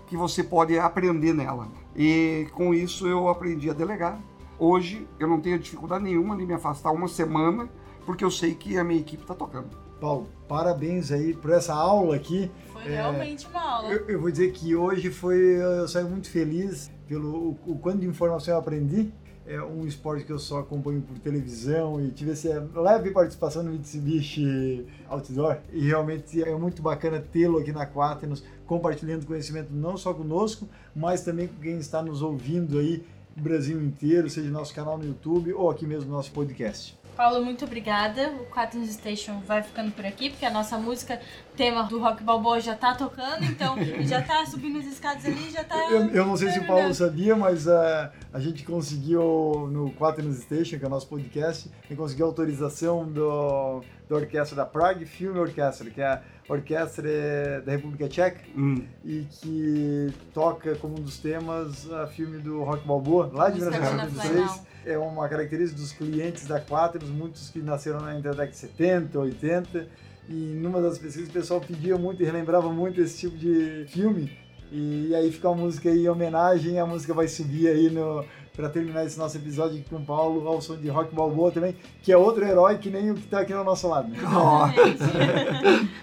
que 0.07 0.17
você 0.17 0.43
pode 0.43 0.79
aprender 0.79 1.35
nela. 1.35 1.69
E 1.95 2.47
com 2.55 2.75
isso 2.75 3.07
eu 3.07 3.29
aprendi 3.29 3.69
a 3.71 3.75
delegar. 3.75 4.19
Hoje 4.59 5.07
eu 5.21 5.29
não 5.29 5.41
tenho 5.41 5.59
dificuldade 5.59 6.05
nenhuma 6.05 6.37
de 6.37 6.45
me 6.45 6.55
afastar 6.55 6.91
uma 6.91 7.09
semana, 7.09 7.69
porque 8.05 8.25
eu 8.25 8.31
sei 8.31 8.55
que 8.55 8.79
a 8.79 8.85
minha 8.85 9.01
equipe 9.01 9.23
está 9.23 9.35
tocando. 9.35 9.69
Paulo, 10.01 10.29
parabéns 10.49 11.11
aí 11.11 11.35
por 11.35 11.51
essa 11.51 11.75
aula 11.75 12.17
aqui. 12.17 12.51
Foi 12.73 12.83
é, 12.83 12.97
realmente 12.97 13.47
uma 13.49 13.61
aula. 13.61 13.89
Eu, 13.89 14.09
eu, 14.09 14.21
vou 14.21 14.31
dizer 14.31 14.53
que 14.53 14.75
hoje 14.75 15.11
foi, 15.11 15.39
eu 15.39 15.87
saio 15.89 16.09
muito 16.09 16.31
feliz 16.31 16.91
pelo 17.07 17.51
o, 17.67 17.73
o 17.73 17.79
quanto 17.79 17.99
de 17.99 18.07
informação 18.07 18.55
eu 18.55 18.61
aprendi. 18.61 19.13
É 19.49 19.63
um 19.63 19.87
esporte 19.87 20.27
que 20.27 20.31
eu 20.31 20.39
só 20.39 20.59
acompanho 20.59 21.01
por 21.01 21.19
televisão 21.19 21.99
e 22.05 22.11
tive 22.11 22.33
essa 22.33 22.69
leve 22.75 23.13
participação 23.13 23.63
no 23.63 23.73
Mitsubishi 23.73 24.85
Outdoor 25.09 25.57
e 25.73 25.87
realmente 25.87 26.43
é 26.43 26.55
muito 26.55 26.83
bacana 26.83 27.19
tê-lo 27.19 27.57
aqui 27.57 27.73
na 27.73 27.87
Quaternos 27.87 28.45
compartilhando 28.67 29.25
conhecimento 29.25 29.73
não 29.73 29.97
só 29.97 30.13
conosco, 30.13 30.69
mas 30.95 31.23
também 31.23 31.49
com 31.49 31.55
quem 31.63 31.79
está 31.79 32.03
nos 32.03 32.21
ouvindo 32.21 32.79
aí 32.79 33.03
Brasil 33.35 33.81
inteiro, 33.81 34.29
seja 34.29 34.49
no 34.49 34.53
nosso 34.53 34.75
canal 34.75 34.99
no 34.99 35.07
YouTube 35.07 35.55
ou 35.55 35.71
aqui 35.71 35.87
mesmo 35.87 36.11
no 36.11 36.17
nosso 36.17 36.31
podcast. 36.33 36.98
Paulo, 37.19 37.45
muito 37.45 37.65
obrigada. 37.65 38.31
O 38.31 38.47
Quaternos 38.47 38.91
Station 38.91 39.41
vai 39.45 39.61
ficando 39.61 39.91
por 39.91 40.07
aqui, 40.07 40.31
porque 40.31 40.47
a 40.47 40.51
nossa 40.53 40.79
música, 40.79 41.21
tema 41.57 41.83
do 41.83 41.99
Rock 41.99 42.23
Balboa, 42.23 42.61
já 42.61 42.77
tá 42.77 42.95
tocando, 42.95 43.43
então 43.43 43.75
já 44.07 44.23
tá 44.23 44.47
subindo 44.47 44.79
as 44.79 44.87
escadas 44.87 45.25
ali, 45.25 45.51
já 45.51 45.65
tá. 45.65 45.77
Eu, 45.91 46.11
eu 46.11 46.25
não 46.25 46.37
sei 46.37 46.53
se 46.53 46.61
o 46.61 46.67
Paulo 46.69 46.95
sabia, 46.95 47.35
mas 47.35 47.67
uh, 47.67 48.09
a 48.33 48.39
gente 48.39 48.63
conseguiu 48.63 49.69
no 49.69 49.91
Quaternos 49.95 50.39
Station, 50.39 50.79
que 50.79 50.85
é 50.85 50.87
o 50.87 50.91
nosso 50.91 51.09
podcast, 51.09 51.69
a 51.69 51.89
gente 51.89 51.99
conseguiu 51.99 52.27
autorização 52.27 53.05
do, 53.11 53.83
da 54.09 54.15
orquestra 54.15 54.55
da 54.55 54.65
Prague 54.65 55.05
Film 55.05 55.39
Orchestra, 55.39 55.91
que 55.91 56.01
é 56.01 56.07
a 56.07 56.23
orquestra 56.49 57.63
da 57.67 57.73
República 57.73 58.09
Tcheca 58.09 58.43
hum. 58.57 58.85
e 59.05 59.27
que 59.29 60.15
toca 60.33 60.77
como 60.77 60.97
um 60.97 61.03
dos 61.03 61.19
temas 61.19 61.91
a 61.91 62.07
filme 62.07 62.39
do 62.39 62.63
Rock 62.63 62.87
Balboa, 62.87 63.29
lá 63.35 63.51
de 63.51 63.59
1996 63.59 64.69
é 64.89 64.99
uma 64.99 65.29
característica 65.29 65.79
dos 65.81 65.93
clientes 65.93 66.47
da 66.47 66.61
Quaternos, 66.61 67.11
muitos 67.11 67.51
que 67.51 67.61
nasceram 67.61 68.01
na 68.01 68.15
década 68.15 68.47
de 68.47 68.57
70, 68.57 69.19
80, 69.19 69.87
e 70.29 70.33
numa 70.33 70.81
das 70.81 70.99
pesquisas 70.99 71.29
o 71.29 71.33
pessoal 71.33 71.61
pedia 71.61 71.97
muito 71.97 72.23
e 72.23 72.25
relembrava 72.25 72.73
muito 72.73 73.01
esse 73.01 73.19
tipo 73.19 73.37
de 73.37 73.85
filme, 73.89 74.33
e 74.73 75.15
aí 75.15 75.31
fica 75.31 75.49
a 75.49 75.55
música 75.55 75.91
aí 75.91 76.05
em 76.05 76.09
homenagem, 76.09 76.81
a 76.81 76.87
música 76.87 77.13
vai 77.13 77.29
subir 77.29 77.69
aí 77.69 77.91
no 77.91 78.25
para 78.59 78.69
terminar 78.69 79.07
esse 79.07 79.17
nosso 79.17 79.37
episódio 79.37 79.85
com 79.89 79.95
o 79.95 80.05
Paulo, 80.05 80.49
ao 80.49 80.61
som 80.61 80.75
de 80.75 80.89
Rock 80.89 81.15
Balboa 81.15 81.53
também, 81.53 81.77
que 82.03 82.11
é 82.11 82.17
outro 82.17 82.45
herói 82.45 82.77
que 82.77 82.91
nem 82.91 83.13
o 83.13 83.15
que 83.15 83.21
está 83.21 83.39
aqui 83.39 83.55
no 83.55 83.63
nosso 83.63 83.87
lado. 83.87 84.09
Né? 84.09 84.19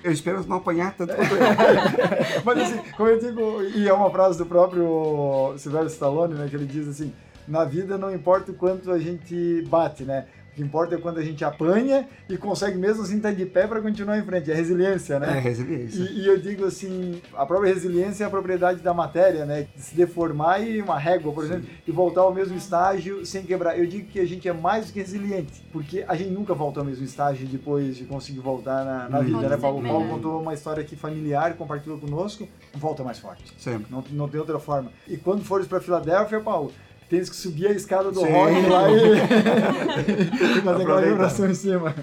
eu 0.02 0.10
espero 0.10 0.42
não 0.48 0.56
apanhar 0.56 0.96
tanto 0.96 1.14
quanto 1.14 1.34
ele. 1.36 1.44
Mas 2.46 2.58
assim, 2.60 2.80
como 2.96 3.10
eu 3.10 3.20
digo, 3.20 3.62
e 3.62 3.90
é 3.90 3.92
uma 3.92 4.10
frase 4.10 4.38
do 4.38 4.46
próprio 4.46 5.54
Sylvester 5.58 5.92
Stallone, 5.92 6.34
né, 6.36 6.48
que 6.50 6.56
ele 6.56 6.66
diz 6.66 6.88
assim, 6.88 7.12
na 7.48 7.64
vida 7.64 7.98
não 7.98 8.14
importa 8.14 8.52
o 8.52 8.56
quanto 8.56 8.92
a 8.92 9.00
gente 9.00 9.64
bate, 9.68 10.04
né? 10.04 10.26
O 10.52 10.56
que 10.56 10.62
importa 10.62 10.96
é 10.96 10.98
quando 10.98 11.18
a 11.18 11.22
gente 11.22 11.44
apanha 11.44 12.08
e 12.30 12.38
consegue 12.38 12.78
mesmo 12.78 13.04
assim 13.04 13.18
estar 13.18 13.34
de 13.34 13.46
pé 13.46 13.68
para 13.68 13.82
continuar 13.82 14.18
em 14.18 14.24
frente. 14.24 14.50
É 14.50 14.56
resiliência, 14.56 15.20
né? 15.20 15.38
É 15.38 15.40
resiliência. 15.40 16.00
E, 16.00 16.22
e, 16.22 16.28
eu 16.28 16.38
digo 16.38 16.66
assim, 16.66 17.22
a 17.34 17.46
própria 17.46 17.74
resiliência 17.74 18.24
é 18.24 18.28
a 18.28 18.30
propriedade 18.30 18.80
da 18.80 18.94
matéria, 18.94 19.46
né? 19.46 19.68
De 19.76 19.82
se 19.82 19.94
deformar 19.94 20.66
e 20.66 20.82
uma 20.82 20.98
régua, 20.98 21.34
por 21.34 21.44
Sim. 21.44 21.52
exemplo, 21.52 21.70
e 21.86 21.92
voltar 21.92 22.22
ao 22.22 22.34
mesmo 22.34 22.56
estágio 22.56 23.26
sem 23.26 23.44
quebrar. 23.44 23.78
Eu 23.78 23.86
digo 23.86 24.08
que 24.08 24.18
a 24.18 24.26
gente 24.26 24.48
é 24.48 24.54
mais 24.54 24.88
do 24.88 24.94
que 24.94 25.00
resiliente, 25.00 25.62
porque 25.74 26.06
a 26.08 26.16
gente 26.16 26.30
nunca 26.30 26.54
volta 26.54 26.80
ao 26.80 26.86
mesmo 26.86 27.04
estágio 27.04 27.46
depois 27.46 27.98
de 27.98 28.06
conseguir 28.06 28.40
voltar 28.40 28.86
na, 28.86 29.10
na 29.10 29.20
vida, 29.20 29.50
né? 29.50 29.58
Paulo, 29.58 29.86
Paulo 29.86 30.08
contou 30.08 30.42
uma 30.42 30.54
história 30.54 30.82
aqui 30.82 30.96
familiar, 30.96 31.54
compartilhou 31.56 32.00
conosco, 32.00 32.48
volta 32.74 33.04
mais 33.04 33.20
forte. 33.20 33.54
Sempre. 33.58 33.92
Não, 33.92 34.02
não 34.12 34.30
tem 34.30 34.40
outra 34.40 34.58
forma. 34.58 34.90
E 35.06 35.18
quando 35.18 35.44
fores 35.44 35.68
para 35.68 35.82
Filadélfia, 35.82 36.40
Paulo, 36.40 36.72
tens 37.10 37.30
que 37.30 37.36
subir 37.36 37.68
a 37.68 37.72
escada 37.72 38.12
do 38.12 38.20
Sim. 38.20 38.32
rock 38.32 38.62
lá 38.68 38.90
e 38.92 40.62
fazer 40.62 40.82
aquela 40.84 41.02
vibração 41.02 41.50
em 41.50 41.54
cima. 41.54 41.96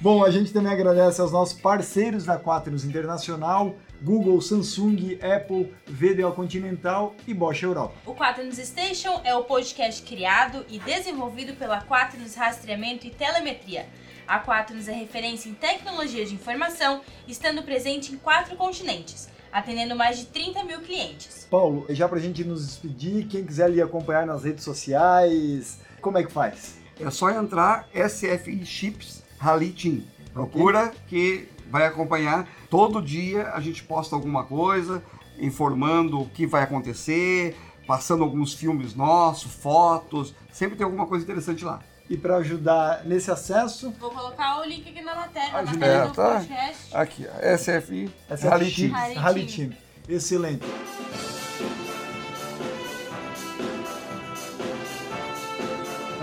Bom, 0.00 0.24
a 0.24 0.30
gente 0.30 0.52
também 0.52 0.70
agradece 0.70 1.20
aos 1.20 1.32
nossos 1.32 1.58
parceiros 1.58 2.24
da 2.24 2.38
Quaternos 2.38 2.84
Internacional, 2.84 3.74
Google, 4.02 4.40
Samsung, 4.40 5.18
Apple, 5.22 5.72
VDO 5.86 6.32
Continental 6.32 7.14
e 7.26 7.32
Bosch 7.32 7.62
Europa. 7.62 7.94
O 8.04 8.14
Quaternos 8.14 8.58
Station 8.58 9.20
é 9.24 9.34
o 9.34 9.44
podcast 9.44 10.02
criado 10.02 10.64
e 10.68 10.78
desenvolvido 10.78 11.54
pela 11.54 11.80
Quaternos 11.80 12.34
Rastreamento 12.34 13.06
e 13.06 13.10
Telemetria. 13.10 13.86
A 14.28 14.38
Quaternos 14.38 14.86
é 14.86 14.92
referência 14.92 15.48
em 15.48 15.54
tecnologia 15.54 16.26
de 16.26 16.34
informação, 16.34 17.00
estando 17.26 17.62
presente 17.62 18.12
em 18.12 18.16
quatro 18.18 18.54
continentes 18.56 19.34
atendendo 19.56 19.96
mais 19.96 20.18
de 20.18 20.26
30 20.26 20.64
mil 20.64 20.80
clientes. 20.80 21.46
Paulo, 21.50 21.86
já 21.88 22.06
para 22.06 22.18
a 22.18 22.20
gente 22.20 22.44
nos 22.44 22.66
despedir, 22.66 23.26
quem 23.26 23.42
quiser 23.42 23.70
lhe 23.70 23.80
acompanhar 23.80 24.26
nas 24.26 24.44
redes 24.44 24.62
sociais, 24.62 25.80
como 26.02 26.18
é 26.18 26.22
que 26.22 26.30
faz? 26.30 26.76
É 27.00 27.10
só 27.10 27.30
entrar 27.30 27.88
SFI 27.94 28.66
Chips 28.66 29.22
Rally 29.38 29.70
Team. 29.70 30.02
Procura 30.34 30.88
okay. 30.88 31.00
que 31.08 31.48
vai 31.70 31.86
acompanhar. 31.86 32.46
Todo 32.68 33.00
dia 33.00 33.48
a 33.52 33.60
gente 33.60 33.82
posta 33.82 34.14
alguma 34.14 34.44
coisa, 34.44 35.02
informando 35.38 36.20
o 36.20 36.28
que 36.28 36.46
vai 36.46 36.62
acontecer, 36.62 37.56
passando 37.86 38.24
alguns 38.24 38.52
filmes 38.52 38.94
nossos, 38.94 39.54
fotos. 39.54 40.34
Sempre 40.52 40.76
tem 40.76 40.84
alguma 40.84 41.06
coisa 41.06 41.24
interessante 41.24 41.64
lá 41.64 41.80
e 42.08 42.16
para 42.16 42.36
ajudar 42.36 43.02
nesse 43.04 43.30
acesso. 43.30 43.92
Vou 43.98 44.10
colocar 44.10 44.60
o 44.60 44.64
link 44.64 44.88
aqui 44.88 45.02
na 45.02 45.14
matéria, 45.14 45.52
na 45.52 45.62
matéria 45.62 45.94
é, 45.94 46.06
do 46.06 46.12
tá? 46.12 46.34
podcast. 46.34 46.96
Aqui, 46.96 47.26
SFI, 47.58 48.10
SFI 48.30 48.46
Rally 48.46 48.70
Team. 48.72 48.92
Rally 49.14 49.46
Team. 49.46 49.70
Excelente. 50.08 50.64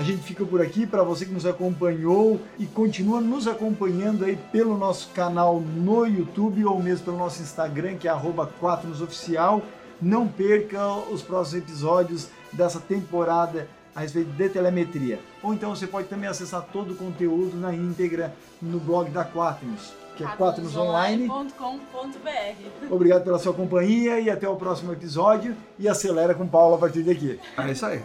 A 0.04 0.06
gente 0.06 0.24
fica 0.24 0.44
por 0.44 0.62
aqui 0.62 0.86
para 0.86 1.02
você 1.02 1.26
que 1.26 1.32
nos 1.32 1.46
acompanhou 1.46 2.42
e 2.60 2.66
continua 2.66 3.22
nos 3.22 3.48
acompanhando 3.48 4.26
aí 4.26 4.38
pelo 4.52 4.78
nosso 4.78 5.08
canal 5.12 5.62
no 5.62 6.06
YouTube 6.06 6.66
ou 6.66 6.84
mesmo 6.84 7.06
pelo 7.06 7.18
nosso 7.18 7.42
Instagram, 7.42 7.96
que 7.96 8.10
é 8.10 8.12
@quatronosoficial. 8.60 9.62
Não 10.02 10.28
perca 10.28 10.94
os 11.10 11.22
próximos 11.22 11.64
episódios 11.64 12.28
dessa 12.52 12.82
temporada 12.82 13.66
a 13.96 14.02
respeito 14.02 14.32
de 14.32 14.50
telemetria. 14.50 15.20
Ou 15.42 15.54
então 15.54 15.76
você 15.76 15.88
pode 15.88 16.08
também 16.08 16.30
acessar 16.30 16.66
todo 16.72 16.94
o 16.94 16.96
conteúdo 16.96 17.58
na 17.58 17.74
íntegra 17.74 18.34
no 18.62 18.80
blog 18.80 19.10
da 19.12 19.24
Quaternos, 19.24 19.94
que 20.16 20.24
é 20.24 20.28
quaternosonline.com.br. 20.28 22.90
Obrigado 22.90 23.24
pela 23.24 23.40
sua 23.40 23.54
companhia 23.54 24.20
e 24.20 24.30
até 24.30 24.48
o 24.48 24.56
próximo 24.56 24.94
episódio. 24.94 25.56
E 25.78 25.88
acelera 25.88 26.34
com 26.34 26.44
o 26.44 26.50
Paulo 26.50 26.76
a 26.76 26.78
partir 26.78 27.04
daqui. 27.04 27.40
É 27.58 27.72
isso 27.72 27.86
aí. 27.86 28.02